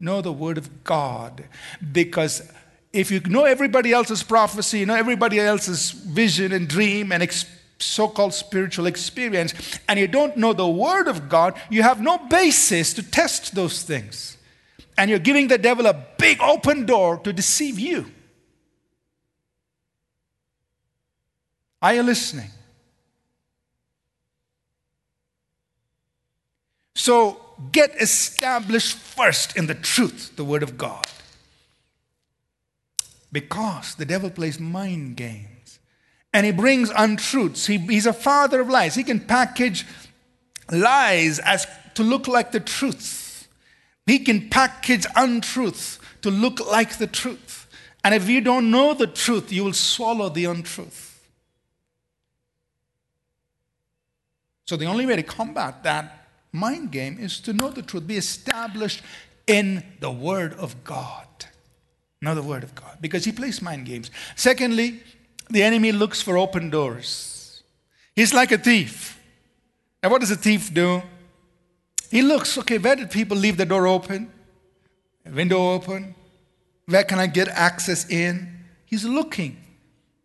Know 0.00 0.20
the 0.20 0.32
Word 0.32 0.58
of 0.58 0.84
God. 0.84 1.44
Because 1.92 2.50
if 2.92 3.10
you 3.10 3.20
know 3.20 3.44
everybody 3.44 3.92
else's 3.92 4.22
prophecy, 4.22 4.80
you 4.80 4.86
know 4.86 4.94
everybody 4.94 5.38
else's 5.38 5.90
vision 5.90 6.52
and 6.52 6.68
dream 6.68 7.12
and 7.12 7.22
experience, 7.22 7.56
so 7.78 8.08
called 8.08 8.34
spiritual 8.34 8.86
experience 8.86 9.78
and 9.88 9.98
you 10.00 10.08
don't 10.08 10.36
know 10.36 10.52
the 10.52 10.68
Word 10.68 11.08
of 11.08 11.28
God, 11.28 11.54
you 11.70 11.82
have 11.82 12.00
no 12.00 12.18
basis 12.18 12.94
to 12.94 13.02
test 13.02 13.54
those 13.54 13.82
things 13.82 14.35
and 14.98 15.10
you're 15.10 15.18
giving 15.18 15.48
the 15.48 15.58
devil 15.58 15.86
a 15.86 15.94
big 16.18 16.40
open 16.40 16.86
door 16.86 17.18
to 17.18 17.32
deceive 17.32 17.78
you. 17.78 18.06
Are 21.82 21.94
you 21.94 22.02
listening? 22.02 22.50
So 26.94 27.40
get 27.72 27.94
established 28.00 28.96
first 28.96 29.56
in 29.56 29.66
the 29.66 29.74
truth, 29.74 30.34
the 30.36 30.44
Word 30.44 30.62
of 30.62 30.78
God. 30.78 31.06
Because 33.30 33.94
the 33.94 34.06
devil 34.06 34.30
plays 34.30 34.58
mind 34.58 35.16
games 35.16 35.78
and 36.32 36.46
he 36.46 36.52
brings 36.52 36.90
untruths. 36.96 37.66
He, 37.66 37.78
he's 37.78 38.06
a 38.06 38.12
father 38.12 38.60
of 38.60 38.68
lies. 38.68 38.94
He 38.94 39.04
can 39.04 39.20
package 39.20 39.86
lies 40.70 41.38
as 41.38 41.66
to 41.94 42.02
look 42.02 42.26
like 42.26 42.52
the 42.52 42.60
truth. 42.60 43.25
He 44.06 44.20
can 44.20 44.48
package 44.48 45.04
untruth 45.16 45.98
to 46.22 46.30
look 46.30 46.64
like 46.70 46.98
the 46.98 47.08
truth. 47.08 47.66
And 48.04 48.14
if 48.14 48.28
you 48.28 48.40
don't 48.40 48.70
know 48.70 48.94
the 48.94 49.08
truth, 49.08 49.52
you 49.52 49.64
will 49.64 49.72
swallow 49.72 50.28
the 50.28 50.44
untruth. 50.44 51.20
So 54.64 54.76
the 54.76 54.86
only 54.86 55.06
way 55.06 55.16
to 55.16 55.22
combat 55.22 55.82
that 55.82 56.28
mind 56.52 56.92
game 56.92 57.18
is 57.20 57.40
to 57.40 57.52
know 57.52 57.70
the 57.70 57.82
truth, 57.82 58.06
be 58.06 58.16
established 58.16 59.02
in 59.46 59.82
the 60.00 60.10
Word 60.10 60.54
of 60.54 60.82
God. 60.84 61.26
Know 62.22 62.34
the 62.34 62.42
Word 62.42 62.64
of 62.64 62.74
God, 62.74 62.98
because 63.00 63.24
He 63.24 63.32
plays 63.32 63.60
mind 63.60 63.86
games. 63.86 64.10
Secondly, 64.34 65.00
the 65.50 65.62
enemy 65.62 65.92
looks 65.92 66.22
for 66.22 66.38
open 66.38 66.70
doors. 66.70 67.62
He's 68.14 68.34
like 68.34 68.50
a 68.52 68.58
thief. 68.58 69.20
And 70.02 70.10
what 70.10 70.20
does 70.20 70.30
a 70.30 70.36
thief 70.36 70.72
do? 70.72 71.02
He 72.10 72.22
looks, 72.22 72.56
okay, 72.58 72.78
where 72.78 72.96
did 72.96 73.10
people 73.10 73.36
leave 73.36 73.56
the 73.56 73.66
door 73.66 73.86
open? 73.86 74.32
window 75.24 75.72
open? 75.72 76.14
Where 76.86 77.04
can 77.04 77.18
I 77.18 77.26
get 77.26 77.48
access 77.48 78.08
in? 78.08 78.64
He's 78.84 79.04
looking. 79.04 79.56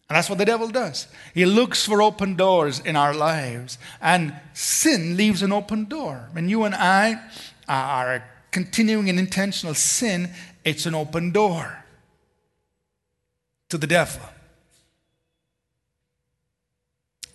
And 0.09 0.17
that's 0.17 0.29
what 0.29 0.37
the 0.37 0.45
devil 0.45 0.67
does. 0.67 1.07
He 1.33 1.45
looks 1.45 1.85
for 1.85 2.01
open 2.01 2.35
doors 2.35 2.79
in 2.81 2.95
our 2.95 3.13
lives. 3.13 3.77
And 4.01 4.35
sin 4.53 5.17
leaves 5.17 5.41
an 5.41 5.51
open 5.51 5.85
door. 5.85 6.29
When 6.33 6.49
you 6.49 6.65
and 6.65 6.75
I 6.75 7.19
are 7.67 8.23
continuing 8.51 9.07
in 9.07 9.17
intentional 9.17 9.73
sin, 9.73 10.29
it's 10.63 10.85
an 10.85 10.93
open 10.93 11.31
door 11.31 11.83
to 13.69 13.77
the 13.77 13.87
devil. 13.87 14.21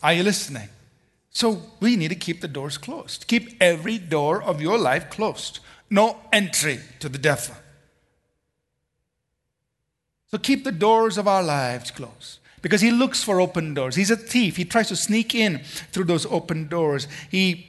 Are 0.03 0.13
you 0.13 0.23
listening? 0.23 0.69
So 1.37 1.61
we 1.81 1.97
need 1.97 2.09
to 2.09 2.15
keep 2.15 2.41
the 2.41 2.49
doors 2.49 2.79
closed. 2.79 3.27
Keep 3.27 3.59
every 3.61 3.99
door 3.99 4.43
of 4.43 4.63
your 4.63 4.79
life 4.79 5.11
closed. 5.11 5.59
No 5.91 6.17
entry 6.33 6.81
to 7.01 7.11
the 7.11 7.19
devil. 7.19 7.55
So 10.31 10.39
keep 10.39 10.65
the 10.65 10.73
doors 10.73 11.19
of 11.19 11.29
our 11.29 11.43
lives 11.43 11.91
closed 11.91 12.39
because 12.63 12.81
he 12.81 12.91
looks 12.91 13.23
for 13.23 13.39
open 13.39 13.75
doors. 13.75 13.97
He's 13.97 14.11
a 14.11 14.17
thief. 14.17 14.57
He 14.57 14.65
tries 14.65 14.89
to 14.89 14.97
sneak 14.97 15.35
in 15.35 15.59
through 15.93 16.05
those 16.05 16.25
open 16.25 16.69
doors. 16.69 17.07
He, 17.31 17.67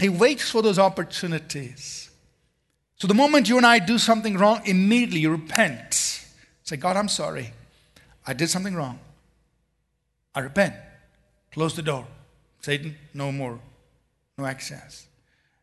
he 0.00 0.08
waits 0.08 0.50
for 0.50 0.62
those 0.62 0.78
opportunities. 0.78 2.08
So 2.96 3.06
the 3.06 3.12
moment 3.12 3.50
you 3.50 3.58
and 3.58 3.66
I 3.66 3.80
do 3.80 3.98
something 3.98 4.38
wrong, 4.38 4.62
immediately 4.64 5.20
you 5.20 5.30
repent. 5.30 6.24
Say, 6.62 6.78
God, 6.78 6.96
I'm 6.96 7.08
sorry. 7.08 7.52
I 8.26 8.32
did 8.32 8.48
something 8.48 8.74
wrong. 8.74 8.98
I 10.34 10.40
repent. 10.40 10.72
Close 11.52 11.76
the 11.76 11.82
door. 11.82 12.06
Satan, 12.64 12.96
no 13.12 13.30
more, 13.30 13.58
no 14.38 14.46
access. 14.46 15.06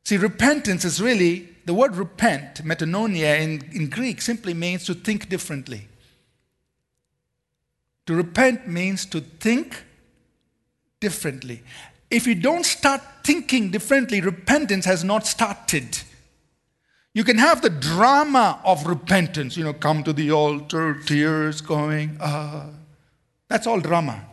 See, 0.03 0.17
repentance 0.17 0.85
is 0.85 1.01
really 1.01 1.49
the 1.65 1.73
word 1.73 1.95
repent, 1.95 2.63
metanoia 2.63 3.39
in, 3.41 3.63
in 3.73 3.89
Greek, 3.89 4.21
simply 4.21 4.53
means 4.53 4.85
to 4.85 4.93
think 4.93 5.27
differently. 5.27 5.87
To 8.05 8.13
repent 8.13 8.67
means 8.67 9.07
to 9.07 9.21
think 9.21 9.83
differently. 10.99 11.63
If 12.11 12.27
you 12.27 12.35
don't 12.35 12.65
start 12.65 13.01
thinking 13.23 13.71
differently, 13.71 14.21
repentance 14.21 14.85
has 14.85 15.03
not 15.03 15.25
started. 15.25 15.97
You 17.15 17.23
can 17.23 17.39
have 17.39 17.63
the 17.63 17.71
drama 17.71 18.61
of 18.63 18.85
repentance, 18.85 19.57
you 19.57 19.63
know, 19.63 19.73
come 19.73 20.03
to 20.03 20.13
the 20.13 20.31
altar, 20.31 21.01
tears 21.05 21.61
going, 21.61 22.17
ah. 22.21 22.67
That's 23.47 23.65
all 23.65 23.79
drama. 23.79 24.27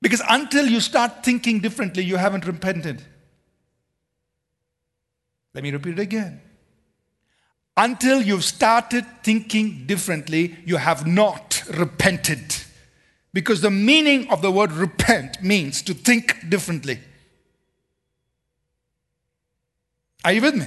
Because 0.00 0.22
until 0.28 0.66
you 0.66 0.80
start 0.80 1.24
thinking 1.24 1.60
differently, 1.60 2.04
you 2.04 2.16
haven't 2.16 2.46
repented. 2.46 3.02
Let 5.54 5.64
me 5.64 5.70
repeat 5.70 5.98
it 5.98 6.02
again. 6.02 6.40
Until 7.76 8.22
you've 8.22 8.44
started 8.44 9.04
thinking 9.22 9.86
differently, 9.86 10.56
you 10.64 10.76
have 10.76 11.06
not 11.06 11.62
repented. 11.74 12.56
Because 13.32 13.60
the 13.60 13.70
meaning 13.70 14.28
of 14.30 14.42
the 14.42 14.50
word 14.50 14.72
repent 14.72 15.42
means 15.42 15.82
to 15.82 15.94
think 15.94 16.48
differently. 16.48 16.98
Are 20.24 20.32
you 20.32 20.42
with 20.42 20.56
me? 20.56 20.66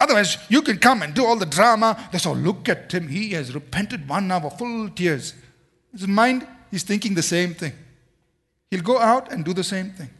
Otherwise, 0.00 0.38
you 0.48 0.62
can 0.62 0.78
come 0.78 1.02
and 1.02 1.14
do 1.14 1.24
all 1.24 1.36
the 1.36 1.46
drama. 1.46 2.08
They 2.10 2.18
say, 2.18 2.30
oh, 2.30 2.32
look 2.32 2.68
at 2.68 2.92
him. 2.92 3.08
He 3.08 3.30
has 3.32 3.54
repented 3.54 4.08
one 4.08 4.30
hour, 4.32 4.50
full 4.50 4.88
tears. 4.88 5.34
His 5.92 6.08
mind, 6.08 6.46
he's 6.70 6.82
thinking 6.82 7.14
the 7.14 7.22
same 7.22 7.54
thing. 7.54 7.72
He'll 8.70 8.82
go 8.82 8.98
out 8.98 9.32
and 9.32 9.44
do 9.44 9.52
the 9.52 9.64
same 9.64 9.90
thing. 9.90 10.10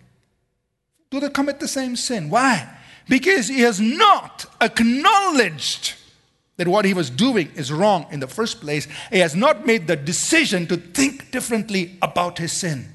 Do 1.11 1.21
they 1.21 1.29
commit 1.29 1.61
the 1.61 1.69
same 1.69 1.97
sin? 1.97 2.31
Why? 2.31 2.69
Because 3.09 3.49
he 3.49 3.61
has 3.61 3.81
not 3.81 4.47
acknowledged 4.61 5.95
that 6.57 6.69
what 6.69 6.85
he 6.85 6.95
was 6.95 7.11
doing 7.11 7.51
is 7.55 7.73
wrong 7.73 8.07
in 8.11 8.21
the 8.21 8.27
first 8.27 8.61
place. 8.61 8.87
He 9.11 9.19
has 9.19 9.35
not 9.35 9.67
made 9.67 9.87
the 9.87 9.97
decision 9.97 10.67
to 10.67 10.77
think 10.77 11.31
differently 11.31 11.97
about 12.03 12.39
his 12.39 12.53
sin. 12.53 12.87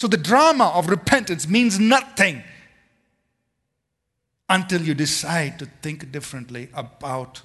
So 0.00 0.08
the 0.08 0.16
drama 0.16 0.68
of 0.74 0.88
repentance 0.88 1.48
means 1.48 1.78
nothing 1.78 2.42
until 4.48 4.80
you 4.80 4.94
decide 4.94 5.58
to 5.58 5.66
think 5.82 6.10
differently 6.10 6.70
about 6.72 7.42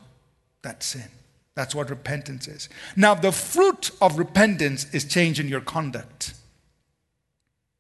that 0.61 0.83
sin. 0.83 1.09
That's 1.55 1.75
what 1.75 1.89
repentance 1.89 2.47
is. 2.47 2.69
Now, 2.95 3.13
the 3.13 3.31
fruit 3.31 3.91
of 4.01 4.17
repentance 4.17 4.91
is 4.93 5.05
change 5.05 5.39
in 5.39 5.47
your 5.47 5.61
conduct. 5.61 6.33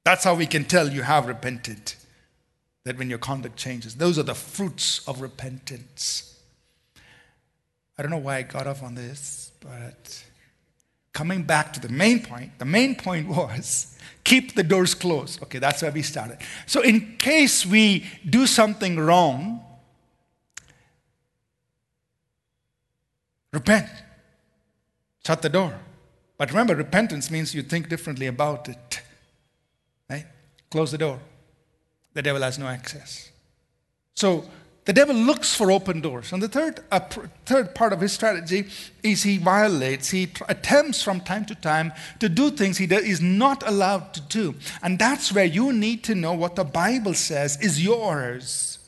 That's 0.03 0.23
how 0.23 0.35
we 0.35 0.45
can 0.45 0.65
tell 0.65 0.89
you 0.89 1.01
have 1.01 1.27
repented. 1.27 1.93
That 2.85 2.97
when 2.97 3.09
your 3.09 3.19
conduct 3.19 3.55
changes, 3.55 3.95
those 3.95 4.19
are 4.19 4.23
the 4.23 4.35
fruits 4.35 5.07
of 5.07 5.21
repentance. 5.21 6.37
I 7.97 8.01
don't 8.01 8.11
know 8.11 8.17
why 8.17 8.37
I 8.37 8.41
got 8.41 8.67
off 8.67 8.83
on 8.83 8.95
this, 8.95 9.51
but 9.61 10.23
coming 11.13 11.43
back 11.43 11.71
to 11.73 11.79
the 11.79 11.89
main 11.89 12.21
point, 12.21 12.57
the 12.59 12.65
main 12.65 12.95
point 12.95 13.29
was 13.29 13.97
keep 14.25 14.55
the 14.55 14.63
doors 14.63 14.95
closed. 14.95 15.41
Okay, 15.43 15.59
that's 15.59 15.81
where 15.81 15.91
we 15.91 16.01
started. 16.01 16.39
So, 16.65 16.81
in 16.81 17.15
case 17.17 17.65
we 17.65 18.05
do 18.29 18.47
something 18.47 18.99
wrong, 18.99 19.63
repent, 23.53 23.87
shut 25.25 25.41
the 25.41 25.49
door. 25.49 25.79
But 26.37 26.49
remember, 26.49 26.75
repentance 26.75 27.31
means 27.31 27.55
you 27.55 27.61
think 27.61 27.87
differently 27.87 28.27
about 28.27 28.67
it. 28.67 29.01
Close 30.73 30.89
the 30.89 30.97
door. 30.97 31.19
The 32.15 32.23
devil 32.23 32.41
has 32.41 32.57
no 32.57 32.65
access. 32.65 33.29
So 34.15 34.43
the 34.85 34.93
devil 34.93 35.15
looks 35.15 35.55
for 35.55 35.71
open 35.71 36.01
doors. 36.01 36.33
And 36.33 36.41
the 36.41 36.47
third, 36.47 36.79
uh, 36.91 36.99
third 37.45 37.75
part 37.75 37.93
of 37.93 38.01
his 38.01 38.11
strategy 38.11 38.65
is 39.03 39.21
he 39.21 39.37
violates, 39.37 40.09
he 40.09 40.25
tr- 40.25 40.45
attempts 40.49 41.03
from 41.03 41.21
time 41.21 41.45
to 41.45 41.53
time 41.53 41.93
to 42.17 42.27
do 42.27 42.49
things 42.49 42.79
he 42.79 42.85
is 42.85 43.21
not 43.21 43.61
allowed 43.67 44.15
to 44.15 44.21
do. 44.21 44.55
And 44.81 44.97
that's 44.97 45.31
where 45.31 45.45
you 45.45 45.71
need 45.71 46.03
to 46.05 46.15
know 46.15 46.33
what 46.33 46.55
the 46.55 46.63
Bible 46.63 47.13
says 47.13 47.61
is 47.61 47.83
yours. 47.83 48.79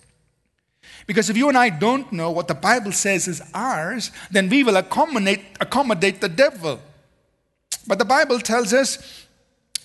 Because 1.06 1.30
if 1.30 1.38
you 1.38 1.50
and 1.50 1.58
I 1.58 1.70
don't 1.70 2.12
know 2.12 2.32
what 2.32 2.48
the 2.48 2.56
Bible 2.56 2.94
says 2.94 3.28
is 3.28 3.44
ours, 3.54 4.10
then 4.32 4.50
we 4.50 4.64
will 4.64 4.78
accommodate, 4.78 5.46
accommodate 5.60 6.20
the 6.20 6.30
devil. 6.30 6.80
But 7.86 8.00
the 8.00 8.06
Bible 8.06 8.40
tells 8.40 8.74
us 8.74 9.25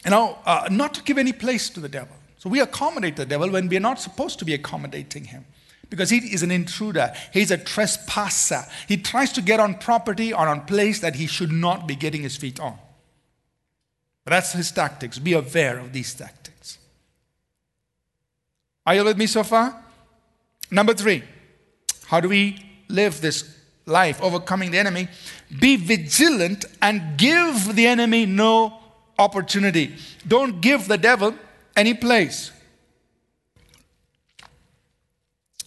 you 0.04 0.10
know, 0.10 0.38
uh, 0.46 0.68
not 0.70 0.94
to 0.94 1.02
give 1.02 1.18
any 1.18 1.32
place 1.32 1.68
to 1.70 1.80
the 1.80 1.88
devil. 1.88 2.16
So 2.38 2.48
we 2.48 2.60
accommodate 2.60 3.16
the 3.16 3.26
devil 3.26 3.51
when 3.51 3.68
we 3.68 3.76
are 3.76 3.80
not 3.80 4.01
supposed 4.01 4.38
to 4.38 4.44
be 4.44 4.55
accommodating 4.55 5.24
him 5.24 5.44
because 5.90 6.09
he 6.09 6.18
is 6.18 6.42
an 6.42 6.51
intruder. 6.51 7.12
He's 7.32 7.51
a 7.51 7.59
trespasser. 7.59 8.62
He 8.88 8.96
tries 8.96 9.32
to 9.32 9.42
get 9.42 9.61
on 9.61 9.74
property 9.74 10.32
or 10.32 10.48
on 10.48 10.64
place 10.64 11.01
that 11.01 11.16
he 11.16 11.26
should 11.26 11.53
not 11.53 11.86
be 11.86 11.96
getting 11.96 12.22
his 12.22 12.36
feet 12.36 12.59
on. 12.59 12.78
But 14.24 14.30
that's 14.30 14.53
his 14.53 14.70
tactics. 14.70 15.18
Be 15.18 15.34
aware 15.34 15.78
of 15.78 15.92
these 15.92 16.14
tactics. 16.14 16.78
Are 18.86 18.94
you 18.94 19.05
with 19.05 19.18
me 19.18 19.26
so 19.26 19.42
far? 19.42 19.84
Number 20.70 20.94
three, 20.94 21.24
how 22.07 22.20
do 22.20 22.28
we 22.28 22.64
live 22.88 23.20
this 23.20 23.57
life 23.86 24.22
overcoming 24.22 24.70
the 24.70 24.78
enemy? 24.78 25.09
Be 25.59 25.76
vigilant 25.76 26.64
and 26.80 27.18
give 27.18 27.74
the 27.74 27.86
enemy 27.86 28.24
no 28.24 28.80
opportunity. 29.21 29.95
Don't 30.27 30.61
give 30.61 30.89
the 30.89 30.99
devil 30.99 31.35
any 31.77 31.95
place. 31.95 32.51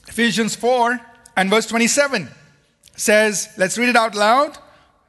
Ephesians 0.08 0.56
4 0.56 1.00
and 1.38 1.50
verse 1.50 1.68
27 1.68 2.28
says, 2.96 3.50
let's 3.58 3.78
read 3.78 3.90
it 3.90 3.96
out 3.96 4.16
loud. 4.16 4.58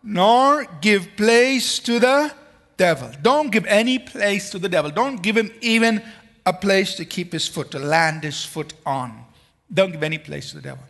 Nor 0.02 0.66
give 0.82 1.16
place 1.16 1.78
to 1.80 1.98
the 1.98 2.30
devil. 2.76 3.10
Don't 3.22 3.50
give 3.50 3.64
any 3.64 3.98
place 3.98 4.50
to 4.50 4.58
the 4.58 4.68
devil. 4.68 4.90
Don't 4.90 5.22
give 5.22 5.36
him 5.36 5.50
even 5.62 6.02
a 6.44 6.52
place 6.52 6.94
to 6.96 7.06
keep 7.06 7.32
his 7.32 7.48
foot, 7.48 7.70
to 7.70 7.78
land 7.78 8.22
his 8.22 8.44
foot 8.44 8.74
on. 8.84 9.24
Don't 9.72 9.92
give 9.92 10.02
any 10.02 10.18
place 10.18 10.50
to 10.50 10.56
the 10.56 10.62
devil. 10.62 10.84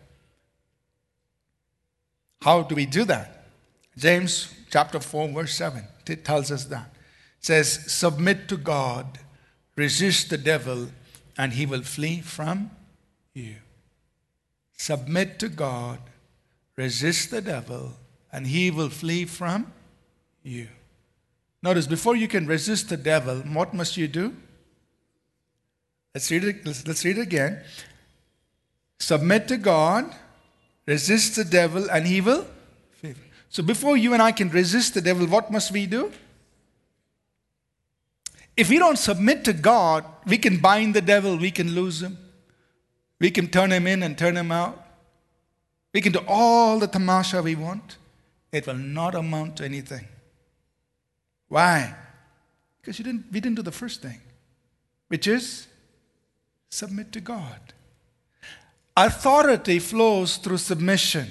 How 2.43 2.63
do 2.63 2.75
we 2.75 2.87
do 2.87 3.05
that? 3.05 3.47
James 3.97 4.53
chapter 4.69 4.99
4, 4.99 5.29
verse 5.29 5.55
7 5.55 5.85
it 6.07 6.25
tells 6.25 6.51
us 6.51 6.65
that. 6.67 6.94
Says, 7.45 7.93
Submit 7.93 8.49
to 8.49 8.57
God, 8.57 9.19
resist 9.77 10.31
the 10.31 10.39
devil, 10.39 10.89
and 11.37 11.53
he 11.53 11.67
will 11.67 11.83
flee 11.83 12.23
from 12.23 12.71
you. 13.35 13.57
Submit 14.79 15.39
to 15.41 15.51
God, 15.51 15.99
resist 16.75 17.31
the 17.31 17.43
devil, 17.43 17.93
and 18.33 18.47
he 18.47 18.71
will 18.71 18.89
flee 18.89 19.27
from 19.27 19.71
you. 20.43 20.69
Notice, 21.63 21.87
before 21.87 22.17
you 22.17 22.29
can 22.29 22.47
resist 22.47 22.89
the 22.89 22.97
devil, 22.97 23.41
what 23.41 23.75
must 23.75 23.99
you 23.99 24.09
do? 24.09 24.35
Let's 26.15 26.31
read 26.31 26.45
it, 26.45 26.65
let's, 26.65 26.87
let's 26.87 27.05
read 27.05 27.19
it 27.19 27.23
again. 27.23 27.61
Submit 28.99 29.49
to 29.49 29.59
God, 29.59 30.15
resist 30.87 31.37
the 31.37 31.45
devil, 31.45 31.91
and 31.91 32.07
he 32.07 32.23
will. 32.23 32.47
So 33.51 33.63
before 33.63 33.99
you 33.99 34.15
and 34.15 34.23
I 34.23 34.33
can 34.33 34.49
resist 34.49 34.95
the 34.95 35.03
devil, 35.03 35.27
what 35.27 35.53
must 35.53 35.73
we 35.73 35.85
do? 35.85 36.11
If 38.57 38.69
we 38.69 38.79
don't 38.79 38.99
submit 38.99 39.45
to 39.45 39.53
God, 39.53 40.05
we 40.27 40.39
can 40.39 40.59
bind 40.59 40.95
the 40.95 41.01
devil, 41.01 41.37
we 41.37 41.51
can 41.51 41.75
lose 41.75 42.03
him. 42.03 42.19
We 43.21 43.31
can 43.31 43.49
turn 43.49 43.73
him 43.73 43.87
in 43.87 44.03
and 44.03 44.17
turn 44.17 44.37
him 44.37 44.53
out. 44.53 44.81
We 45.93 46.01
can 46.01 46.13
do 46.13 46.21
all 46.27 46.79
the 46.79 46.87
tamasha 46.87 47.43
we 47.43 47.55
want. 47.55 47.97
It 48.53 48.67
will 48.67 48.75
not 48.75 49.15
amount 49.15 49.57
to 49.57 49.65
anything. 49.65 50.07
Why? 51.49 51.95
Because 52.81 52.99
you 52.99 53.05
didn't, 53.05 53.27
we 53.33 53.41
didn't 53.41 53.57
do 53.57 53.63
the 53.63 53.73
first 53.73 54.03
thing, 54.03 54.21
which 55.09 55.27
is 55.27 55.67
submit 56.71 57.13
to 57.13 57.21
God. 57.21 57.61
Authority 58.97 59.79
flows 59.79 60.37
through 60.37 60.59
submission. 60.59 61.29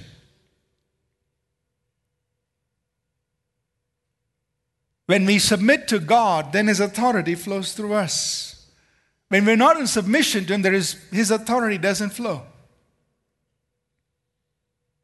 When 5.06 5.26
we 5.26 5.40
submit 5.40 5.88
to 5.90 6.00
God, 6.00 6.54
then 6.54 6.68
His 6.68 6.80
authority 6.80 7.36
flows 7.36 7.74
through 7.74 7.94
us. 7.94 8.68
When 9.30 9.46
we're 9.46 9.56
not 9.56 9.78
in 9.78 9.88
submission 9.88 10.46
to 10.46 10.54
Him, 10.54 10.62
there 10.62 10.74
is, 10.74 10.94
His 11.12 11.32
authority 11.32 11.78
doesn't 11.78 12.12
flow. 12.12 12.44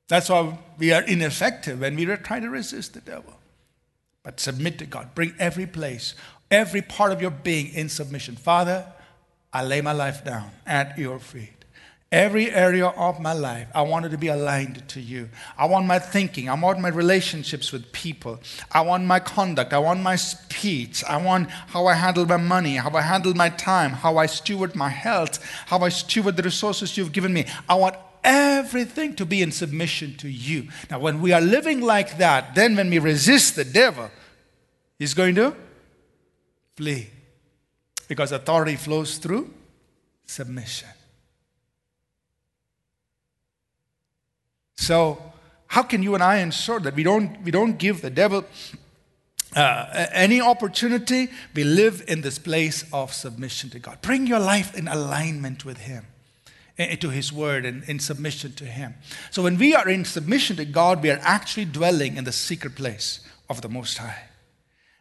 That's 0.07 0.29
why 0.29 0.57
we 0.77 0.91
are 0.91 1.03
ineffective 1.03 1.81
when 1.81 1.95
we 1.95 2.05
try 2.05 2.39
to 2.39 2.49
resist 2.49 2.93
the 2.93 3.01
devil. 3.01 3.35
But 4.23 4.39
submit 4.39 4.79
to 4.79 4.85
God. 4.85 5.13
Bring 5.15 5.33
every 5.39 5.65
place, 5.65 6.15
every 6.49 6.81
part 6.81 7.11
of 7.11 7.21
your 7.21 7.31
being 7.31 7.73
in 7.73 7.89
submission. 7.89 8.35
Father, 8.35 8.85
I 9.53 9.63
lay 9.63 9.81
my 9.81 9.91
life 9.91 10.23
down 10.23 10.51
at 10.65 10.97
your 10.97 11.19
feet. 11.19 11.58
Every 12.11 12.51
area 12.51 12.87
of 12.87 13.19
my 13.19 13.33
life, 13.33 13.67
I 13.75 13.83
want 13.83 14.07
it 14.07 14.09
to 14.09 14.17
be 14.17 14.29
aligned 14.29 14.87
to 14.89 14.99
you. 14.99 15.29
I 15.55 15.65
want 15.67 15.85
my 15.85 15.99
thinking. 15.99 16.49
I 16.49 16.55
want 16.55 16.79
my 16.79 16.89
relationships 16.89 17.71
with 17.71 17.91
people. 17.91 18.39
I 18.71 18.81
want 18.81 19.05
my 19.05 19.19
conduct. 19.19 19.73
I 19.73 19.77
want 19.77 20.01
my 20.01 20.15
speech. 20.15 21.03
I 21.03 21.17
want 21.17 21.51
how 21.51 21.85
I 21.85 21.93
handle 21.93 22.25
my 22.25 22.37
money, 22.37 22.77
how 22.77 22.89
I 22.95 23.01
handle 23.01 23.35
my 23.35 23.49
time, 23.49 23.91
how 23.91 24.17
I 24.17 24.25
steward 24.25 24.75
my 24.75 24.89
health, 24.89 25.37
how 25.67 25.79
I 25.81 25.89
steward 25.89 26.35
the 26.35 26.41
resources 26.41 26.97
you've 26.97 27.11
given 27.11 27.31
me. 27.31 27.45
I 27.67 27.75
want 27.75 27.95
everything 28.23 29.15
to 29.17 29.25
be 29.25 29.43
in 29.43 29.51
submission 29.51 30.17
to 30.17 30.27
you. 30.27 30.69
Now, 30.89 30.97
when 30.97 31.21
we 31.21 31.31
are 31.31 31.41
living 31.41 31.79
like 31.79 32.17
that, 32.17 32.55
then 32.55 32.75
when 32.75 32.89
we 32.89 32.97
resist 32.97 33.55
the 33.55 33.65
devil, 33.65 34.09
he's 34.97 35.13
going 35.13 35.35
to 35.35 35.55
flee 36.75 37.11
because 38.07 38.31
authority 38.31 38.77
flows 38.77 39.19
through 39.19 39.53
submission. 40.25 40.89
So, 44.79 45.21
how 45.67 45.83
can 45.83 46.01
you 46.01 46.15
and 46.15 46.23
I 46.23 46.37
ensure 46.37 46.79
that 46.79 46.95
we 46.95 47.03
don't, 47.03 47.43
we 47.43 47.51
don't 47.51 47.77
give 47.77 48.01
the 48.01 48.09
devil 48.09 48.45
uh, 49.53 50.05
any 50.13 50.39
opportunity? 50.39 51.27
We 51.53 51.65
live 51.65 52.05
in 52.07 52.21
this 52.21 52.39
place 52.39 52.85
of 52.93 53.13
submission 53.13 53.69
to 53.71 53.79
God. 53.79 54.01
Bring 54.01 54.25
your 54.25 54.39
life 54.39 54.73
in 54.73 54.87
alignment 54.87 55.65
with 55.65 55.79
Him, 55.79 56.05
to 56.77 57.09
His 57.09 57.33
Word, 57.33 57.65
and 57.65 57.83
in 57.89 57.99
submission 57.99 58.53
to 58.53 58.65
Him. 58.65 58.95
So, 59.31 59.43
when 59.43 59.57
we 59.57 59.75
are 59.75 59.87
in 59.89 60.05
submission 60.05 60.55
to 60.55 60.65
God, 60.65 61.03
we 61.03 61.11
are 61.11 61.19
actually 61.23 61.65
dwelling 61.65 62.15
in 62.15 62.23
the 62.23 62.31
secret 62.31 62.75
place 62.75 63.19
of 63.49 63.61
the 63.61 63.69
Most 63.69 63.97
High. 63.97 64.29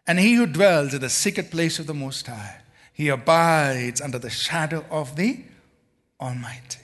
And 0.09 0.19
he 0.19 0.35
who 0.35 0.47
dwells 0.47 0.93
in 0.93 1.03
the 1.03 1.09
secret 1.09 1.53
place 1.53 1.79
of 1.79 1.87
the 1.87 1.95
Most 1.95 2.27
High, 2.27 2.63
he 2.93 3.11
abides 3.11 4.01
under 4.01 4.19
the 4.19 4.29
shadow 4.29 4.85
of 4.91 5.15
the 5.15 5.45
Almighty. 6.21 6.81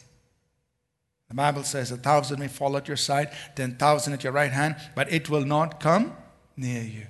The 1.35 1.39
Bible 1.39 1.65
says, 1.65 1.91
A 1.91 1.97
thousand 1.97 2.39
may 2.39 2.47
fall 2.47 2.77
at 2.77 2.87
your 2.87 2.97
side, 2.97 3.33
ten 3.57 3.75
thousand 3.75 4.13
at 4.13 4.23
your 4.23 4.33
right 4.33 4.53
hand, 4.53 4.77
but 4.95 5.13
it 5.13 5.29
will 5.29 5.45
not 5.45 5.81
come 5.81 6.13
near 6.57 6.85
you. 6.85 7.09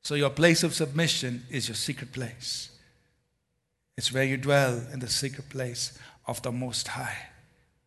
So, 0.00 0.14
your 0.14 0.30
place 0.30 0.62
of 0.62 0.72
submission 0.72 1.42
is 1.50 1.68
your 1.68 1.74
secret 1.74 2.14
place. 2.14 2.70
It's 3.98 4.10
where 4.10 4.24
you 4.24 4.38
dwell 4.38 4.86
in 4.90 5.00
the 5.00 5.08
secret 5.08 5.50
place 5.50 5.98
of 6.26 6.40
the 6.40 6.50
Most 6.50 6.88
High. 6.88 7.18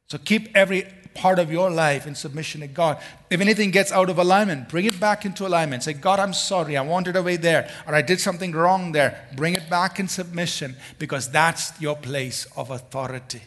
So, 0.06 0.20
keep 0.20 0.56
every 0.56 0.88
part 1.16 1.40
of 1.40 1.52
your 1.52 1.72
life 1.72 2.06
in 2.06 2.14
submission 2.14 2.62
to 2.62 2.68
God. 2.68 3.02
If 3.32 3.42
anything 3.42 3.72
gets 3.72 3.92
out 3.92 4.12
of 4.12 4.20
alignment, 4.20 4.70
bring 4.70 4.86
it 4.86 5.00
back 5.00 5.26
into 5.26 5.48
alignment. 5.48 5.82
Say, 5.82 5.94
God, 5.94 6.20
I'm 6.20 6.34
sorry. 6.34 6.78
I 6.78 6.82
wandered 6.82 7.16
away 7.16 7.38
there, 7.38 7.72
or 7.88 7.96
I 7.96 8.04
did 8.04 8.20
something 8.20 8.52
wrong 8.52 8.92
there. 8.92 9.28
Bring 9.36 9.56
it 9.56 9.68
back 9.68 10.00
in 10.00 10.08
submission 10.08 10.76
because 11.00 11.32
that's 11.32 11.82
your 11.82 11.96
place 11.96 12.46
of 12.56 12.70
authority. 12.70 13.42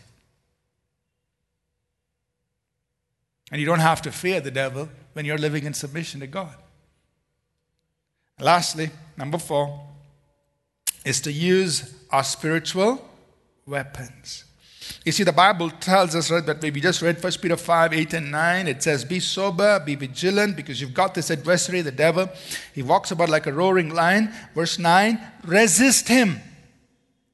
And 3.50 3.60
you 3.60 3.66
don't 3.66 3.80
have 3.80 4.02
to 4.02 4.12
fear 4.12 4.40
the 4.40 4.50
devil 4.50 4.88
when 5.14 5.24
you're 5.24 5.38
living 5.38 5.64
in 5.64 5.74
submission 5.74 6.20
to 6.20 6.26
God. 6.26 6.54
Lastly, 8.40 8.90
number 9.16 9.38
four 9.38 9.86
is 11.04 11.20
to 11.22 11.32
use 11.32 11.94
our 12.10 12.24
spiritual 12.24 13.04
weapons. 13.66 14.44
You 15.04 15.12
see, 15.12 15.22
the 15.22 15.32
Bible 15.32 15.70
tells 15.70 16.14
us, 16.14 16.30
right, 16.30 16.44
that 16.46 16.62
we 16.62 16.80
just 16.80 17.02
read 17.02 17.22
1 17.22 17.32
Peter 17.40 17.56
5, 17.56 17.92
8, 17.92 18.14
and 18.14 18.30
9. 18.30 18.68
It 18.68 18.82
says, 18.82 19.04
Be 19.04 19.20
sober, 19.20 19.80
be 19.80 19.94
vigilant, 19.94 20.56
because 20.56 20.80
you've 20.80 20.94
got 20.94 21.14
this 21.14 21.30
adversary, 21.30 21.82
the 21.82 21.92
devil. 21.92 22.28
He 22.74 22.82
walks 22.82 23.10
about 23.10 23.28
like 23.28 23.46
a 23.46 23.52
roaring 23.52 23.90
lion. 23.90 24.32
Verse 24.54 24.78
9, 24.78 25.20
resist 25.44 26.08
him, 26.08 26.40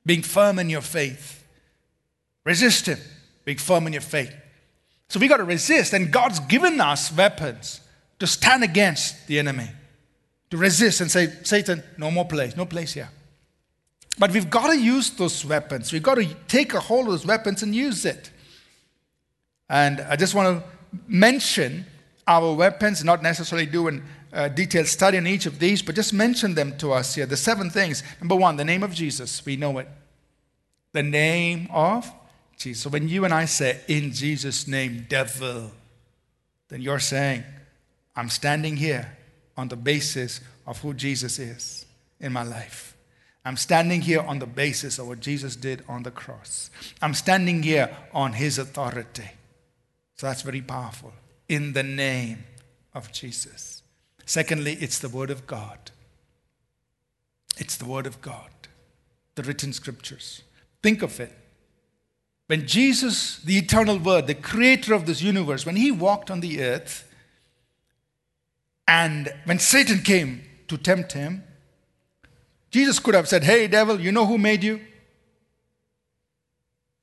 being 0.05 0.23
firm 0.23 0.59
in 0.59 0.71
your 0.71 0.81
faith. 0.81 1.45
Resist 2.45 2.87
him, 2.87 2.99
being 3.45 3.59
firm 3.59 3.87
in 3.87 3.93
your 3.93 4.03
faith. 4.03 4.35
So 5.15 5.21
we 5.21 5.29
got 5.29 5.37
to 5.37 5.45
resist, 5.45 5.93
and 5.93 6.11
God's 6.11 6.41
given 6.41 6.81
us 6.81 7.17
weapons 7.17 7.81
to 8.19 8.27
stand 8.27 8.65
against 8.65 9.29
the 9.29 9.39
enemy, 9.39 9.69
to 10.51 10.57
resist 10.57 11.01
and 11.01 11.09
say, 11.09 11.29
Satan, 11.45 11.85
no 11.97 12.11
more 12.11 12.25
place, 12.25 12.57
no 12.57 12.67
place 12.67 12.95
here. 12.95 13.09
But 14.19 14.33
we've 14.33 14.51
got 14.51 14.73
to 14.73 14.77
use 14.77 15.11
those 15.11 15.45
weapons. 15.45 15.93
We've 15.93 16.03
got 16.03 16.17
to 16.17 16.27
take 16.49 16.75
a 16.75 16.81
hold 16.81 17.07
of 17.07 17.12
those 17.12 17.25
weapons 17.25 17.62
and 17.62 17.73
use 17.73 18.05
it. 18.05 18.33
And 19.71 20.01
I 20.01 20.17
just 20.17 20.35
want 20.35 20.59
to 20.61 20.69
mention 21.07 21.87
our 22.27 22.53
weapons, 22.53 23.05
not 23.05 23.23
necessarily 23.23 23.67
do 23.67 23.87
a 23.87 24.01
uh, 24.33 24.49
detailed 24.49 24.89
study 24.89 25.17
on 25.17 25.29
each 25.29 25.47
of 25.47 25.61
these, 25.61 25.81
but 25.81 25.95
just 25.95 26.12
mention 26.12 26.57
them 26.57 26.77
to 26.79 26.93
us 26.93 27.15
here. 27.15 27.27
The 27.27 27.37
seven 27.37 27.71
things. 27.71 28.03
Number 28.19 28.35
one, 28.35 28.57
the 28.57 28.65
name 28.65 28.83
of 28.83 28.93
Jesus. 28.93 29.47
We 29.47 29.55
know 29.55 29.79
it. 29.79 29.87
The 30.91 31.05
name 31.05 31.69
of 31.71 32.12
Jesus. 32.57 32.83
So 32.83 32.91
when 32.91 33.09
you 33.09 33.25
and 33.25 33.35
I 33.35 33.45
say, 33.45 33.81
in 33.89 34.13
Jesus' 34.13 34.67
name, 34.67 35.07
devil, 35.09 35.71
then 36.69 36.81
you're 36.81 37.01
saying, 37.01 37.45
I'm 38.17 38.29
standing 38.29 38.77
here 38.77 39.17
on 39.57 39.69
the 39.69 39.77
basis 39.77 40.41
of 40.67 40.81
who 40.81 40.95
Jesus 40.95 41.39
is 41.39 41.87
in 42.21 42.33
my 42.33 42.43
life. 42.43 42.97
I'm 43.45 43.57
standing 43.57 44.01
here 44.01 44.21
on 44.21 44.39
the 44.39 44.47
basis 44.47 44.99
of 44.99 45.09
what 45.09 45.21
Jesus 45.21 45.55
did 45.57 45.85
on 45.89 46.03
the 46.03 46.11
cross. 46.11 46.71
I'm 47.03 47.13
standing 47.13 47.63
here 47.63 47.95
on 48.13 48.33
his 48.33 48.59
authority. 48.59 49.31
So 50.17 50.27
that's 50.27 50.43
very 50.43 50.63
powerful. 50.63 51.13
In 51.49 51.75
the 51.75 51.83
name 51.83 52.45
of 52.95 53.13
Jesus. 53.13 53.83
Secondly, 54.25 54.79
it's 54.81 54.99
the 54.99 55.11
Word 55.11 55.31
of 55.31 55.47
God. 55.47 55.91
It's 57.59 57.77
the 57.77 57.85
Word 57.85 58.07
of 58.07 58.23
God, 58.23 58.51
the 59.35 59.43
written 59.43 59.73
scriptures. 59.73 60.43
Think 60.83 61.03
of 61.03 61.21
it. 61.21 61.33
When 62.47 62.66
Jesus, 62.66 63.38
the 63.38 63.57
eternal 63.57 63.99
Word, 63.99 64.26
the 64.26 64.34
creator 64.34 64.92
of 64.95 65.07
this 65.07 65.22
universe, 65.22 65.64
when 65.64 65.76
he 65.76 65.90
walked 65.90 66.30
on 66.30 66.40
the 66.40 66.62
earth, 66.62 67.11
and 68.86 69.32
when 69.45 69.59
Satan 69.59 70.01
came 70.01 70.42
to 70.68 70.76
tempt 70.76 71.12
him, 71.12 71.42
Jesus 72.70 72.99
could 72.99 73.14
have 73.14 73.28
said, 73.28 73.45
Hey, 73.45 73.66
devil, 73.66 74.01
you 74.01 74.12
know 74.12 74.26
who 74.26 74.36
made 74.36 74.62
you? 74.62 74.80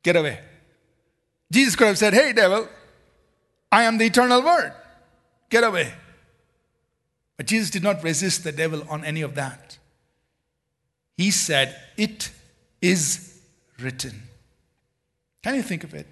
Get 0.04 0.16
away. 0.16 0.40
Jesus 1.52 1.76
could 1.76 1.88
have 1.88 1.98
said, 1.98 2.14
Hey, 2.14 2.34
devil, 2.34 2.68
I 3.72 3.84
am 3.84 3.98
the 3.98 4.06
eternal 4.06 4.44
Word. 4.44 4.74
Get 5.50 5.64
away. 5.64 5.94
But 7.38 7.48
Jesus 7.48 7.72
did 7.72 7.84
not 7.84 8.04
resist 8.04 8.44
the 8.44 8.52
devil 8.52 8.84
on 8.90 9.04
any 9.04 9.22
of 9.22 9.34
that. 9.36 9.80
He 11.18 11.32
said, 11.32 11.76
It 11.98 12.32
is 12.82 13.42
written. 13.80 14.24
Can 15.44 15.56
you 15.56 15.64
think 15.64 15.84
of 15.84 15.94
it? 15.94 16.08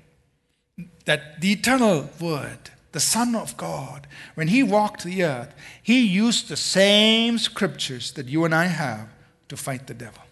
That 1.06 1.42
the 1.42 1.52
eternal 1.52 2.10
word, 2.20 2.72
the 2.92 3.00
Son 3.00 3.36
of 3.36 3.58
God, 3.58 4.08
when 4.36 4.48
he 4.48 4.64
walked 4.64 5.04
the 5.04 5.24
earth, 5.24 5.54
he 5.84 6.06
used 6.06 6.48
the 6.48 6.58
same 6.58 7.38
scriptures 7.38 8.12
that 8.14 8.28
you 8.28 8.46
and 8.46 8.56
I 8.56 8.66
have 8.66 9.10
to 9.50 9.58
fight 9.58 9.88
the 9.88 9.94
devil. 9.94 10.24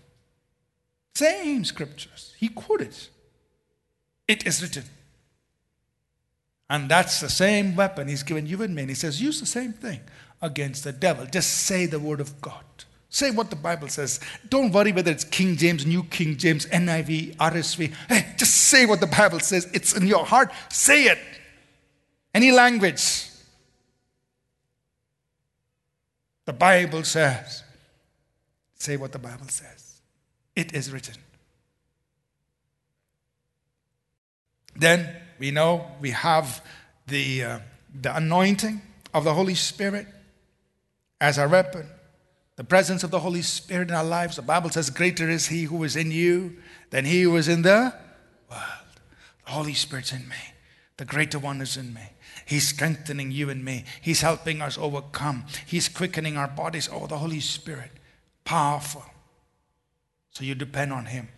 Same 1.15 1.65
scriptures. 1.65 2.33
He 2.37 2.47
quoted. 2.47 2.95
It 4.27 4.45
is 4.45 4.61
written. 4.61 4.83
And 6.69 6.89
that's 6.89 7.19
the 7.19 7.29
same 7.29 7.75
weapon 7.75 8.07
he's 8.07 8.23
given 8.23 8.45
you 8.45 8.61
and 8.61 8.75
me. 8.75 8.83
And 8.83 8.91
he 8.91 8.95
says, 8.95 9.21
use 9.21 9.39
the 9.39 9.45
same 9.45 9.73
thing 9.73 10.01
against 10.41 10.83
the 10.83 10.91
devil. 10.91 11.25
Just 11.25 11.51
say 11.51 11.85
the 11.85 11.99
word 11.99 12.19
of 12.19 12.41
God. 12.41 12.63
Say 13.10 13.32
what 13.32 13.49
the 13.49 13.55
Bible 13.55 13.88
says. 13.88 14.20
Don't 14.49 14.72
worry 14.72 14.91
whether 14.91 15.12
it's 15.12 15.24
King 15.24 15.55
James, 15.55 15.86
New 15.86 16.03
King 16.03 16.36
James, 16.36 16.66
NIV, 16.68 17.38
RSV. 17.38 17.93
Hey, 18.10 18.34
just 18.38 18.53
say 18.53 18.86
what 18.86 18.99
the 18.99 19.08
Bible 19.08 19.39
says. 19.39 19.70
It's 19.74 19.93
in 19.95 20.08
your 20.08 20.26
heart. 20.26 20.51
Say 20.70 21.05
it. 21.05 21.20
Any 22.34 22.51
language. 22.51 23.30
The 26.45 26.53
Bible 26.53 27.03
says. 27.03 27.64
Say 28.76 28.97
what 28.97 29.12
the 29.12 29.20
Bible 29.20 29.47
says. 29.47 30.01
It 30.55 30.74
is 30.74 30.91
written. 30.91 31.16
Then 34.76 35.16
we 35.39 35.51
know 35.51 35.88
we 36.01 36.12
have 36.12 36.64
the, 37.08 37.43
uh, 37.43 37.60
the 37.99 38.16
anointing 38.16 38.82
of 39.14 39.24
the 39.24 39.34
Holy 39.34 39.55
Spirit 39.55 40.08
as 41.20 41.39
our 41.39 41.47
weapon. 41.47 41.88
The 42.58 42.64
presence 42.64 43.03
of 43.03 43.12
the 43.12 43.20
Holy 43.20 43.43
Spirit 43.43 43.89
in 43.89 43.95
our 43.95 44.03
lives. 44.03 44.36
The 44.36 44.41
Bible 44.41 44.72
says, 44.72 44.89
Greater 44.89 45.30
is 45.30 45.47
He 45.47 45.64
who 45.64 45.84
is 45.84 45.95
in 45.95 46.12
you 46.12 46.58
than 46.89 47.05
He 47.05 47.22
who 47.22 47.38
is 47.38 47.47
in 47.47 47.62
the 47.62 47.93
world. 48.49 48.99
The 49.45 49.51
Holy 49.51 49.76
Spirit's 49.76 50.12
in 50.12 50.28
me. 50.28 50.36
The 50.97 51.05
greater 51.05 51.38
one 51.38 51.62
is 51.62 51.78
in 51.78 51.93
me. 51.93 52.01
He's 52.45 52.68
strengthening 52.68 53.32
you 53.32 53.51
and 53.51 53.64
me. 53.64 53.86
He's 54.01 54.22
helping 54.22 54.62
us 54.62 54.78
overcome. 54.78 55.45
He's 55.68 55.88
quickening 55.88 56.36
our 56.36 56.47
bodies. 56.47 56.89
Oh, 56.91 57.05
the 57.05 57.20
Holy 57.20 57.39
Spirit. 57.39 57.91
Powerful. 58.43 59.05
So 60.32 60.43
you 60.43 60.55
depend 60.55 60.91
on 60.91 61.05
Him. 61.05 61.30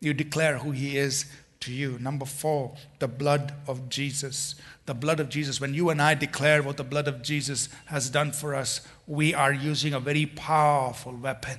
You 0.00 0.12
declare 0.12 0.58
who 0.58 0.72
He 0.72 0.98
is 0.98 1.26
to 1.64 1.72
you. 1.72 1.98
Number 1.98 2.24
four, 2.24 2.74
the 2.98 3.08
blood 3.08 3.54
of 3.66 3.88
Jesus. 3.88 4.54
The 4.86 4.94
blood 4.94 5.20
of 5.20 5.28
Jesus. 5.28 5.60
When 5.60 5.74
you 5.74 5.90
and 5.90 6.00
I 6.00 6.14
declare 6.14 6.62
what 6.62 6.76
the 6.76 6.84
blood 6.84 7.08
of 7.08 7.22
Jesus 7.22 7.68
has 7.86 8.10
done 8.10 8.32
for 8.32 8.54
us, 8.54 8.86
we 9.06 9.34
are 9.34 9.52
using 9.52 9.94
a 9.94 10.00
very 10.00 10.26
powerful 10.26 11.16
weapon. 11.16 11.58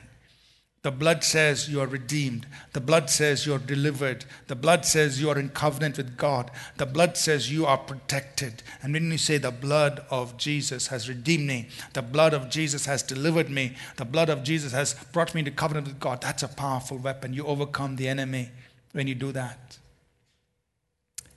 The 0.83 0.91
blood 0.91 1.23
says 1.23 1.67
you 1.67 1.81
are 1.81 1.87
redeemed. 1.87 2.45
The 2.73 2.79
blood 2.79 3.09
says 3.09 3.47
you're 3.47 3.57
delivered. 3.57 4.23
The 4.45 4.55
blood 4.55 4.85
says 4.85 5.19
you 5.19 5.31
are 5.31 5.39
in 5.39 5.49
covenant 5.49 5.97
with 5.97 6.15
God. 6.15 6.51
The 6.77 6.85
blood 6.85 7.17
says 7.17 7.51
you 7.51 7.65
are 7.65 7.79
protected. 7.79 8.61
And 8.83 8.93
when 8.93 9.11
you 9.11 9.17
say 9.17 9.39
the 9.39 9.49
blood 9.49 10.05
of 10.11 10.37
Jesus 10.37 10.85
has 10.89 11.09
redeemed 11.09 11.47
me, 11.47 11.69
the 11.93 12.03
blood 12.03 12.35
of 12.35 12.51
Jesus 12.51 12.85
has 12.85 13.01
delivered 13.01 13.49
me, 13.49 13.75
the 13.97 14.05
blood 14.05 14.29
of 14.29 14.43
Jesus 14.43 14.73
has 14.73 14.93
brought 15.11 15.33
me 15.33 15.39
into 15.39 15.49
covenant 15.49 15.87
with 15.87 15.99
God, 15.99 16.21
that's 16.21 16.43
a 16.43 16.47
powerful 16.47 16.99
weapon. 16.99 17.33
You 17.33 17.47
overcome 17.47 17.95
the 17.95 18.07
enemy 18.07 18.51
when 18.91 19.07
you 19.07 19.15
do 19.15 19.31
that. 19.31 19.79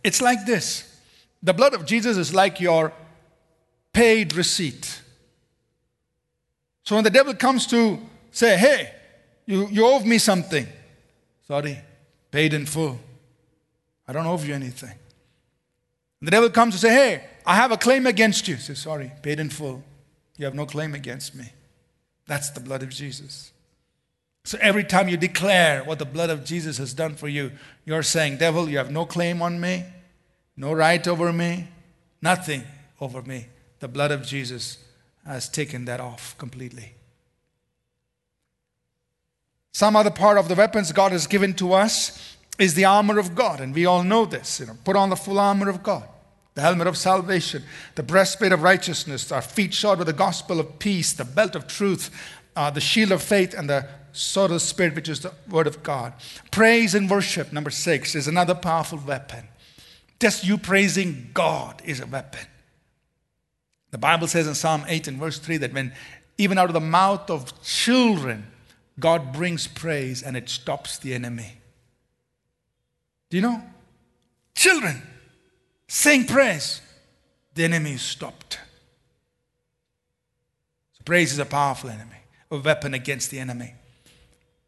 It's 0.04 0.20
like 0.20 0.46
this 0.46 0.84
the 1.42 1.54
blood 1.54 1.74
of 1.74 1.86
Jesus 1.86 2.16
is 2.16 2.34
like 2.34 2.60
your 2.60 2.92
paid 3.92 4.34
receipt. 4.34 5.02
So 6.84 6.94
when 6.94 7.04
the 7.04 7.10
devil 7.10 7.34
comes 7.34 7.66
to 7.68 7.98
say, 8.30 8.56
hey, 8.56 8.94
you, 9.46 9.68
you 9.68 9.86
owe 9.86 10.00
me 10.00 10.18
something, 10.18 10.66
sorry, 11.46 11.78
paid 12.30 12.54
in 12.54 12.66
full. 12.66 12.98
I 14.06 14.12
don't 14.12 14.26
owe 14.26 14.38
you 14.38 14.54
anything. 14.54 14.94
the 16.22 16.30
devil 16.30 16.50
comes 16.50 16.74
to 16.74 16.80
say, 16.80 16.90
hey, 16.90 17.24
I 17.44 17.56
have 17.56 17.72
a 17.72 17.76
claim 17.76 18.06
against 18.06 18.48
you. 18.48 18.56
Say, 18.56 18.74
sorry, 18.74 19.12
paid 19.22 19.38
in 19.38 19.50
full. 19.50 19.82
You 20.36 20.44
have 20.46 20.54
no 20.54 20.66
claim 20.66 20.94
against 20.94 21.34
me. 21.34 21.52
That's 22.26 22.50
the 22.50 22.60
blood 22.60 22.82
of 22.82 22.90
Jesus. 22.90 23.52
So 24.48 24.56
every 24.62 24.82
time 24.82 25.10
you 25.10 25.18
declare 25.18 25.84
what 25.84 25.98
the 25.98 26.06
blood 26.06 26.30
of 26.30 26.42
Jesus 26.42 26.78
has 26.78 26.94
done 26.94 27.16
for 27.16 27.28
you, 27.28 27.52
you're 27.84 28.02
saying, 28.02 28.38
Devil, 28.38 28.66
you 28.66 28.78
have 28.78 28.90
no 28.90 29.04
claim 29.04 29.42
on 29.42 29.60
me, 29.60 29.84
no 30.56 30.72
right 30.72 31.06
over 31.06 31.34
me, 31.34 31.68
nothing 32.22 32.62
over 32.98 33.20
me. 33.20 33.48
The 33.80 33.88
blood 33.88 34.10
of 34.10 34.26
Jesus 34.26 34.82
has 35.26 35.50
taken 35.50 35.84
that 35.84 36.00
off 36.00 36.34
completely. 36.38 36.94
Some 39.72 39.94
other 39.94 40.10
part 40.10 40.38
of 40.38 40.48
the 40.48 40.54
weapons 40.54 40.92
God 40.92 41.12
has 41.12 41.26
given 41.26 41.52
to 41.56 41.74
us 41.74 42.38
is 42.58 42.72
the 42.72 42.86
armor 42.86 43.18
of 43.18 43.34
God, 43.34 43.60
and 43.60 43.74
we 43.74 43.84
all 43.84 44.02
know 44.02 44.24
this. 44.24 44.60
You 44.60 44.66
know, 44.68 44.78
put 44.82 44.96
on 44.96 45.10
the 45.10 45.16
full 45.16 45.38
armor 45.38 45.68
of 45.68 45.82
God, 45.82 46.08
the 46.54 46.62
helmet 46.62 46.86
of 46.86 46.96
salvation, 46.96 47.64
the 47.96 48.02
breastplate 48.02 48.52
of 48.52 48.62
righteousness, 48.62 49.30
our 49.30 49.42
feet 49.42 49.74
shod 49.74 49.98
with 49.98 50.06
the 50.06 50.14
gospel 50.14 50.58
of 50.58 50.78
peace, 50.78 51.12
the 51.12 51.26
belt 51.26 51.54
of 51.54 51.66
truth, 51.66 52.08
uh, 52.56 52.70
the 52.70 52.80
shield 52.80 53.12
of 53.12 53.22
faith, 53.22 53.52
and 53.52 53.68
the 53.68 53.86
sword 54.18 54.50
of 54.50 54.56
the 54.56 54.60
Spirit, 54.60 54.94
which 54.94 55.08
is 55.08 55.20
the 55.20 55.32
word 55.48 55.66
of 55.66 55.82
God. 55.82 56.12
Praise 56.50 56.94
and 56.94 57.08
worship, 57.08 57.52
number 57.52 57.70
six, 57.70 58.14
is 58.14 58.28
another 58.28 58.54
powerful 58.54 58.98
weapon. 58.98 59.48
Just 60.20 60.44
you 60.44 60.58
praising 60.58 61.30
God 61.32 61.80
is 61.84 62.00
a 62.00 62.06
weapon. 62.06 62.46
The 63.90 63.98
Bible 63.98 64.26
says 64.26 64.46
in 64.46 64.54
Psalm 64.54 64.84
8 64.86 65.08
and 65.08 65.18
verse 65.18 65.38
3 65.38 65.58
that 65.58 65.72
when 65.72 65.92
even 66.36 66.58
out 66.58 66.66
of 66.66 66.74
the 66.74 66.80
mouth 66.80 67.30
of 67.30 67.62
children, 67.62 68.46
God 69.00 69.32
brings 69.32 69.66
praise 69.66 70.22
and 70.22 70.36
it 70.36 70.48
stops 70.48 70.98
the 70.98 71.14
enemy. 71.14 71.54
Do 73.30 73.36
you 73.36 73.42
know? 73.42 73.62
Children 74.54 75.02
sing 75.86 76.26
praise, 76.26 76.80
the 77.54 77.64
enemy 77.64 77.92
is 77.92 78.02
stopped. 78.02 78.58
So 80.94 81.02
praise 81.04 81.32
is 81.32 81.38
a 81.38 81.46
powerful 81.46 81.90
enemy, 81.90 82.16
a 82.50 82.58
weapon 82.58 82.94
against 82.94 83.30
the 83.30 83.38
enemy. 83.38 83.74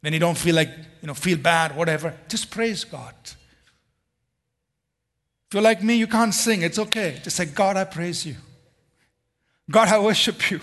When 0.00 0.12
you 0.12 0.18
don't 0.18 0.38
feel 0.38 0.54
like, 0.54 0.70
you 1.02 1.06
know, 1.06 1.14
feel 1.14 1.38
bad, 1.38 1.76
whatever, 1.76 2.14
just 2.28 2.50
praise 2.50 2.84
God. 2.84 3.14
If 3.24 5.54
you're 5.54 5.62
like 5.62 5.82
me, 5.82 5.96
you 5.96 6.06
can't 6.06 6.32
sing, 6.32 6.62
it's 6.62 6.78
okay. 6.78 7.20
Just 7.22 7.36
say, 7.36 7.46
God, 7.46 7.76
I 7.76 7.84
praise 7.84 8.24
you. 8.24 8.36
God, 9.70 9.88
I 9.88 9.98
worship 9.98 10.50
you. 10.50 10.60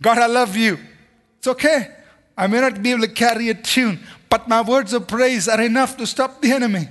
God, 0.00 0.18
I 0.18 0.26
love 0.26 0.56
you. 0.56 0.78
It's 1.38 1.48
okay. 1.48 1.90
I 2.36 2.46
may 2.46 2.60
not 2.60 2.82
be 2.82 2.92
able 2.92 3.02
to 3.02 3.08
carry 3.08 3.50
a 3.50 3.54
tune, 3.54 4.00
but 4.28 4.48
my 4.48 4.62
words 4.62 4.92
of 4.92 5.06
praise 5.06 5.48
are 5.48 5.60
enough 5.60 5.96
to 5.96 6.06
stop 6.06 6.40
the 6.40 6.52
enemy. 6.52 6.88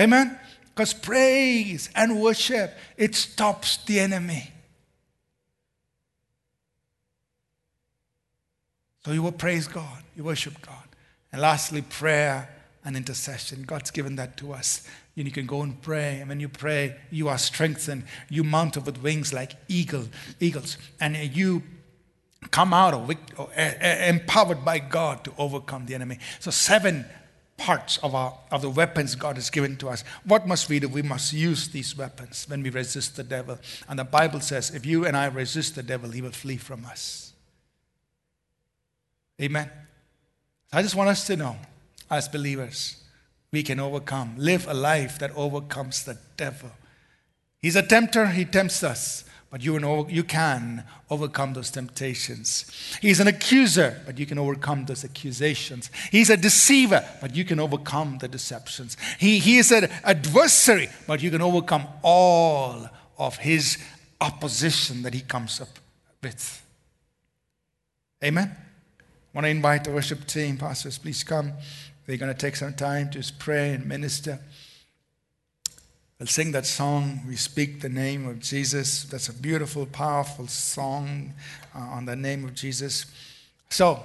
Amen? 0.00 0.38
Because 0.74 0.92
praise 0.92 1.88
and 1.94 2.20
worship, 2.20 2.74
it 2.96 3.14
stops 3.14 3.78
the 3.78 4.00
enemy. 4.00 4.50
So 9.06 9.12
you 9.12 9.22
will 9.22 9.30
praise 9.30 9.68
God, 9.68 10.02
you 10.16 10.24
worship 10.24 10.60
God. 10.62 10.82
And 11.30 11.40
lastly, 11.40 11.80
prayer 11.80 12.50
and 12.84 12.96
intercession. 12.96 13.62
God's 13.62 13.92
given 13.92 14.16
that 14.16 14.36
to 14.38 14.52
us. 14.52 14.84
And 15.16 15.26
you 15.26 15.30
can 15.30 15.46
go 15.46 15.62
and 15.62 15.80
pray. 15.80 16.18
And 16.18 16.28
when 16.28 16.40
you 16.40 16.48
pray, 16.48 16.96
you 17.12 17.28
are 17.28 17.38
strengthened. 17.38 18.02
You 18.28 18.42
mount 18.42 18.76
up 18.76 18.84
with 18.84 19.00
wings 19.00 19.32
like 19.32 19.52
eagle, 19.68 20.08
eagles. 20.40 20.76
And 20.98 21.16
you 21.16 21.62
come 22.50 22.74
out 22.74 22.94
of 22.94 23.08
eh, 23.08 23.14
eh, 23.54 24.08
empowered 24.08 24.64
by 24.64 24.80
God 24.80 25.22
to 25.22 25.32
overcome 25.38 25.86
the 25.86 25.94
enemy. 25.94 26.18
So 26.40 26.50
seven 26.50 27.04
parts 27.58 27.98
of, 27.98 28.12
our, 28.12 28.36
of 28.50 28.60
the 28.60 28.70
weapons 28.70 29.14
God 29.14 29.36
has 29.36 29.50
given 29.50 29.76
to 29.76 29.88
us. 29.88 30.02
What 30.24 30.48
must 30.48 30.68
we 30.68 30.80
do? 30.80 30.88
We 30.88 31.02
must 31.02 31.32
use 31.32 31.68
these 31.68 31.96
weapons 31.96 32.46
when 32.48 32.60
we 32.60 32.70
resist 32.70 33.14
the 33.14 33.22
devil. 33.22 33.60
And 33.88 34.00
the 34.00 34.04
Bible 34.04 34.40
says, 34.40 34.74
if 34.74 34.84
you 34.84 35.06
and 35.06 35.16
I 35.16 35.26
resist 35.26 35.76
the 35.76 35.84
devil, 35.84 36.10
he 36.10 36.22
will 36.22 36.32
flee 36.32 36.56
from 36.56 36.84
us. 36.86 37.25
Amen. 39.40 39.70
I 40.72 40.82
just 40.82 40.94
want 40.94 41.10
us 41.10 41.26
to 41.26 41.36
know, 41.36 41.56
as 42.10 42.28
believers, 42.28 43.02
we 43.52 43.62
can 43.62 43.80
overcome, 43.80 44.34
live 44.36 44.66
a 44.66 44.74
life 44.74 45.18
that 45.18 45.30
overcomes 45.36 46.04
the 46.04 46.18
devil. 46.36 46.70
He's 47.60 47.76
a 47.76 47.82
tempter, 47.82 48.26
he 48.26 48.44
tempts 48.44 48.82
us. 48.82 49.24
But 49.48 49.62
you, 49.62 49.78
know, 49.78 50.08
you 50.08 50.24
can 50.24 50.84
overcome 51.08 51.52
those 51.52 51.70
temptations. 51.70 52.70
He's 53.00 53.20
an 53.20 53.28
accuser, 53.28 54.02
but 54.04 54.18
you 54.18 54.26
can 54.26 54.38
overcome 54.38 54.84
those 54.84 55.04
accusations. 55.04 55.90
He's 56.10 56.30
a 56.30 56.36
deceiver, 56.36 57.02
but 57.20 57.34
you 57.34 57.44
can 57.44 57.60
overcome 57.60 58.18
the 58.18 58.26
deceptions. 58.26 58.96
He, 59.18 59.38
he 59.38 59.58
is 59.58 59.70
an 59.70 59.88
adversary, 60.02 60.88
but 61.06 61.22
you 61.22 61.30
can 61.30 61.42
overcome 61.42 61.86
all 62.02 62.88
of 63.18 63.38
his 63.38 63.78
opposition 64.20 65.02
that 65.02 65.14
he 65.14 65.20
comes 65.20 65.60
up 65.60 65.78
with. 66.22 66.66
Amen? 68.24 68.54
I 69.36 69.38
want 69.38 69.44
to 69.44 69.50
invite 69.50 69.84
the 69.84 69.90
worship 69.90 70.26
team, 70.26 70.56
pastors, 70.56 70.96
please 70.96 71.22
come. 71.22 71.52
They're 72.06 72.16
going 72.16 72.32
to 72.32 72.38
take 72.38 72.56
some 72.56 72.72
time 72.72 73.10
to 73.10 73.22
pray 73.38 73.74
and 73.74 73.84
minister. 73.84 74.38
We'll 76.18 76.26
sing 76.26 76.52
that 76.52 76.64
song, 76.64 77.20
We 77.28 77.36
Speak 77.36 77.82
the 77.82 77.90
Name 77.90 78.26
of 78.26 78.40
Jesus. 78.40 79.02
That's 79.02 79.28
a 79.28 79.34
beautiful, 79.34 79.84
powerful 79.84 80.46
song 80.46 81.34
uh, 81.74 81.80
on 81.80 82.06
the 82.06 82.16
name 82.16 82.46
of 82.46 82.54
Jesus. 82.54 83.04
So, 83.68 84.02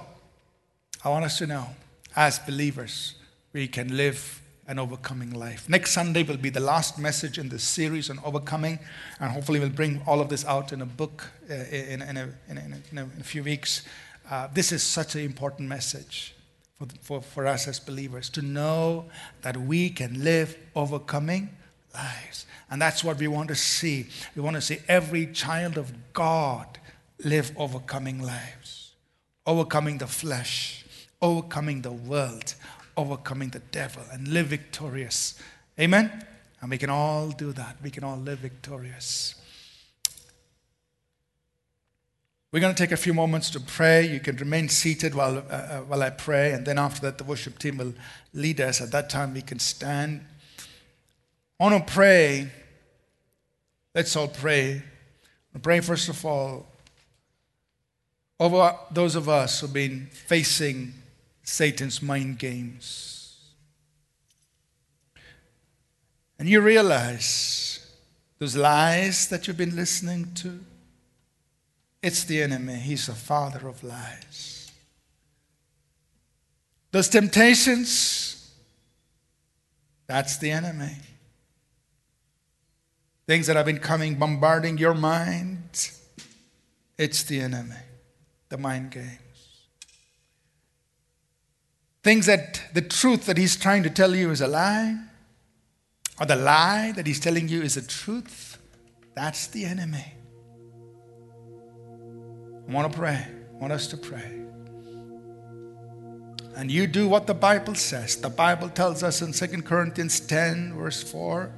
I 1.02 1.08
want 1.08 1.24
us 1.24 1.38
to 1.38 1.46
know, 1.46 1.66
as 2.14 2.38
believers, 2.38 3.14
we 3.54 3.68
can 3.68 3.96
live 3.96 4.42
an 4.68 4.78
overcoming 4.78 5.30
life. 5.30 5.66
Next 5.66 5.92
Sunday 5.92 6.24
will 6.24 6.36
be 6.36 6.50
the 6.50 6.60
last 6.60 6.98
message 6.98 7.38
in 7.38 7.48
this 7.48 7.64
series 7.64 8.10
on 8.10 8.18
overcoming, 8.22 8.78
and 9.18 9.30
hopefully, 9.30 9.60
we'll 9.60 9.70
bring 9.70 10.02
all 10.06 10.20
of 10.20 10.28
this 10.28 10.44
out 10.44 10.74
in 10.74 10.82
a 10.82 10.86
book 10.86 11.24
uh, 11.50 11.54
in, 11.54 12.02
in, 12.02 12.16
a, 12.18 12.28
in, 12.50 12.58
a, 12.58 13.00
in, 13.00 13.10
a, 13.18 13.24
few 13.24 13.42
weeks. 13.42 13.82
Uh, 14.30 14.48
this 14.52 14.72
is 14.72 14.82
such 14.82 15.14
an 15.14 15.22
important 15.22 15.68
message 15.68 16.34
for, 16.78 16.86
for, 17.00 17.22
for 17.22 17.46
us 17.46 17.68
as 17.68 17.80
believers 17.80 18.30
to 18.30 18.42
know 18.42 19.06
that 19.42 19.56
we 19.56 19.90
can 19.90 20.22
live 20.22 20.56
overcoming 20.74 21.50
lives. 21.94 22.46
And 22.70 22.80
that's 22.80 23.04
what 23.04 23.18
we 23.18 23.28
want 23.28 23.48
to 23.48 23.54
see. 23.54 24.06
We 24.34 24.42
want 24.42 24.56
to 24.56 24.62
see 24.62 24.78
every 24.88 25.26
child 25.26 25.76
of 25.76 25.92
God 26.12 26.78
live 27.24 27.52
overcoming 27.56 28.20
lives, 28.20 28.92
overcoming 29.46 29.98
the 29.98 30.06
flesh, 30.06 30.84
overcoming 31.20 31.82
the 31.82 31.92
world, 31.92 32.54
overcoming 32.96 33.50
the 33.50 33.60
devil, 33.60 34.02
and 34.12 34.28
live 34.28 34.46
victorious. 34.46 35.38
Amen? 35.78 36.24
And 36.60 36.70
we 36.70 36.78
can 36.78 36.90
all 36.90 37.30
do 37.30 37.52
that. 37.52 37.76
We 37.82 37.90
can 37.90 38.04
all 38.04 38.16
live 38.16 38.38
victorious. 38.38 39.34
We're 42.52 42.60
going 42.60 42.74
to 42.74 42.78
take 42.78 42.92
a 42.92 42.98
few 42.98 43.14
moments 43.14 43.48
to 43.50 43.60
pray. 43.60 44.06
You 44.06 44.20
can 44.20 44.36
remain 44.36 44.68
seated 44.68 45.14
while, 45.14 45.38
uh, 45.38 45.40
uh 45.40 45.78
while 45.80 46.02
I 46.02 46.10
pray, 46.10 46.52
and 46.52 46.66
then 46.66 46.78
after 46.78 47.00
that, 47.00 47.16
the 47.16 47.24
worship 47.24 47.58
team 47.58 47.78
will 47.78 47.94
lead 48.34 48.60
us. 48.60 48.82
At 48.82 48.90
that 48.92 49.08
time, 49.08 49.32
we 49.32 49.40
can 49.40 49.58
stand. 49.58 50.20
I 51.58 51.64
want 51.64 51.86
to 51.86 51.92
pray. 51.92 52.50
Let's 53.94 54.14
all 54.16 54.28
pray. 54.28 54.82
Pray, 55.62 55.80
first 55.80 56.10
of 56.10 56.24
all, 56.26 56.66
over 58.38 58.76
those 58.90 59.16
of 59.16 59.30
us 59.30 59.60
who've 59.60 59.72
been 59.72 60.08
facing 60.12 60.92
Satan's 61.42 62.02
mind 62.02 62.38
games. 62.38 63.38
And 66.38 66.48
you 66.48 66.60
realize 66.60 67.86
those 68.38 68.56
lies 68.56 69.28
that 69.28 69.46
you've 69.46 69.56
been 69.56 69.76
listening 69.76 70.34
to, 70.34 70.60
it's 72.02 72.24
the 72.24 72.42
enemy. 72.42 72.74
He's 72.74 73.06
the 73.06 73.14
father 73.14 73.68
of 73.68 73.82
lies. 73.84 74.72
Those 76.90 77.08
temptations, 77.08 78.52
that's 80.06 80.36
the 80.38 80.50
enemy. 80.50 80.96
Things 83.26 83.46
that 83.46 83.56
have 83.56 83.66
been 83.66 83.78
coming, 83.78 84.16
bombarding 84.16 84.76
your 84.78 84.94
mind, 84.94 85.90
it's 86.98 87.22
the 87.22 87.40
enemy, 87.40 87.76
the 88.48 88.58
mind 88.58 88.90
games. 88.90 89.18
Things 92.02 92.26
that 92.26 92.62
the 92.74 92.82
truth 92.82 93.26
that 93.26 93.38
he's 93.38 93.56
trying 93.56 93.84
to 93.84 93.90
tell 93.90 94.14
you 94.14 94.30
is 94.30 94.40
a 94.40 94.48
lie, 94.48 94.98
or 96.20 96.26
the 96.26 96.36
lie 96.36 96.92
that 96.96 97.06
he's 97.06 97.20
telling 97.20 97.48
you 97.48 97.62
is 97.62 97.76
a 97.76 97.86
truth, 97.86 98.58
that's 99.14 99.46
the 99.46 99.64
enemy. 99.64 100.14
I 102.72 102.74
want 102.74 102.90
to 102.90 102.98
pray. 102.98 103.26
I 103.26 103.60
want 103.60 103.74
us 103.74 103.86
to 103.88 103.98
pray. 103.98 104.40
And 106.56 106.70
you 106.70 106.86
do 106.86 107.06
what 107.06 107.26
the 107.26 107.34
Bible 107.34 107.74
says. 107.74 108.16
The 108.16 108.30
Bible 108.30 108.70
tells 108.70 109.02
us 109.02 109.20
in 109.20 109.32
2 109.32 109.60
Corinthians 109.60 110.20
10, 110.20 110.72
verse 110.74 111.02
4 111.02 111.52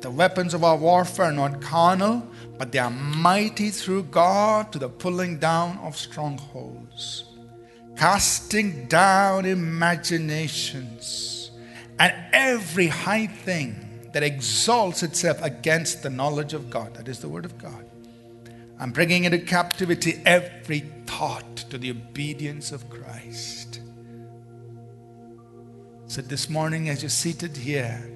the 0.00 0.10
weapons 0.10 0.54
of 0.54 0.62
our 0.62 0.76
warfare 0.76 1.26
are 1.26 1.32
not 1.32 1.60
carnal, 1.60 2.26
but 2.56 2.72
they 2.72 2.78
are 2.78 2.90
mighty 2.90 3.70
through 3.70 4.04
God 4.04 4.70
to 4.72 4.78
the 4.78 4.88
pulling 4.88 5.38
down 5.38 5.76
of 5.78 5.96
strongholds, 5.96 7.24
casting 7.96 8.86
down 8.86 9.44
imaginations 9.44 11.50
and 11.98 12.14
every 12.32 12.86
high 12.86 13.26
thing 13.26 14.08
that 14.12 14.22
exalts 14.22 15.02
itself 15.02 15.42
against 15.42 16.04
the 16.04 16.10
knowledge 16.10 16.54
of 16.54 16.70
God. 16.70 16.94
That 16.94 17.08
is 17.08 17.18
the 17.18 17.28
Word 17.28 17.44
of 17.44 17.58
God. 17.58 17.87
I'm 18.80 18.92
bringing 18.92 19.24
into 19.24 19.38
captivity 19.38 20.22
every 20.24 20.80
thought 21.06 21.56
to 21.70 21.78
the 21.78 21.90
obedience 21.90 22.70
of 22.70 22.88
Christ. 22.88 23.80
So 26.06 26.22
this 26.22 26.48
morning, 26.48 26.88
as 26.88 27.02
you're 27.02 27.10
seated 27.10 27.56
here, 27.56 28.08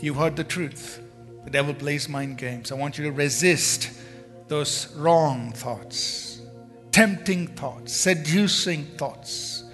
you 0.00 0.14
heard 0.14 0.36
the 0.36 0.44
truth. 0.44 1.02
The 1.44 1.50
devil 1.50 1.74
plays 1.74 2.08
mind 2.08 2.38
games. 2.38 2.70
I 2.70 2.76
want 2.76 2.98
you 2.98 3.04
to 3.04 3.12
resist 3.12 3.90
those 4.46 4.94
wrong 4.94 5.52
thoughts, 5.52 6.40
tempting 6.92 7.48
thoughts, 7.48 7.92
seducing 7.92 8.84
thoughts, 8.96 9.64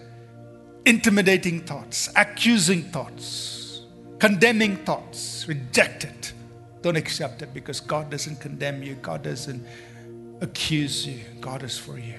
intimidating 0.87 1.61
thoughts, 1.61 2.09
accusing 2.17 2.85
thoughts, 2.85 3.83
condemning 4.19 4.77
thoughts. 4.79 5.47
Reject 5.47 6.05
it. 6.05 6.33
Don't 6.81 6.97
accept 6.97 7.43
it 7.43 7.53
because 7.53 7.81
God 7.81 8.11
doesn't 8.11 8.41
condemn 8.41 8.83
you, 8.83 8.95
God 8.95 9.23
doesn't 9.23 9.65
accuse 10.41 11.07
you. 11.07 11.21
God 11.41 11.63
is 11.63 11.79
for 11.79 11.99
you. 11.99 12.15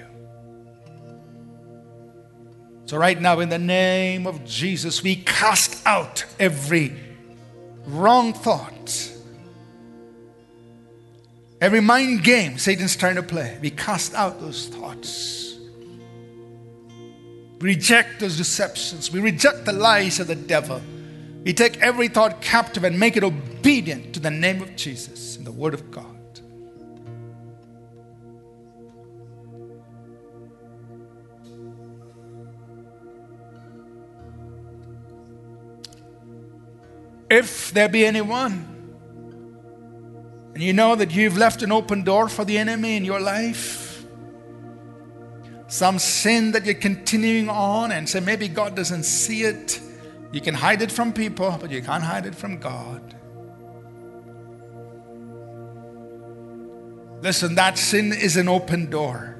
So, 2.86 2.98
right 2.98 3.20
now, 3.20 3.40
in 3.40 3.48
the 3.48 3.58
name 3.58 4.26
of 4.26 4.44
Jesus, 4.44 5.02
we 5.02 5.16
cast 5.16 5.86
out 5.86 6.24
every 6.38 6.92
wrong 7.86 8.32
thought. 8.32 9.10
Every 11.60 11.80
mind 11.80 12.24
game 12.24 12.58
Satan's 12.58 12.96
trying 12.96 13.14
to 13.14 13.22
play, 13.22 13.56
we 13.62 13.70
cast 13.70 14.14
out 14.14 14.40
those 14.40 14.66
thoughts. 14.66 15.56
Reject 17.60 18.18
those 18.18 18.36
deceptions. 18.36 19.12
We 19.12 19.20
reject 19.20 19.64
the 19.64 19.72
lies 19.72 20.18
of 20.18 20.26
the 20.26 20.34
devil. 20.34 20.82
We 21.44 21.52
take 21.52 21.80
every 21.80 22.08
thought 22.08 22.40
captive 22.40 22.82
and 22.82 22.98
make 22.98 23.16
it 23.16 23.22
obedient 23.22 24.14
to 24.14 24.20
the 24.20 24.30
name 24.30 24.60
of 24.60 24.74
Jesus 24.74 25.36
and 25.36 25.46
the 25.46 25.52
Word 25.52 25.72
of 25.72 25.90
God. 25.92 26.11
If 37.32 37.72
there 37.72 37.88
be 37.88 38.04
anyone, 38.04 38.68
and 40.52 40.62
you 40.62 40.74
know 40.74 40.94
that 40.94 41.14
you've 41.14 41.38
left 41.38 41.62
an 41.62 41.72
open 41.72 42.04
door 42.04 42.28
for 42.28 42.44
the 42.44 42.58
enemy 42.58 42.94
in 42.94 43.06
your 43.06 43.20
life, 43.20 44.04
some 45.66 45.98
sin 45.98 46.52
that 46.52 46.66
you're 46.66 46.74
continuing 46.74 47.48
on 47.48 47.90
and 47.90 48.06
say 48.06 48.20
maybe 48.20 48.48
God 48.48 48.76
doesn't 48.76 49.04
see 49.04 49.44
it, 49.44 49.80
you 50.30 50.42
can 50.42 50.52
hide 50.52 50.82
it 50.82 50.92
from 50.92 51.10
people, 51.14 51.56
but 51.58 51.70
you 51.70 51.80
can't 51.80 52.02
hide 52.04 52.26
it 52.26 52.34
from 52.34 52.58
God. 52.58 53.14
Listen, 57.22 57.54
that 57.54 57.78
sin 57.78 58.12
is 58.12 58.36
an 58.36 58.50
open 58.50 58.90
door. 58.90 59.38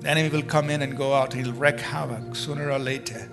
The 0.00 0.08
enemy 0.08 0.30
will 0.30 0.42
come 0.44 0.70
in 0.70 0.80
and 0.80 0.96
go 0.96 1.12
out. 1.12 1.34
He'll 1.34 1.52
wreak 1.52 1.78
havoc 1.78 2.34
sooner 2.34 2.70
or 2.70 2.78
later. 2.78 3.28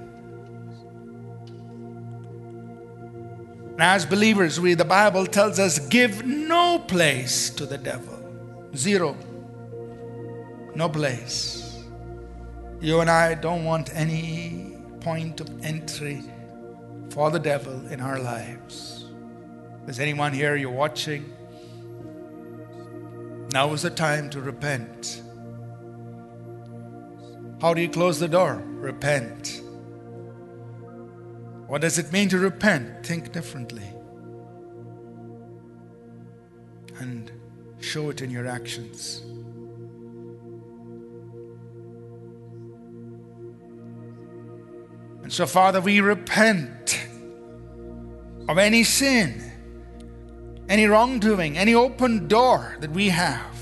And 3.80 3.86
as 3.86 4.06
believers, 4.06 4.60
we 4.60 4.74
the 4.74 4.84
Bible 4.84 5.26
tells 5.26 5.58
us 5.58 5.80
give 5.80 6.26
no 6.26 6.80
place 6.80 7.50
to 7.52 7.66
the 7.66 7.78
devil. 7.78 8.20
Zero. 8.76 9.16
No 10.76 10.90
place. 10.90 11.82
You 12.82 13.00
and 13.00 13.10
I 13.10 13.36
don't 13.36 13.64
want 13.64 13.90
any 13.96 14.76
point 15.00 15.40
of 15.40 15.48
entry 15.64 16.22
for 17.12 17.32
the 17.32 17.40
devil 17.40 17.88
in 17.88 18.02
our 18.02 18.20
lives. 18.20 19.06
Is 19.88 20.02
anyone 20.02 20.34
here 20.34 20.58
you're 20.58 20.70
watching? 20.70 21.34
Now 23.54 23.72
is 23.72 23.84
the 23.84 23.92
time 23.92 24.30
to 24.32 24.42
repent. 24.42 25.24
How 27.62 27.74
do 27.74 27.80
you 27.80 27.88
close 27.88 28.20
the 28.20 28.28
door? 28.28 28.62
Repent. 28.66 29.62
What 31.70 31.82
does 31.82 32.00
it 32.00 32.12
mean 32.12 32.30
to 32.30 32.40
repent? 32.40 33.06
Think 33.06 33.32
differently. 33.32 33.88
And 36.98 37.32
show 37.80 38.10
it 38.10 38.24
in 38.24 38.32
your 38.32 38.48
actions. 38.48 39.22
And 45.22 45.32
so, 45.32 45.46
Father, 45.46 45.80
we 45.80 46.02
repent 46.02 47.00
of 48.48 48.58
any 48.58 48.84
sin, 48.84 49.40
any 50.68 50.88
wrongdoing, 50.88 51.56
any 51.56 51.76
open 51.76 52.28
door 52.28 52.78
that 52.80 52.90
we 52.90 53.10
have. 53.10 53.59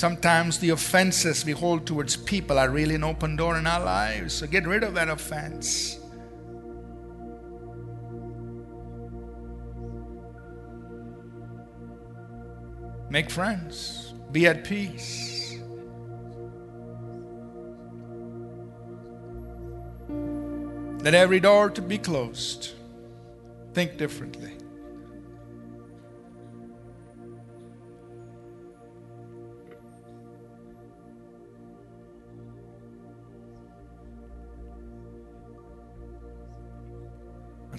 Sometimes 0.00 0.58
the 0.58 0.70
offenses 0.70 1.44
we 1.44 1.52
hold 1.52 1.86
towards 1.86 2.16
people 2.16 2.58
are 2.58 2.70
really 2.70 2.94
an 2.94 3.04
open 3.04 3.36
door 3.36 3.58
in 3.58 3.66
our 3.66 3.84
lives. 3.84 4.32
So 4.32 4.46
get 4.46 4.66
rid 4.66 4.82
of 4.82 4.94
that 4.94 5.10
offense. 5.10 5.98
Make 13.10 13.28
friends. 13.28 14.14
Be 14.32 14.46
at 14.46 14.64
peace. 14.64 15.58
Let 21.02 21.12
every 21.12 21.40
door 21.40 21.68
to 21.68 21.82
be 21.82 21.98
closed. 21.98 22.70
Think 23.74 23.98
differently. 23.98 24.59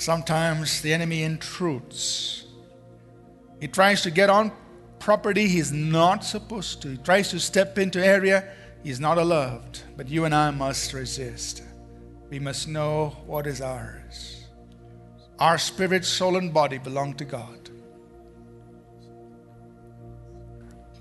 Sometimes 0.02 0.82
the 0.82 0.94
enemy 0.94 1.24
intrudes. 1.24 2.46
He 3.60 3.68
tries 3.68 4.02
to 4.02 4.12
get 4.12 4.30
on 4.30 4.52
property 4.98 5.48
he's 5.48 5.72
not 5.72 6.26
supposed 6.26 6.82
to. 6.82 6.90
He 6.90 6.98
tries 6.98 7.30
to 7.30 7.40
step 7.40 7.78
into 7.78 8.04
area 8.04 8.52
he's 8.84 9.00
not 9.00 9.18
allowed. 9.18 9.80
But 9.96 10.10
you 10.10 10.26
and 10.26 10.34
I 10.34 10.50
must 10.52 10.94
resist. 10.94 11.64
We 12.30 12.40
must 12.40 12.68
know 12.68 13.16
what 13.26 13.46
is 13.46 13.62
ours. 13.62 14.48
Our 15.38 15.58
spirit, 15.58 16.06
soul, 16.06 16.38
and 16.38 16.54
body 16.54 16.78
belong 16.78 17.14
to 17.16 17.26
God. 17.26 17.70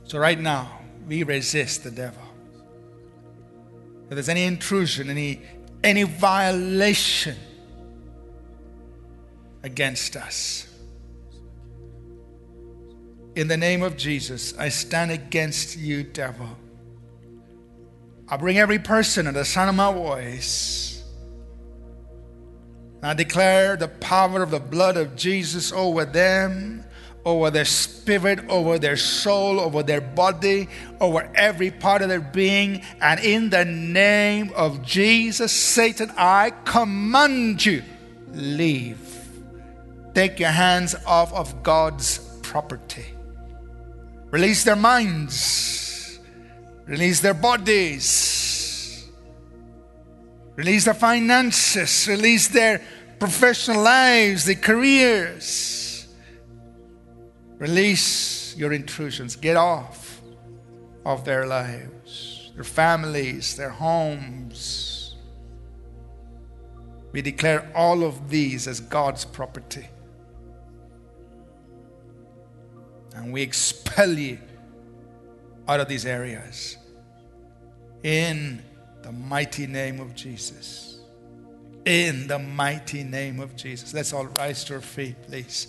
So 0.05 0.19
right 0.19 0.39
now, 0.39 0.81
we 1.07 1.23
resist 1.23 1.85
the 1.85 1.91
devil. 1.91 2.23
If 4.05 4.11
there's 4.11 4.29
any 4.29 4.45
intrusion, 4.45 5.09
any 5.09 5.43
any 5.83 6.03
violation 6.03 7.37
against 9.63 10.17
us, 10.17 10.67
in 13.35 13.49
the 13.49 13.57
name 13.57 13.83
of 13.83 13.97
Jesus, 13.97 14.57
I 14.59 14.69
stand 14.69 15.11
against 15.11 15.79
you, 15.79 16.03
devil. 16.03 16.49
I 18.29 18.37
bring 18.37 18.59
every 18.59 18.79
person 18.79 19.27
under 19.27 19.41
the 19.41 19.45
sound 19.45 19.71
of 19.71 19.77
my 19.77 19.93
voice. 19.93 21.03
I 23.03 23.15
declare 23.15 23.77
the 23.77 23.89
power 23.89 24.43
of 24.43 24.51
the 24.51 24.61
blood 24.61 24.97
of 24.97 25.17
Jesus 25.17 25.73
over 25.73 26.05
them, 26.05 26.85
over 27.25 27.51
their 27.51 27.65
spirit, 27.65 28.41
over 28.49 28.79
their 28.79 28.97
soul, 28.97 29.59
over 29.59 29.83
their 29.83 30.01
body, 30.01 30.69
over 31.01 31.31
every 31.35 31.71
part 31.71 32.03
of 32.03 32.09
their 32.09 32.21
being. 32.21 32.83
And 33.01 33.21
in 33.21 33.51
the 33.51 33.65
name 33.65 34.53
of 34.55 34.83
Jesus, 34.83 35.53
Satan, 35.53 36.13
I 36.17 36.51
command 36.65 37.65
you, 37.65 37.83
leave. 38.33 39.10
Take 40.15 40.41
your 40.41 40.51
hands 40.51 40.95
off 41.07 41.33
of 41.33 41.63
God's 41.63 42.19
property. 42.43 43.07
Release 44.31 44.65
their 44.65 44.77
minds. 44.77 46.19
Release 46.87 47.21
their 47.21 47.35
bodies. 47.35 49.09
Release 50.57 50.85
their 50.85 50.95
finances. 50.95 52.09
Release 52.09 52.49
their 52.49 52.83
professional 53.19 53.83
lives, 53.83 54.45
their 54.45 54.57
careers. 54.57 56.09
Release 57.59 58.57
your 58.57 58.73
intrusions. 58.73 59.37
Get 59.37 59.57
off 59.57 60.21
of 61.05 61.25
their 61.25 61.47
lives, 61.47 62.51
their 62.55 62.65
families, 62.65 63.57
their 63.57 63.71
homes. 63.71 65.17
We 67.13 67.23
declare 67.23 67.71
all 67.75 68.05
of 68.05 68.31
these 68.31 68.67
as 68.67 68.81
God's 68.81 69.25
property. 69.25 69.89
And 73.15 73.33
we 73.33 73.43
expel 73.43 74.13
you 74.13 74.39
out 75.69 75.81
of 75.81 75.89
these 75.89 76.07
areas. 76.07 76.77
In 78.03 78.63
the 79.03 79.13
mighty 79.13 79.67
name 79.67 80.01
of 80.01 80.15
Jesus. 80.15 80.99
In 81.85 82.27
the 82.27 82.39
mighty 82.39 83.03
name 83.03 83.41
of 83.41 83.57
Jesus. 83.57 83.95
Let's 83.95 84.13
all 84.13 84.27
rise 84.27 84.65
to 84.65 84.75
our 84.75 84.81
feet, 84.81 85.17
please. 85.23 85.69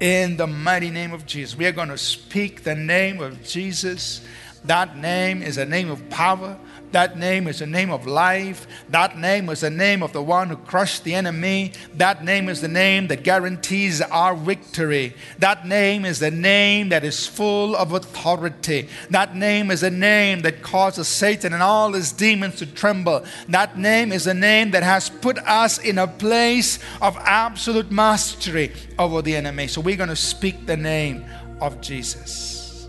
In 0.00 0.36
the 0.36 0.46
mighty 0.46 0.90
name 0.90 1.12
of 1.12 1.26
Jesus. 1.26 1.56
We 1.56 1.66
are 1.66 1.72
going 1.72 1.88
to 1.88 1.98
speak 1.98 2.62
the 2.62 2.74
name 2.74 3.20
of 3.20 3.42
Jesus. 3.42 4.20
That 4.64 4.96
name 4.96 5.42
is 5.42 5.58
a 5.58 5.64
name 5.64 5.90
of 5.90 6.08
power. 6.10 6.58
That 6.92 7.18
name 7.18 7.46
is 7.46 7.58
the 7.58 7.66
name 7.66 7.90
of 7.90 8.06
life. 8.06 8.66
That 8.88 9.18
name 9.18 9.48
is 9.48 9.60
the 9.60 9.70
name 9.70 10.02
of 10.02 10.12
the 10.12 10.22
one 10.22 10.48
who 10.48 10.56
crushed 10.56 11.04
the 11.04 11.14
enemy. 11.14 11.72
That 11.94 12.24
name 12.24 12.48
is 12.48 12.60
the 12.60 12.68
name 12.68 13.08
that 13.08 13.22
guarantees 13.22 14.00
our 14.00 14.34
victory. 14.34 15.14
That 15.38 15.66
name 15.66 16.04
is 16.04 16.20
the 16.20 16.30
name 16.30 16.88
that 16.90 17.04
is 17.04 17.26
full 17.26 17.76
of 17.76 17.92
authority. 17.92 18.88
That 19.10 19.36
name 19.36 19.70
is 19.70 19.82
a 19.82 19.90
name 19.90 20.42
that 20.42 20.62
causes 20.62 21.08
Satan 21.08 21.52
and 21.52 21.62
all 21.62 21.92
his 21.92 22.12
demons 22.12 22.56
to 22.56 22.66
tremble. 22.66 23.24
That 23.48 23.78
name 23.78 24.12
is 24.12 24.26
a 24.26 24.34
name 24.34 24.70
that 24.70 24.82
has 24.82 25.10
put 25.10 25.38
us 25.38 25.78
in 25.78 25.98
a 25.98 26.06
place 26.06 26.78
of 27.02 27.16
absolute 27.18 27.90
mastery 27.90 28.72
over 28.98 29.22
the 29.22 29.36
enemy. 29.36 29.66
So 29.66 29.80
we're 29.80 29.96
going 29.96 30.08
to 30.08 30.16
speak 30.16 30.66
the 30.66 30.76
name 30.76 31.24
of 31.60 31.80
Jesus. 31.80 32.88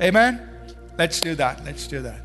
Amen. 0.00 0.48
Let's 0.98 1.20
do 1.20 1.34
that. 1.34 1.64
Let's 1.64 1.86
do 1.86 2.02
that. 2.02 2.23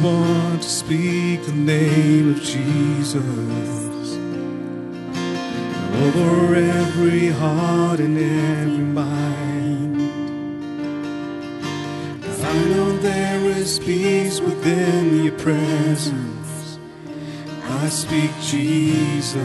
Just 0.00 0.12
want 0.14 0.62
to 0.62 0.68
speak 0.68 1.44
the 1.44 1.52
name 1.52 2.30
of 2.30 2.40
Jesus 2.42 3.14
over 6.04 6.54
every 6.54 7.28
heart 7.28 8.00
and 8.00 8.16
every 8.16 8.84
mind. 8.84 10.00
I 12.42 12.64
know 12.70 12.96
there 12.98 13.44
is 13.50 13.78
peace 13.78 14.40
within 14.40 15.22
your 15.22 15.38
presence. 15.38 16.78
I 17.64 17.88
speak 17.88 18.30
Jesus. 18.40 19.36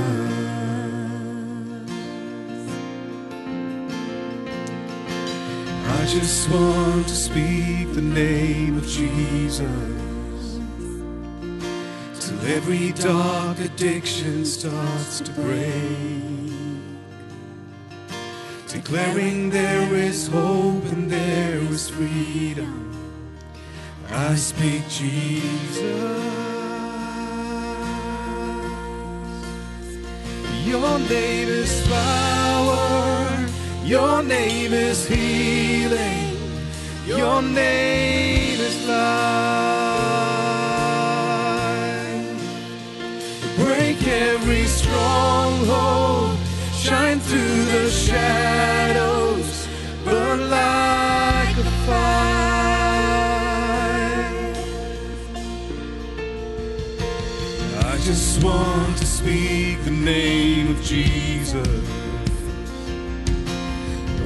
I 5.87 6.05
just 6.07 6.49
want 6.49 7.07
to 7.07 7.15
speak 7.15 7.93
the 7.93 8.01
name 8.01 8.77
of 8.77 8.87
Jesus 8.87 10.14
every 12.47 12.91
dark 12.91 13.59
addiction 13.59 14.45
starts 14.45 15.19
to 15.21 15.31
break. 15.31 16.23
Declaring 18.67 19.49
there 19.49 19.93
is 19.93 20.27
hope 20.27 20.83
and 20.91 21.09
there 21.09 21.59
is 21.71 21.89
freedom. 21.89 22.91
I 24.09 24.35
speak 24.35 24.87
Jesus. 24.89 25.79
Your 30.65 30.99
name 30.99 31.49
is 31.49 31.87
power. 31.87 33.47
Your 33.83 34.23
name 34.23 34.73
is 34.73 35.07
healing. 35.07 36.37
Your 37.05 37.41
name 37.41 37.84
name 60.05 60.67
of 60.67 60.83
Jesus. 60.83 61.67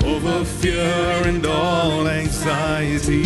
Over 0.03 0.43
fear 0.43 1.23
and 1.25 1.45
all 1.45 2.05
anxiety. 2.05 3.23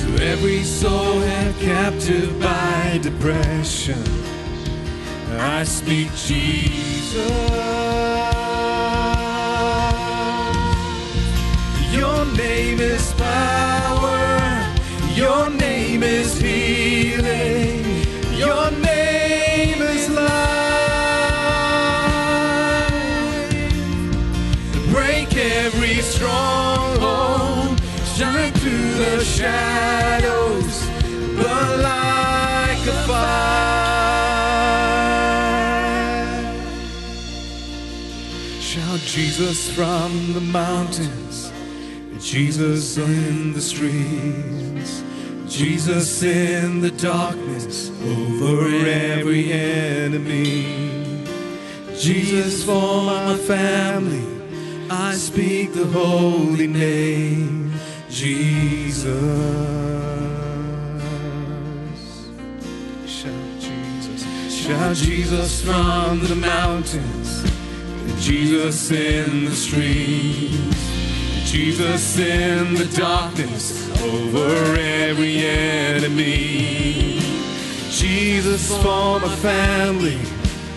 To 0.00 0.08
every 0.22 0.62
soul 0.64 1.20
held 1.20 1.56
captive 1.60 2.38
by 2.38 2.98
depression, 3.02 4.02
I 5.38 5.64
speak 5.64 6.08
Jesus. 6.14 7.16
Your 11.90 12.26
name 12.36 12.80
is 12.80 13.14
power, 13.14 14.76
your 15.14 15.48
name 15.48 16.02
is 16.02 16.38
healing. 16.38 16.67
Shadows, 29.38 30.74
but 31.36 31.78
like 31.78 32.84
a 32.86 32.98
fire. 33.06 33.38
Shout 38.60 39.00
Jesus 39.00 39.70
from 39.70 40.32
the 40.32 40.40
mountains, 40.40 41.52
Jesus 42.18 42.96
in 42.98 43.52
the 43.52 43.60
streets, 43.60 45.04
Jesus 45.46 46.20
in 46.24 46.80
the 46.80 46.90
darkness 46.90 47.92
over 48.02 48.66
every 48.66 49.52
enemy. 49.52 51.24
Jesus 51.96 52.64
for 52.64 53.04
my 53.04 53.36
family, 53.36 54.26
I 54.90 55.14
speak 55.14 55.74
the 55.74 55.86
holy 55.86 56.66
name, 56.66 57.67
Jesus. 58.18 59.14
Shout 63.06 63.60
Jesus, 63.60 64.24
shout 64.52 64.96
Jesus 64.96 65.64
from 65.64 66.18
the 66.26 66.34
mountains, 66.34 67.44
Jesus 68.20 68.90
in 68.90 69.44
the 69.44 69.52
streets, 69.52 70.58
Jesus 71.48 72.18
in 72.18 72.74
the 72.74 72.92
darkness 72.96 73.88
over 74.02 74.74
every 74.76 75.38
enemy. 75.46 77.20
Jesus 77.88 78.66
for 78.82 79.20
my 79.20 79.32
family, 79.36 80.18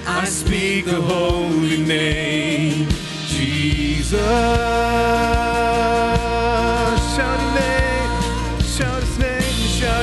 I 0.05 0.25
speak 0.25 0.85
the 0.85 1.01
holy 1.01 1.83
name, 1.83 2.87
Jesus. 3.25 4.21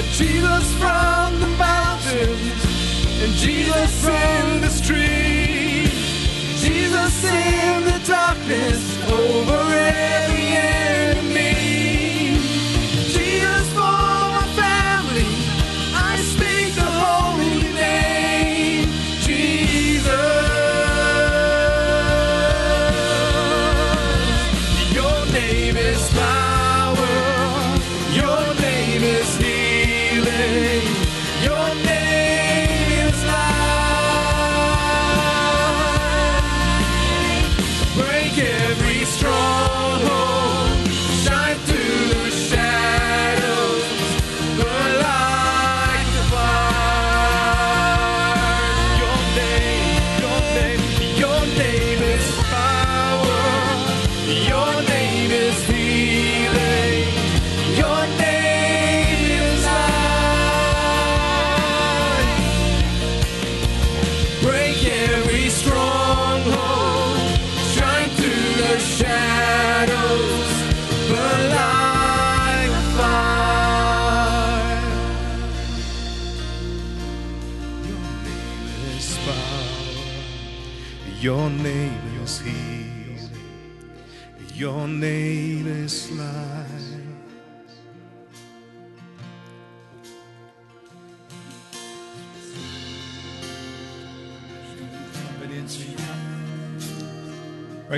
Jesus 0.06 0.72
from 0.74 1.40
the 1.40 1.46
mountains, 1.58 2.64
and 3.22 3.32
Jesus 3.34 4.06
in 4.06 4.60
the 4.60 4.68
street, 4.70 5.90
Jesus 6.56 7.24
in 7.24 7.84
the 7.84 8.00
darkness 8.06 9.10
over 9.10 9.67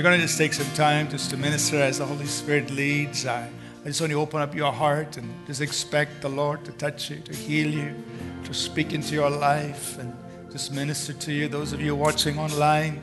We're 0.01 0.09
going 0.09 0.19
to 0.19 0.25
just 0.25 0.39
take 0.39 0.53
some 0.53 0.73
time 0.73 1.09
just 1.09 1.29
to 1.29 1.37
minister 1.37 1.79
as 1.79 1.99
the 1.99 2.07
Holy 2.07 2.25
Spirit 2.25 2.71
leads. 2.71 3.27
I, 3.27 3.47
I 3.83 3.85
just 3.85 4.01
want 4.01 4.09
you 4.09 4.17
to 4.17 4.21
open 4.23 4.41
up 4.41 4.55
your 4.55 4.71
heart 4.71 5.17
and 5.17 5.31
just 5.45 5.61
expect 5.61 6.21
the 6.21 6.27
Lord 6.27 6.65
to 6.65 6.71
touch 6.71 7.11
you, 7.11 7.17
to 7.19 7.35
heal 7.35 7.69
you, 7.69 7.93
to 8.45 8.51
speak 8.51 8.93
into 8.93 9.13
your 9.13 9.29
life, 9.29 9.99
and 9.99 10.11
just 10.51 10.73
minister 10.73 11.13
to 11.13 11.31
you. 11.31 11.47
Those 11.47 11.71
of 11.71 11.81
you 11.81 11.95
watching 11.95 12.39
online, 12.39 12.99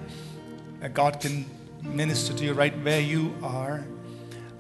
that 0.81 0.93
God 0.93 1.21
can 1.21 1.47
minister 1.85 2.33
to 2.33 2.45
you 2.45 2.53
right 2.53 2.77
where 2.83 3.01
you 3.01 3.33
are. 3.45 3.87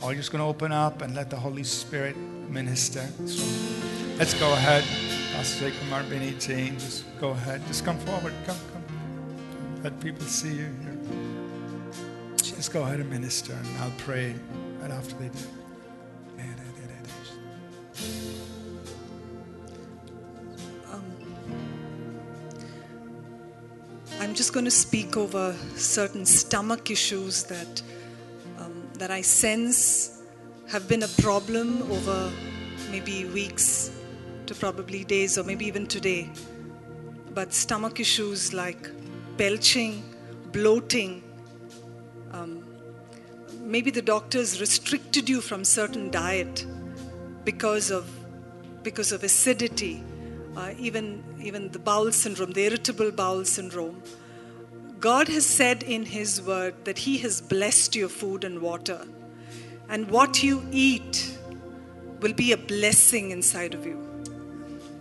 Or 0.00 0.12
you're 0.12 0.20
just 0.20 0.30
going 0.30 0.38
to 0.38 0.48
open 0.48 0.70
up 0.70 1.02
and 1.02 1.16
let 1.16 1.30
the 1.30 1.36
Holy 1.36 1.64
Spirit 1.64 2.16
minister. 2.16 3.04
So 3.26 3.44
let's 4.16 4.34
go 4.34 4.52
ahead. 4.52 4.84
Pastor 5.32 5.70
Jacob 5.70 5.88
Marbini, 5.88 6.40
Jane, 6.40 6.74
just 6.74 7.04
go 7.18 7.30
ahead. 7.30 7.66
Just 7.66 7.84
come 7.84 7.98
forward. 7.98 8.32
Come, 8.46 8.56
come. 8.72 9.82
Let 9.82 9.98
people 9.98 10.24
see 10.24 10.54
you. 10.54 10.87
Just 12.58 12.72
go 12.72 12.82
ahead 12.82 12.98
and 12.98 13.08
minister, 13.08 13.52
and 13.52 13.78
I'll 13.78 13.92
pray 13.98 14.34
right 14.80 14.90
after 14.90 15.14
they 15.14 15.28
do. 15.28 15.38
I'm 24.20 24.34
just 24.34 24.52
going 24.52 24.64
to 24.64 24.72
speak 24.72 25.16
over 25.16 25.54
certain 25.76 26.26
stomach 26.26 26.90
issues 26.90 27.44
that 27.44 27.80
um, 28.58 28.88
that 28.94 29.12
I 29.12 29.20
sense 29.20 30.20
have 30.68 30.88
been 30.88 31.04
a 31.04 31.08
problem 31.22 31.80
over 31.92 32.28
maybe 32.90 33.26
weeks 33.26 33.92
to 34.46 34.54
probably 34.56 35.04
days 35.04 35.38
or 35.38 35.44
maybe 35.44 35.64
even 35.66 35.86
today. 35.86 36.28
But 37.32 37.54
stomach 37.54 38.00
issues 38.00 38.52
like 38.52 38.90
belching, 39.36 40.02
bloating, 40.50 41.22
um, 41.22 41.27
maybe 43.78 43.92
the 43.92 44.02
doctors 44.02 44.60
restricted 44.60 45.28
you 45.28 45.40
from 45.40 45.62
certain 45.62 46.10
diet 46.10 46.66
because 47.44 47.92
of 47.92 48.06
because 48.82 49.12
of 49.12 49.22
acidity, 49.22 50.02
uh, 50.56 50.72
even 50.86 51.22
even 51.40 51.68
the 51.70 51.78
bowel 51.78 52.10
syndrome, 52.10 52.50
the 52.54 52.64
irritable 52.64 53.12
bowel 53.12 53.44
syndrome. 53.44 54.02
God 54.98 55.28
has 55.28 55.46
said 55.46 55.84
in 55.84 56.06
His 56.06 56.42
Word 56.42 56.74
that 56.86 56.98
He 56.98 57.18
has 57.18 57.40
blessed 57.40 57.94
your 57.94 58.08
food 58.08 58.42
and 58.42 58.60
water, 58.60 58.98
and 59.88 60.10
what 60.10 60.42
you 60.42 60.56
eat 60.72 61.38
will 62.20 62.34
be 62.42 62.50
a 62.50 62.56
blessing 62.56 63.30
inside 63.30 63.74
of 63.74 63.86
you. 63.86 63.98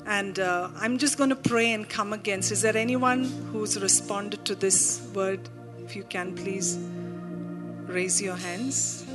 And 0.05 0.37
uh, 0.37 0.69
I'm 0.75 0.99
just 0.99 1.17
going 1.17 1.31
to 1.31 1.41
pray 1.53 1.73
and 1.73 1.89
come 1.89 2.13
against. 2.13 2.51
Is 2.51 2.61
there 2.61 2.77
anyone 2.77 3.23
who's 3.51 3.81
responded 3.87 4.45
to 4.45 4.53
this 4.67 5.01
word? 5.15 5.49
If 5.87 5.95
you 5.95 6.03
can, 6.03 6.35
please 6.35 6.77
raise 7.87 8.21
your 8.21 8.35
hands. 8.35 9.05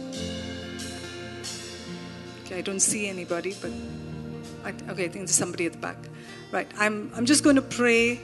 Okay, 2.44 2.58
I 2.58 2.60
don't 2.62 2.80
see 2.80 3.08
anybody, 3.08 3.54
but 3.60 3.70
I, 4.64 4.70
okay, 4.90 5.04
I 5.04 5.08
think 5.08 5.12
there's 5.12 5.30
somebody 5.30 5.66
at 5.66 5.72
the 5.72 5.78
back. 5.78 5.98
Right, 6.50 6.70
I'm, 6.78 7.10
I'm 7.14 7.24
just 7.24 7.44
going 7.44 7.56
to 7.56 7.62
pray 7.62 8.20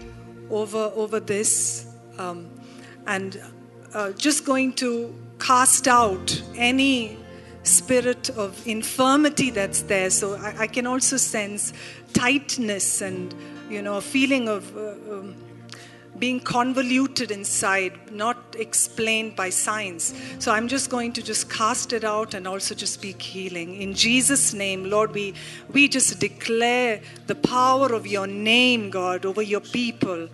over, 0.50 0.90
over 0.94 1.20
this 1.20 1.86
um, 2.18 2.50
and 3.06 3.40
uh, 3.94 4.12
just 4.12 4.44
going 4.44 4.74
to 4.74 5.14
cast 5.38 5.88
out 5.88 6.42
any 6.56 7.18
spirit 7.62 8.30
of 8.30 8.66
infirmity 8.66 9.50
that's 9.50 9.82
there. 9.82 10.10
So 10.10 10.34
I, 10.34 10.54
I 10.60 10.66
can 10.66 10.86
also 10.86 11.16
sense 11.16 11.72
tightness 12.12 13.00
and, 13.00 13.34
you 13.70 13.82
know, 13.82 13.96
a 13.96 14.02
feeling 14.02 14.48
of. 14.48 14.76
Uh, 14.76 14.90
um, 15.12 15.47
being 16.18 16.40
convoluted 16.40 17.30
inside, 17.30 17.92
not 18.12 18.56
explained 18.58 19.36
by 19.36 19.50
science. 19.50 20.14
So 20.38 20.52
I'm 20.52 20.68
just 20.68 20.90
going 20.90 21.12
to 21.12 21.22
just 21.22 21.50
cast 21.50 21.92
it 21.92 22.04
out 22.04 22.34
and 22.34 22.46
also 22.46 22.74
just 22.74 22.94
speak 22.94 23.22
healing. 23.22 23.80
In 23.80 23.94
Jesus' 23.94 24.52
name, 24.52 24.90
Lord, 24.90 25.14
we, 25.14 25.34
we 25.72 25.88
just 25.88 26.18
declare 26.18 27.00
the 27.26 27.34
power 27.34 27.92
of 27.92 28.06
your 28.06 28.26
name, 28.26 28.90
God, 28.90 29.24
over 29.24 29.42
your 29.42 29.60
people. 29.60 30.28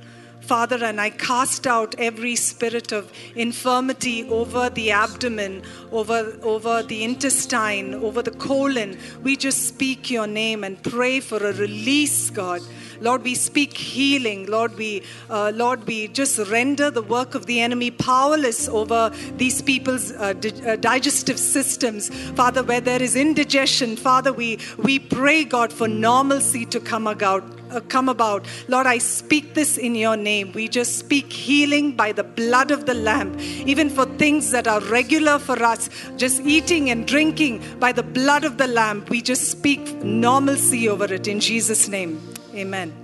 Father, 0.45 0.85
and 0.85 1.01
I 1.01 1.09
cast 1.09 1.67
out 1.67 1.95
every 1.97 2.37
spirit 2.37 2.93
of 2.93 3.11
infirmity 3.35 4.29
over 4.29 4.69
the 4.69 4.91
abdomen, 4.91 5.63
over, 5.91 6.39
over 6.43 6.83
the 6.83 7.03
intestine, 7.03 7.95
over 7.95 8.21
the 8.21 8.31
colon. 8.31 8.99
We 9.23 9.37
just 9.37 9.67
speak 9.67 10.11
your 10.11 10.27
name 10.27 10.63
and 10.63 10.83
pray 10.83 11.21
for 11.21 11.39
a 11.39 11.55
release, 11.55 12.29
God. 12.29 12.61
Lord, 13.01 13.23
we 13.23 13.35
speak 13.35 13.77
healing. 13.77 14.47
Lord, 14.47 14.77
we, 14.77 15.03
uh, 15.31 15.53
Lord, 15.55 15.87
we 15.87 16.09
just 16.09 16.39
render 16.51 16.91
the 16.91 17.03
work 17.03 17.35
of 17.35 17.47
the 17.47 17.61
enemy 17.61 17.91
powerless 17.91 18.69
over 18.69 19.11
these 19.37 19.63
people's 19.63 20.13
uh, 20.13 20.33
di- 20.35 20.67
uh, 20.67 20.77
digestive 20.77 21.39
systems. 21.39 22.09
Father, 22.33 22.63
where 22.63 22.81
there 22.81 23.03
is 23.03 23.17
indigestion, 23.17 23.97
Father, 23.97 24.33
we, 24.33 24.59
we 24.79 24.99
pray, 24.99 25.45
God, 25.45 25.73
for 25.73 25.89
normalcy 25.89 26.65
to 26.67 26.81
come 26.81 27.07
about. 27.07 27.45
Uh, 27.71 27.81
come 27.81 28.09
about. 28.09 28.47
Lord, 28.69 28.87
I 28.87 28.99
speak 28.99 29.55
this 29.55 29.79
in 29.79 29.97
your 29.97 30.17
name. 30.17 30.53
We 30.53 30.69
just 30.69 30.97
speak 30.97 31.33
healing 31.33 31.97
by 31.97 32.13
the 32.13 32.23
blood 32.23 32.71
of 32.71 32.87
the 32.87 32.95
Lamb, 32.95 33.37
even 33.41 33.91
for 33.91 34.05
things 34.05 34.53
that 34.53 34.69
are 34.69 34.81
regular 34.81 35.41
for 35.41 35.61
us, 35.61 35.89
just 36.17 36.41
eating 36.43 36.91
and 36.91 37.05
drinking 37.05 37.79
by 37.81 37.91
the 37.91 38.05
blood 38.05 38.45
of 38.45 38.59
the 38.59 38.69
Lamb. 38.69 39.05
We 39.09 39.23
just 39.23 39.51
speak 39.51 39.81
normalcy 40.05 40.89
over 40.89 41.13
it 41.13 41.27
in 41.27 41.41
Jesus' 41.41 41.89
name. 41.89 42.34
Amen. 42.55 42.95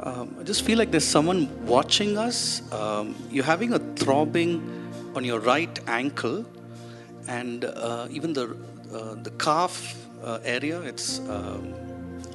Um, 0.00 0.36
I 0.40 0.42
just 0.42 0.62
feel 0.62 0.76
like 0.76 0.90
there's 0.90 1.04
someone 1.04 1.48
watching 1.66 2.18
us. 2.18 2.62
Um, 2.72 3.14
you're 3.30 3.44
having 3.44 3.74
a 3.74 3.78
throbbing 3.94 4.60
on 5.14 5.24
your 5.24 5.38
right 5.38 5.78
ankle, 5.86 6.44
and 7.28 7.64
uh, 7.64 8.08
even 8.10 8.32
the 8.32 8.56
uh, 8.92 9.14
the 9.22 9.30
calf 9.38 9.94
uh, 10.24 10.40
area. 10.44 10.80
It's 10.80 11.20
um, 11.28 11.74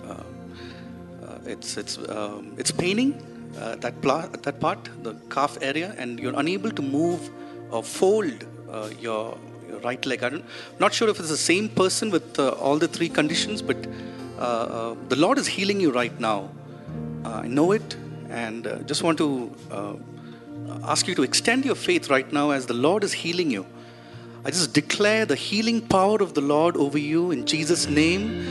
uh, 0.06 0.24
uh, 1.26 1.40
it's 1.46 1.76
it's 1.76 1.98
um, 1.98 2.56
it's 2.58 2.72
paining 2.72 3.22
uh, 3.60 3.76
that 3.76 4.02
pla- 4.02 4.28
that 4.28 4.62
part, 4.62 4.90
the 5.04 5.16
calf 5.30 5.58
area, 5.62 5.94
and 5.98 6.18
you're 6.18 6.40
unable 6.40 6.72
to 6.72 6.82
move 6.82 7.30
or 7.72 7.84
fold 7.84 8.46
your 9.02 9.38
right 9.80 10.06
leg. 10.06 10.24
I'm 10.24 10.44
not 10.80 10.94
sure 10.94 11.10
if 11.10 11.20
it's 11.20 11.30
the 11.30 11.38
same 11.38 11.70
person 11.70 12.10
with 12.12 12.40
uh, 12.40 12.50
all 12.50 12.78
the 12.78 12.88
three 12.88 13.10
conditions, 13.10 13.62
but 13.62 13.78
uh, 14.38 14.42
uh, 14.42 14.96
the 15.10 15.16
Lord 15.16 15.38
is 15.38 15.48
healing 15.48 15.80
you 15.80 15.92
right 15.92 16.18
now. 16.20 16.50
Uh, 17.24 17.42
I 17.44 17.48
know 17.48 17.72
it, 17.72 17.96
and 18.30 18.66
uh, 18.66 18.80
just 18.80 19.04
want 19.04 19.18
to 19.20 19.52
ask 20.84 21.08
you 21.08 21.16
to 21.16 21.24
extend 21.24 21.66
your 21.66 21.76
faith 21.76 22.10
right 22.10 22.32
now 22.32 22.52
as 22.52 22.66
the 22.66 22.74
Lord 22.74 23.04
is 23.04 23.14
healing 23.14 23.52
you. 23.52 23.66
I 24.44 24.50
just 24.50 24.74
declare 24.74 25.26
the 25.26 25.36
healing 25.36 25.82
power 25.82 26.22
of 26.22 26.34
the 26.34 26.42
Lord 26.42 26.76
over 26.76 26.98
you 26.98 27.32
in 27.32 27.46
Jesus' 27.46 27.88
name 27.88 28.42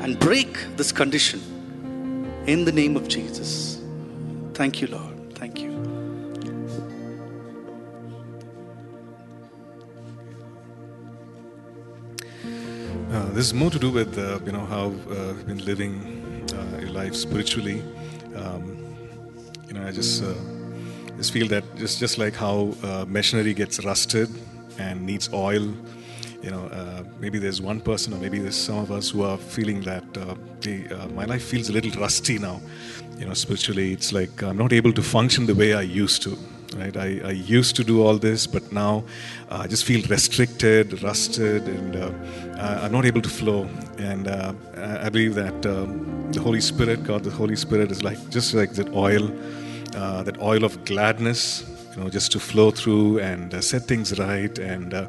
and 0.00 0.18
break 0.18 0.58
this 0.76 0.92
condition 0.92 1.40
in 2.46 2.64
the 2.64 2.72
name 2.72 2.96
of 2.96 3.08
Jesus. 3.08 3.80
Thank 4.52 4.82
you, 4.82 4.88
Lord. 4.88 5.17
Uh, 13.10 13.24
this 13.32 13.46
is 13.46 13.54
more 13.54 13.70
to 13.70 13.78
do 13.78 13.90
with 13.90 14.18
uh, 14.18 14.38
you 14.44 14.52
know 14.52 14.66
how 14.66 14.92
uh, 15.10 15.28
you've 15.32 15.46
been 15.46 15.64
living 15.64 16.44
uh, 16.52 16.78
your 16.78 16.90
life 16.90 17.14
spiritually. 17.14 17.82
Um, 18.36 18.76
you 19.66 19.72
know, 19.72 19.86
I 19.86 19.92
just 19.92 20.22
uh, 20.22 20.34
just 21.16 21.32
feel 21.32 21.48
that 21.48 21.64
just 21.76 22.00
just 22.00 22.18
like 22.18 22.34
how 22.34 22.74
uh, 22.82 23.06
machinery 23.08 23.54
gets 23.54 23.82
rusted 23.82 24.28
and 24.78 25.06
needs 25.06 25.32
oil. 25.32 25.72
You 26.42 26.50
know, 26.50 26.66
uh, 26.66 27.02
maybe 27.18 27.38
there's 27.38 27.62
one 27.62 27.80
person, 27.80 28.12
or 28.12 28.18
maybe 28.18 28.40
there's 28.40 28.62
some 28.62 28.76
of 28.76 28.92
us 28.92 29.08
who 29.08 29.22
are 29.22 29.38
feeling 29.38 29.80
that 29.84 30.04
uh, 30.18 30.34
uh, 30.94 31.08
my 31.08 31.24
life 31.24 31.44
feels 31.44 31.70
a 31.70 31.72
little 31.72 31.98
rusty 31.98 32.38
now. 32.38 32.60
You 33.16 33.24
know, 33.24 33.32
spiritually, 33.34 33.90
it's 33.90 34.12
like 34.12 34.42
I'm 34.42 34.58
not 34.58 34.74
able 34.74 34.92
to 34.92 35.02
function 35.02 35.46
the 35.46 35.54
way 35.54 35.72
I 35.72 35.80
used 35.80 36.22
to 36.24 36.36
right 36.76 36.96
I, 36.96 37.20
I 37.24 37.30
used 37.30 37.76
to 37.76 37.84
do 37.84 38.02
all 38.02 38.18
this 38.18 38.46
but 38.46 38.70
now 38.72 39.04
uh, 39.50 39.62
i 39.64 39.66
just 39.66 39.84
feel 39.84 40.06
restricted 40.08 41.02
rusted 41.02 41.66
and 41.66 41.96
uh, 41.96 42.10
i'm 42.58 42.92
not 42.92 43.04
able 43.04 43.20
to 43.20 43.28
flow 43.28 43.68
and 43.98 44.28
uh, 44.28 44.52
i 45.00 45.08
believe 45.08 45.34
that 45.34 45.66
um, 45.66 46.30
the 46.32 46.40
holy 46.40 46.60
spirit 46.60 47.02
god 47.04 47.22
the 47.24 47.30
holy 47.30 47.56
spirit 47.56 47.90
is 47.90 48.02
like 48.02 48.18
just 48.30 48.54
like 48.54 48.72
that 48.72 48.88
oil 48.94 49.30
uh, 49.94 50.22
that 50.22 50.40
oil 50.40 50.64
of 50.64 50.84
gladness 50.84 51.64
you 51.92 52.02
know 52.02 52.10
just 52.10 52.30
to 52.32 52.38
flow 52.38 52.70
through 52.70 53.18
and 53.18 53.54
uh, 53.54 53.60
set 53.60 53.82
things 53.82 54.18
right 54.18 54.58
and 54.58 54.94
uh, 54.94 55.06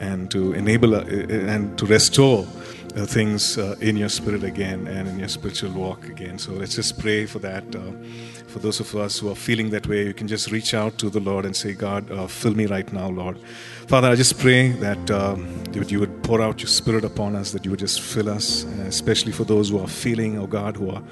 and 0.00 0.30
to 0.30 0.52
enable 0.54 0.94
uh, 0.94 1.04
and 1.04 1.76
to 1.78 1.86
restore 1.86 2.44
things 3.06 3.56
in 3.80 3.96
your 3.96 4.10
spirit 4.10 4.44
again 4.44 4.86
and 4.86 5.08
in 5.08 5.18
your 5.18 5.28
spiritual 5.28 5.70
walk 5.70 6.04
again. 6.08 6.38
So 6.38 6.52
let's 6.52 6.74
just 6.74 6.98
pray 6.98 7.24
for 7.24 7.38
that. 7.38 7.64
For 8.48 8.58
those 8.58 8.80
of 8.80 8.94
us 8.94 9.18
who 9.18 9.30
are 9.30 9.34
feeling 9.34 9.70
that 9.70 9.86
way, 9.86 10.04
you 10.04 10.12
can 10.12 10.28
just 10.28 10.50
reach 10.52 10.74
out 10.74 10.98
to 10.98 11.08
the 11.08 11.20
Lord 11.20 11.46
and 11.46 11.56
say, 11.56 11.72
God, 11.72 12.30
fill 12.30 12.54
me 12.54 12.66
right 12.66 12.92
now, 12.92 13.08
Lord. 13.08 13.38
Father, 13.86 14.08
I 14.08 14.14
just 14.14 14.38
pray 14.38 14.72
that 14.72 15.08
you 15.72 16.00
would 16.00 16.11
pour 16.22 16.40
out 16.40 16.60
your 16.60 16.68
spirit 16.68 17.04
upon 17.04 17.36
us, 17.36 17.52
that 17.52 17.64
you 17.64 17.70
would 17.70 17.80
just 17.80 18.00
fill 18.00 18.28
us, 18.28 18.64
uh, 18.64 18.84
especially 18.86 19.32
for 19.32 19.44
those 19.44 19.70
who 19.70 19.78
are 19.78 19.88
feeling, 19.88 20.38
oh 20.38 20.46
God, 20.46 20.76
who 20.76 20.90
are 20.90 21.02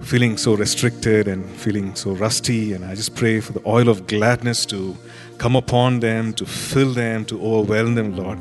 feeling 0.00 0.36
so 0.36 0.54
restricted 0.54 1.28
and 1.28 1.48
feeling 1.50 1.94
so 1.94 2.12
rusty. 2.12 2.72
And 2.72 2.84
I 2.84 2.94
just 2.94 3.14
pray 3.14 3.40
for 3.40 3.52
the 3.52 3.62
oil 3.66 3.88
of 3.88 4.06
gladness 4.06 4.66
to 4.66 4.96
come 5.38 5.56
upon 5.56 6.00
them, 6.00 6.32
to 6.34 6.46
fill 6.46 6.92
them, 6.92 7.24
to 7.26 7.40
overwhelm 7.40 7.94
them, 7.94 8.16
Lord. 8.16 8.38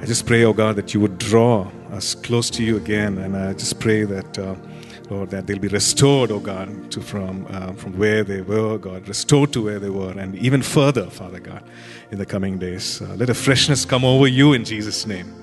I 0.00 0.06
just 0.06 0.26
pray, 0.26 0.44
oh 0.44 0.52
God, 0.52 0.76
that 0.76 0.92
you 0.94 1.00
would 1.00 1.18
draw 1.18 1.70
us 1.90 2.14
close 2.14 2.50
to 2.50 2.62
you 2.62 2.76
again. 2.76 3.18
And 3.18 3.36
I 3.36 3.52
just 3.54 3.80
pray 3.80 4.04
that, 4.04 4.38
uh, 4.38 4.54
Lord, 5.08 5.30
that 5.30 5.46
they'll 5.46 5.58
be 5.58 5.68
restored, 5.68 6.30
oh 6.30 6.40
God, 6.40 6.90
to 6.90 7.00
from, 7.00 7.46
uh, 7.48 7.72
from 7.72 7.96
where 7.96 8.24
they 8.24 8.40
were, 8.40 8.76
God, 8.78 9.08
restored 9.08 9.52
to 9.52 9.64
where 9.64 9.78
they 9.78 9.90
were, 9.90 10.10
and 10.10 10.34
even 10.36 10.62
further, 10.62 11.08
Father 11.10 11.40
God, 11.40 11.62
in 12.10 12.18
the 12.18 12.26
coming 12.26 12.58
days. 12.58 13.00
Uh, 13.00 13.14
let 13.14 13.30
a 13.30 13.34
freshness 13.34 13.84
come 13.84 14.04
over 14.04 14.26
you 14.26 14.52
in 14.52 14.64
Jesus' 14.64 15.06
name. 15.06 15.35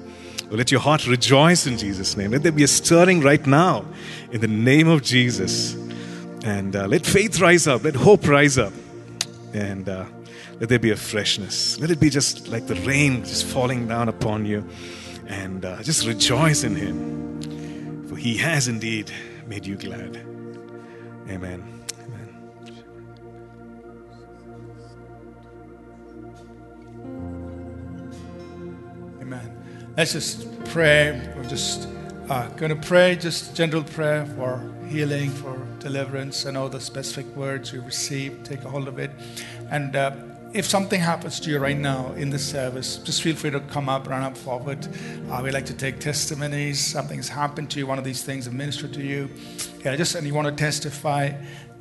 Let 0.58 0.72
your 0.72 0.82
heart 0.82 1.08
rejoice 1.08 1.66
in 1.66 1.80
Jesus' 1.80 2.16
name. 2.16 2.32
Let 2.32 2.43
there 2.43 2.51
be 2.51 2.64
a 2.64 2.68
stirring 2.68 3.22
right 3.22 3.45
now 3.45 3.86
in 4.32 4.39
the 4.39 4.47
name 4.47 4.88
of 4.88 5.01
Jesus. 5.01 5.74
And 6.43 6.76
uh, 6.76 6.86
let 6.86 7.06
faith 7.06 7.39
rise 7.39 7.66
up, 7.68 7.84
let 7.84 7.95
hope 7.95 8.28
rise 8.28 8.60
up. 8.60 8.74
And 9.54 9.89
uh, 9.89 10.06
let 10.60 10.70
there 10.70 10.80
be 10.80 10.91
a 10.91 10.95
freshness. 10.95 11.80
Let 11.80 11.89
it 11.89 11.99
be 11.99 12.12
just 12.12 12.47
like 12.49 12.68
the 12.68 12.76
rain 12.76 13.24
just 13.24 13.45
falling 13.45 13.88
down 13.88 14.10
upon 14.10 14.45
you. 14.45 14.68
And 15.28 15.66
uh, 15.66 15.82
just 15.82 16.06
rejoice 16.06 16.64
in 16.64 16.76
Him. 16.76 18.08
For 18.08 18.16
He 18.16 18.38
has 18.38 18.68
indeed 18.68 19.12
made 19.47 19.66
you 19.66 19.76
glad. 19.76 20.18
Amen. 21.30 21.72
Let's 29.96 30.14
just 30.14 30.48
pray. 30.66 31.22
We're 31.36 31.44
just 31.44 31.88
uh, 32.28 32.48
going 32.56 32.76
to 32.76 32.88
pray, 32.88 33.16
just 33.16 33.56
general 33.56 33.84
prayer 33.84 34.26
for 34.26 34.60
healing, 34.88 35.30
for 35.30 35.56
deliverance, 35.78 36.46
and 36.46 36.58
all 36.58 36.68
the 36.68 36.82
specific 36.82 37.28
words 37.36 37.72
we 37.72 37.78
receive. 37.78 38.41
Take 38.41 38.64
a 38.64 38.70
hold 38.72 38.88
of 38.88 38.98
it. 38.98 39.12
And 39.70 39.96
uh, 39.96 40.16
if 40.52 40.66
something 40.66 41.00
happens 41.00 41.39
to 41.41 41.52
you 41.52 41.60
right 41.60 41.78
now 41.78 42.12
in 42.14 42.32
the 42.32 42.39
service, 42.39 42.98
just 42.98 43.22
feel 43.22 43.36
free 43.36 43.52
to 43.52 43.60
come 43.60 43.88
up, 43.88 44.10
run 44.10 44.24
up 44.24 44.36
forward. 44.36 44.88
Uh, 45.30 45.41
we 45.44 45.52
like 45.52 45.68
to 45.68 45.76
take 45.76 46.00
testimonies. 46.00 46.84
Something's 46.84 47.30
happened 47.30 47.70
to 47.70 47.78
you, 47.78 47.86
one 47.86 48.00
of 48.00 48.04
these 48.04 48.24
things 48.24 48.46
have 48.46 48.56
ministered 48.56 48.94
to 48.94 49.04
you. 49.04 49.30
Yeah, 49.86 49.96
just 49.96 50.16
and 50.16 50.26
you 50.26 50.34
want 50.34 50.48
to 50.48 50.56
testify 50.56 51.34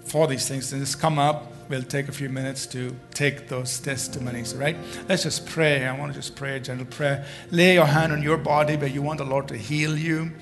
for 0.04 0.26
these 0.26 0.46
things, 0.46 0.70
then 0.70 0.80
just 0.80 1.00
come 1.00 1.18
up. 1.18 1.50
We'll 1.72 1.82
take 1.82 2.08
a 2.08 2.12
few 2.12 2.28
minutes 2.28 2.66
to 2.66 2.94
take 3.14 3.48
those 3.48 3.80
testimonies, 3.80 4.54
right? 4.54 4.76
Let's 5.08 5.22
just 5.22 5.46
pray. 5.46 5.86
I 5.86 5.98
want 5.98 6.12
to 6.12 6.18
just 6.18 6.36
pray 6.36 6.56
a 6.56 6.60
gentle 6.60 6.84
prayer. 6.84 7.24
Lay 7.50 7.72
your 7.72 7.86
hand 7.86 8.12
on 8.12 8.22
your 8.22 8.36
body 8.36 8.76
where 8.76 8.90
you 8.90 9.00
want 9.00 9.16
the 9.16 9.24
Lord 9.24 9.48
to 9.48 9.56
heal 9.56 9.96
you. 9.96 10.32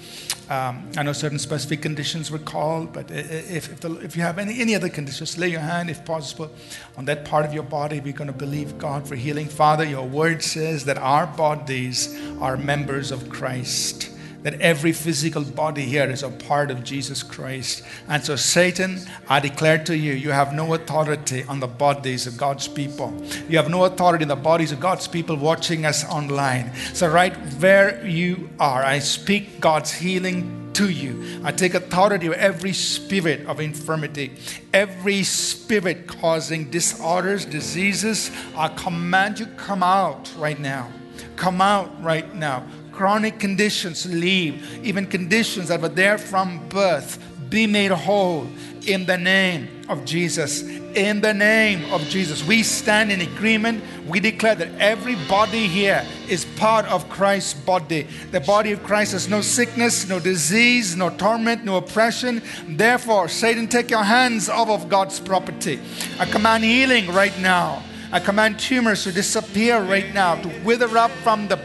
Um, 0.49 0.91
I 0.97 1.05
know 1.05 1.12
certain 1.12 1.39
specific 1.39 1.83
conditions 1.83 2.33
were 2.33 2.41
called, 2.41 2.93
but 2.93 3.12
if, 3.12 3.70
if, 3.70 3.78
the, 3.78 3.95
if 4.01 4.16
you 4.16 4.22
have 4.22 4.41
any, 4.41 4.61
any 4.61 4.74
other 4.74 4.89
conditions, 4.89 5.39
lay 5.39 5.47
your 5.47 5.61
hand, 5.61 5.89
if 5.89 6.05
possible, 6.05 6.51
on 6.97 7.05
that 7.05 7.24
part 7.24 7.45
of 7.45 7.55
your 7.55 7.62
body. 7.62 8.01
We're 8.01 8.12
going 8.12 8.26
to 8.26 8.37
believe 8.37 8.76
God 8.76 9.07
for 9.07 9.14
healing. 9.14 9.47
Father, 9.47 9.85
your 9.85 10.09
word 10.09 10.43
says 10.43 10.85
that 10.87 10.99
our 10.99 11.28
bodies 11.28 12.12
are 12.41 12.57
members 12.57 13.12
of 13.12 13.28
Christ 13.28 14.09
that 14.43 14.61
every 14.61 14.93
physical 14.93 15.45
body 15.45 15.82
here 15.82 16.09
is 16.09 16.22
a 16.22 16.30
part 16.30 16.70
of 16.70 16.82
Jesus 16.82 17.22
Christ. 17.22 17.82
And 18.09 18.24
so, 18.24 18.36
Satan, 18.36 19.01
I 19.28 19.41
declare 19.41 19.82
to 19.84 19.97
you, 19.97 20.12
you 20.12 20.30
have 20.30 20.55
no 20.55 20.74
authority 20.74 21.45
on 21.45 21.61
the 21.61 21.66
bodies 21.66 22.26
of 22.26 22.36
God's 22.36 22.66
people. 22.66 23.14
You 23.49 23.59
have 23.59 23.68
no 23.68 23.84
authority 23.84 24.22
in 24.22 24.28
the 24.28 24.36
bodies 24.36 24.72
of 24.72 24.80
God's 24.80 25.07
people 25.07 25.36
watching 25.36 25.84
us 25.84 26.05
online. 26.05 26.72
So, 26.95 27.09
right 27.09 27.36
where 27.61 28.07
you 28.07 28.51
are, 28.59 28.82
I 28.82 28.99
speak 29.01 29.61
God's 29.61 29.93
healing 29.93 30.72
to 30.72 30.88
you. 30.88 31.41
I 31.45 31.53
take 31.53 31.74
authority 31.74 32.28
of 32.28 32.34
every 32.34 32.72
spirit 32.72 33.47
of 33.47 33.61
infirmity, 33.61 34.36
every 34.72 35.22
spirit 35.24 36.07
causing 36.07 36.70
disorders, 36.70 37.45
diseases. 37.45 38.30
I 38.57 38.68
command 38.68 39.41
you 39.41 39.47
come 39.47 39.82
out 39.82 40.32
right 40.38 40.59
now. 40.59 40.91
Come 41.36 41.61
out 41.61 42.03
right 42.03 42.34
now 42.34 42.66
chronic 43.01 43.38
conditions 43.38 44.05
leave, 44.12 44.84
even 44.84 45.07
conditions 45.07 45.68
that 45.68 45.80
were 45.80 45.88
there 45.88 46.18
from 46.18 46.61
birth, 46.68 47.18
be 47.48 47.66
made 47.66 47.90
whole 47.90 48.46
in 48.86 49.07
the 49.07 49.16
name 49.16 49.66
of 49.88 50.05
Jesus. 50.05 50.61
In 50.61 51.22
the 51.22 51.32
name 51.32 51.90
of 51.94 52.03
Jesus, 52.11 52.44
we 52.44 52.62
stand 52.62 53.11
in 53.11 53.22
agreement. 53.22 53.82
We 54.07 54.20
declare 54.20 54.55
that 54.55 54.68
every 54.78 55.14
body 55.30 55.66
here 55.66 56.05
is 56.28 56.44
part 56.57 56.84
of 56.92 57.09
Christ's 57.09 57.55
body. 57.55 58.07
The 58.32 58.40
body 58.40 58.72
of 58.72 58.82
Christ 58.82 59.12
has 59.12 59.30
no 59.30 59.40
sickness, 59.40 60.07
no 60.07 60.20
disease, 60.20 60.94
no 60.94 61.09
torment, 61.09 61.64
no 61.64 61.78
oppression. 61.78 62.42
Therefore, 62.68 63.28
Satan, 63.28 63.66
take 63.66 63.90
your 63.90 64.05
hands 64.05 64.51
off 64.51 64.68
of 64.68 64.90
God's 64.90 65.18
property. 65.20 65.80
I 66.18 66.26
command 66.26 66.64
healing 66.64 67.11
right 67.14 67.38
now. 67.40 67.82
I 68.12 68.20
command 68.20 68.59
tumors 68.59 69.05
to 69.05 69.12
disappear 69.12 69.80
right 69.80 70.12
now, 70.12 70.34
to 70.42 70.48
wither 70.64 70.98
up 70.98 71.12
from 71.22 71.48
the 71.48 71.57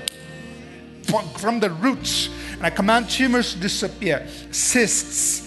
from 1.23 1.59
the 1.59 1.69
roots. 1.69 2.29
And 2.53 2.65
I 2.65 2.69
command 2.69 3.09
tumors 3.09 3.53
to 3.53 3.59
disappear, 3.59 4.27
cysts 4.51 5.45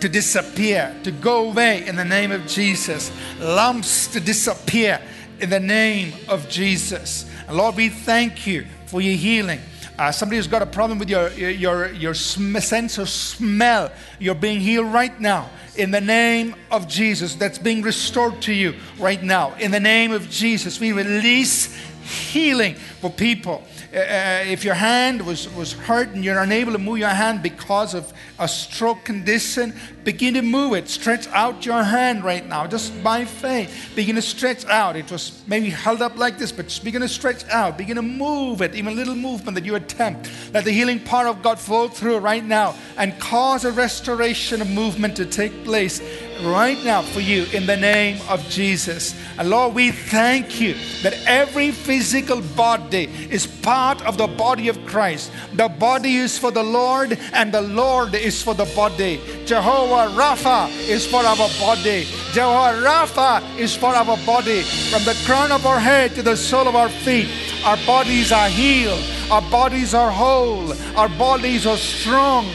to 0.00 0.08
disappear, 0.08 0.94
to 1.02 1.10
go 1.10 1.48
away 1.48 1.86
in 1.86 1.96
the 1.96 2.04
name 2.04 2.30
of 2.30 2.46
Jesus, 2.46 3.10
lumps 3.40 4.06
to 4.08 4.20
disappear 4.20 5.00
in 5.40 5.48
the 5.48 5.60
name 5.60 6.12
of 6.28 6.46
Jesus. 6.48 7.30
And 7.48 7.56
Lord, 7.56 7.76
we 7.76 7.88
thank 7.88 8.46
you 8.46 8.66
for 8.86 9.00
your 9.00 9.16
healing. 9.16 9.60
Uh, 9.98 10.10
somebody 10.10 10.36
who's 10.36 10.46
got 10.46 10.60
a 10.60 10.66
problem 10.66 10.98
with 10.98 11.08
your, 11.08 11.30
your, 11.30 11.92
your 11.92 12.14
sm- 12.14 12.58
sense 12.58 12.98
of 12.98 13.08
smell, 13.08 13.90
you're 14.18 14.34
being 14.34 14.60
healed 14.60 14.92
right 14.92 15.18
now 15.20 15.48
in 15.76 15.90
the 15.90 16.00
name 16.00 16.54
of 16.70 16.88
Jesus. 16.88 17.36
That's 17.36 17.58
being 17.58 17.80
restored 17.80 18.42
to 18.42 18.52
you 18.52 18.74
right 18.98 19.22
now. 19.22 19.54
In 19.54 19.70
the 19.70 19.80
name 19.80 20.12
of 20.12 20.28
Jesus, 20.28 20.80
we 20.80 20.92
release 20.92 21.74
healing 22.02 22.74
for 22.74 23.10
people. 23.10 23.62
Uh, 23.94 23.98
uh, 23.98 24.44
if 24.46 24.64
your 24.64 24.74
hand 24.74 25.24
was, 25.24 25.48
was 25.54 25.72
hurt 25.72 26.08
and 26.08 26.24
you're 26.24 26.40
unable 26.40 26.72
to 26.72 26.78
move 26.78 26.98
your 26.98 27.08
hand 27.08 27.42
because 27.42 27.94
of 27.94 28.12
a 28.40 28.48
stroke 28.48 29.04
condition, 29.04 29.72
begin 30.04 30.34
to 30.34 30.42
move 30.42 30.74
it. 30.74 30.88
Stretch 30.88 31.26
out 31.28 31.64
your 31.64 31.82
hand 31.82 32.24
right 32.24 32.46
now, 32.46 32.66
just 32.66 33.02
by 33.02 33.24
faith. 33.24 33.92
Begin 33.94 34.16
to 34.16 34.22
stretch 34.22 34.64
out. 34.66 34.96
It 34.96 35.10
was 35.10 35.42
maybe 35.46 35.70
held 35.70 36.02
up 36.02 36.16
like 36.16 36.38
this, 36.38 36.52
but 36.52 36.80
begin 36.84 37.00
to 37.00 37.08
stretch 37.08 37.44
out. 37.48 37.78
Begin 37.78 37.96
to 37.96 38.02
move 38.02 38.62
it, 38.62 38.74
even 38.74 38.92
a 38.92 38.96
little 38.96 39.14
movement 39.14 39.54
that 39.54 39.64
you 39.64 39.74
attempt. 39.74 40.30
Let 40.52 40.64
the 40.64 40.72
healing 40.72 41.00
power 41.00 41.28
of 41.28 41.42
God 41.42 41.58
flow 41.58 41.88
through 41.88 42.18
right 42.18 42.44
now 42.44 42.74
and 42.96 43.18
cause 43.18 43.64
a 43.64 43.72
restoration 43.72 44.60
of 44.60 44.70
movement 44.70 45.16
to 45.16 45.26
take 45.26 45.64
place 45.64 46.00
right 46.42 46.82
now 46.84 47.02
for 47.02 47.20
you 47.20 47.44
in 47.52 47.66
the 47.66 47.76
name 47.76 48.20
of 48.28 48.46
Jesus. 48.48 49.14
And 49.38 49.50
Lord, 49.50 49.74
we 49.74 49.90
thank 49.90 50.60
you 50.60 50.74
that 51.02 51.14
every 51.26 51.70
physical 51.70 52.40
body 52.40 53.04
is 53.30 53.46
part 53.46 54.02
of 54.02 54.18
the 54.18 54.26
body 54.26 54.68
of 54.68 54.84
Christ. 54.84 55.32
The 55.54 55.68
body 55.68 56.16
is 56.16 56.38
for 56.38 56.50
the 56.50 56.62
Lord, 56.62 57.18
and 57.32 57.52
the 57.52 57.62
Lord 57.62 58.14
is 58.14 58.42
for 58.42 58.54
the 58.54 58.66
body. 58.76 59.20
Jehovah 59.44 59.93
Rapha 60.08 60.68
is 60.88 61.06
for 61.06 61.24
our 61.24 61.36
body. 61.36 62.04
Jehovah 62.32 62.82
Rapha 62.82 63.58
is 63.58 63.74
for 63.76 63.94
our 63.94 64.16
body. 64.26 64.62
From 64.62 65.04
the 65.04 65.20
crown 65.24 65.52
of 65.52 65.66
our 65.66 65.80
head 65.80 66.14
to 66.14 66.22
the 66.22 66.36
sole 66.36 66.68
of 66.68 66.76
our 66.76 66.88
feet, 66.88 67.28
our 67.64 67.78
bodies 67.86 68.32
are 68.32 68.48
healed. 68.48 69.02
Our 69.30 69.42
bodies 69.50 69.94
are 69.94 70.10
whole. 70.10 70.72
Our 70.96 71.08
bodies 71.08 71.66
are 71.66 71.78
strong. 71.78 72.46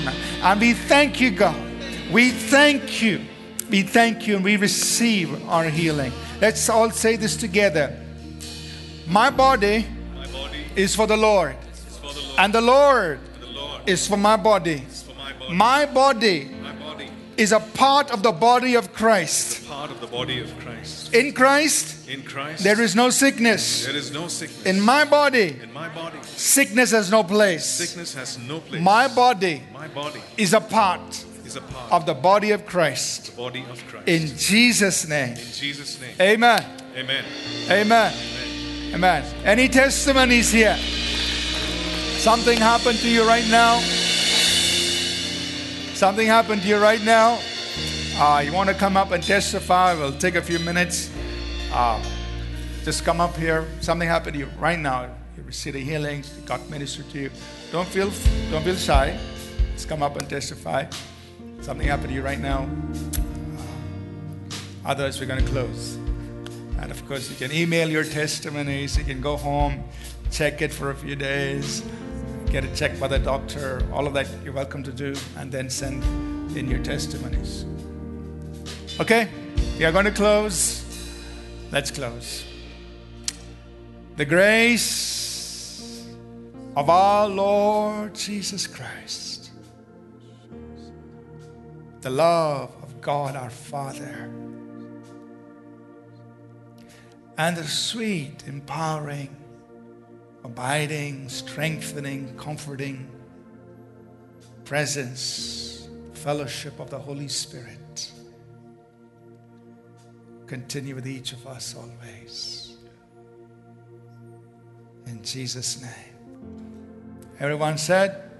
And 0.43 0.59
we 0.59 0.73
thank 0.73 1.19
you, 1.19 1.31
God. 1.31 1.55
We 2.11 2.31
thank 2.31 3.01
you 3.01 3.21
we 3.69 3.83
thank 3.83 4.27
you 4.27 4.35
and 4.35 4.43
we 4.43 4.57
receive 4.57 5.47
our 5.47 5.65
healing. 5.65 6.11
Let's 6.41 6.69
all 6.69 6.89
say 6.89 7.15
this 7.15 7.35
together. 7.37 7.95
My 9.07 9.29
body, 9.29 9.85
My 10.15 10.27
body 10.27 10.65
is 10.75 10.95
for 10.95 11.07
the 11.07 11.17
Lord, 11.17 11.55
for 12.01 12.13
the 12.13 12.21
Lord, 12.21 12.39
and 12.39 12.53
the 12.53 12.61
Lord 12.61 13.19
and 13.35 13.43
the 13.43 13.47
Lord 13.47 13.81
is 13.89 14.07
for 14.07 14.13
is 14.13 14.13
for. 14.13 14.17
My 14.17 14.37
body 14.37 14.83
My 15.51 15.85
body 15.85 16.51
is 17.39 17.51
a 17.51 17.59
part 17.59 18.11
of 18.11 18.21
the 18.21 18.31
body 18.31 18.75
of 18.75 18.93
Christ. 18.93 19.59
is 19.61 19.67
part 19.67 19.89
of 19.91 19.99
the 20.01 20.07
body 20.07 20.39
of 20.41 20.49
Christ. 20.59 21.13
In 21.13 21.33
Christ, 21.33 22.09
In 22.09 22.21
Christ, 22.23 22.63
there 22.63 22.79
is 22.81 22.95
no 22.95 23.09
sickness. 23.09 23.85
there 23.85 23.95
is 23.95 24.11
no 24.11 24.27
sickness. 24.27 24.65
In 24.65 24.79
my 24.81 25.05
body, 25.05 25.57
In 25.63 25.71
my 25.73 25.87
body, 25.89 26.17
sickness 26.23 26.91
has 26.91 27.09
no 27.09 27.23
place. 27.23 27.65
sickness 27.65 28.13
has 28.13 28.37
no 28.37 28.59
place. 28.59 28.81
My 28.81 29.07
body 29.07 29.63
My 29.73 29.87
body 29.87 30.21
is 30.37 30.53
a 30.53 30.61
part 30.61 31.25
is 31.45 31.55
a 31.55 31.61
part 31.61 31.91
of 31.91 32.05
the 32.05 32.13
body 32.13 32.51
of 32.51 32.65
Christ. 32.65 33.31
the 33.31 33.37
body 33.37 33.65
of 33.69 33.83
Christ. 33.87 34.07
In 34.07 34.27
Jesus' 34.37 35.07
name. 35.07 35.35
In 35.37 35.51
Jesus' 35.51 35.99
name. 35.99 36.15
Amen. 36.19 36.63
Amen. 36.95 37.25
Amen. 37.71 38.13
Amen. 38.93 39.23
Any 39.45 39.67
testimonies 39.69 40.51
here? 40.51 40.77
Something 42.19 42.57
happened 42.59 42.99
to 42.99 43.09
you 43.09 43.25
right 43.25 43.47
now? 43.47 43.79
Something 45.99 46.27
happened 46.27 46.61
to 46.61 46.67
you 46.69 46.77
right 46.77 47.03
now? 47.03 47.41
Uh, 48.15 48.41
you 48.45 48.53
want 48.53 48.69
to 48.69 48.73
come 48.73 48.95
up 48.95 49.11
and 49.11 49.21
testify? 49.21 49.93
We'll 49.93 50.17
take 50.17 50.35
a 50.35 50.41
few 50.41 50.57
minutes. 50.59 51.11
Uh, 51.73 52.01
just 52.85 53.03
come 53.03 53.19
up 53.19 53.35
here. 53.35 53.67
Something 53.81 54.07
happened 54.07 54.35
to 54.35 54.39
you 54.39 54.49
right 54.57 54.79
now. 54.79 55.09
You 55.35 55.43
received 55.43 55.75
a 55.75 55.79
healing. 55.79 56.23
God 56.45 56.61
ministered 56.69 57.09
to 57.09 57.19
you. 57.23 57.31
Don't 57.73 57.85
feel 57.85 58.09
don't 58.49 58.63
feel 58.63 58.77
shy. 58.77 59.19
Just 59.73 59.89
come 59.89 60.01
up 60.01 60.15
and 60.15 60.29
testify. 60.29 60.85
Something 61.59 61.87
happened 61.87 62.07
to 62.07 62.15
you 62.15 62.21
right 62.21 62.39
now. 62.39 62.69
Uh, 63.57 63.65
otherwise, 64.85 65.19
we're 65.19 65.27
going 65.27 65.43
to 65.43 65.51
close. 65.51 65.95
And 66.79 66.91
of 66.91 67.05
course, 67.09 67.29
you 67.29 67.35
can 67.35 67.53
email 67.53 67.89
your 67.89 68.05
testimonies. 68.05 68.97
You 68.97 69.03
can 69.03 69.19
go 69.19 69.35
home, 69.35 69.83
check 70.31 70.61
it 70.61 70.71
for 70.71 70.91
a 70.91 70.95
few 70.95 71.17
days, 71.17 71.83
get 72.49 72.65
it 72.65 72.75
checked 72.75 72.99
by 72.99 73.07
the 73.07 73.19
doctor. 73.19 73.87
All 73.93 74.07
of 74.07 74.13
that 74.13 74.27
you're 74.43 74.53
welcome 74.53 74.83
to 74.83 74.91
do, 74.91 75.15
and 75.37 75.51
then 75.51 75.69
send 75.69 76.03
in 76.57 76.67
your 76.69 76.79
testimonies. 76.79 77.65
Okay, 78.99 79.29
we 79.77 79.85
are 79.85 79.91
going 79.91 80.05
to 80.05 80.11
close. 80.11 80.83
Let's 81.71 81.91
close. 81.91 82.43
The 84.17 84.25
grace 84.25 86.05
of 86.75 86.89
our 86.89 87.27
Lord 87.29 88.15
Jesus 88.15 88.67
Christ, 88.67 89.51
the 92.01 92.09
love 92.09 92.75
of 92.81 92.99
God 93.01 93.35
our 93.35 93.49
Father 93.49 94.29
and 97.37 97.55
the 97.55 97.63
sweet, 97.63 98.43
empowering, 98.47 99.33
abiding, 100.43 101.29
strengthening, 101.29 102.35
comforting 102.37 103.09
presence, 104.65 105.89
fellowship 106.13 106.79
of 106.79 106.89
the 106.89 106.99
Holy 106.99 107.27
Spirit 107.27 108.11
continue 110.49 110.95
with 110.95 111.07
each 111.07 111.31
of 111.31 111.45
us 111.45 111.75
always. 111.75 112.77
In 115.05 115.23
Jesus' 115.23 115.81
name. 115.81 116.89
Everyone 117.39 117.77
said, 117.77 118.31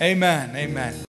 Amen. 0.00 0.56
Amen. 0.56 1.09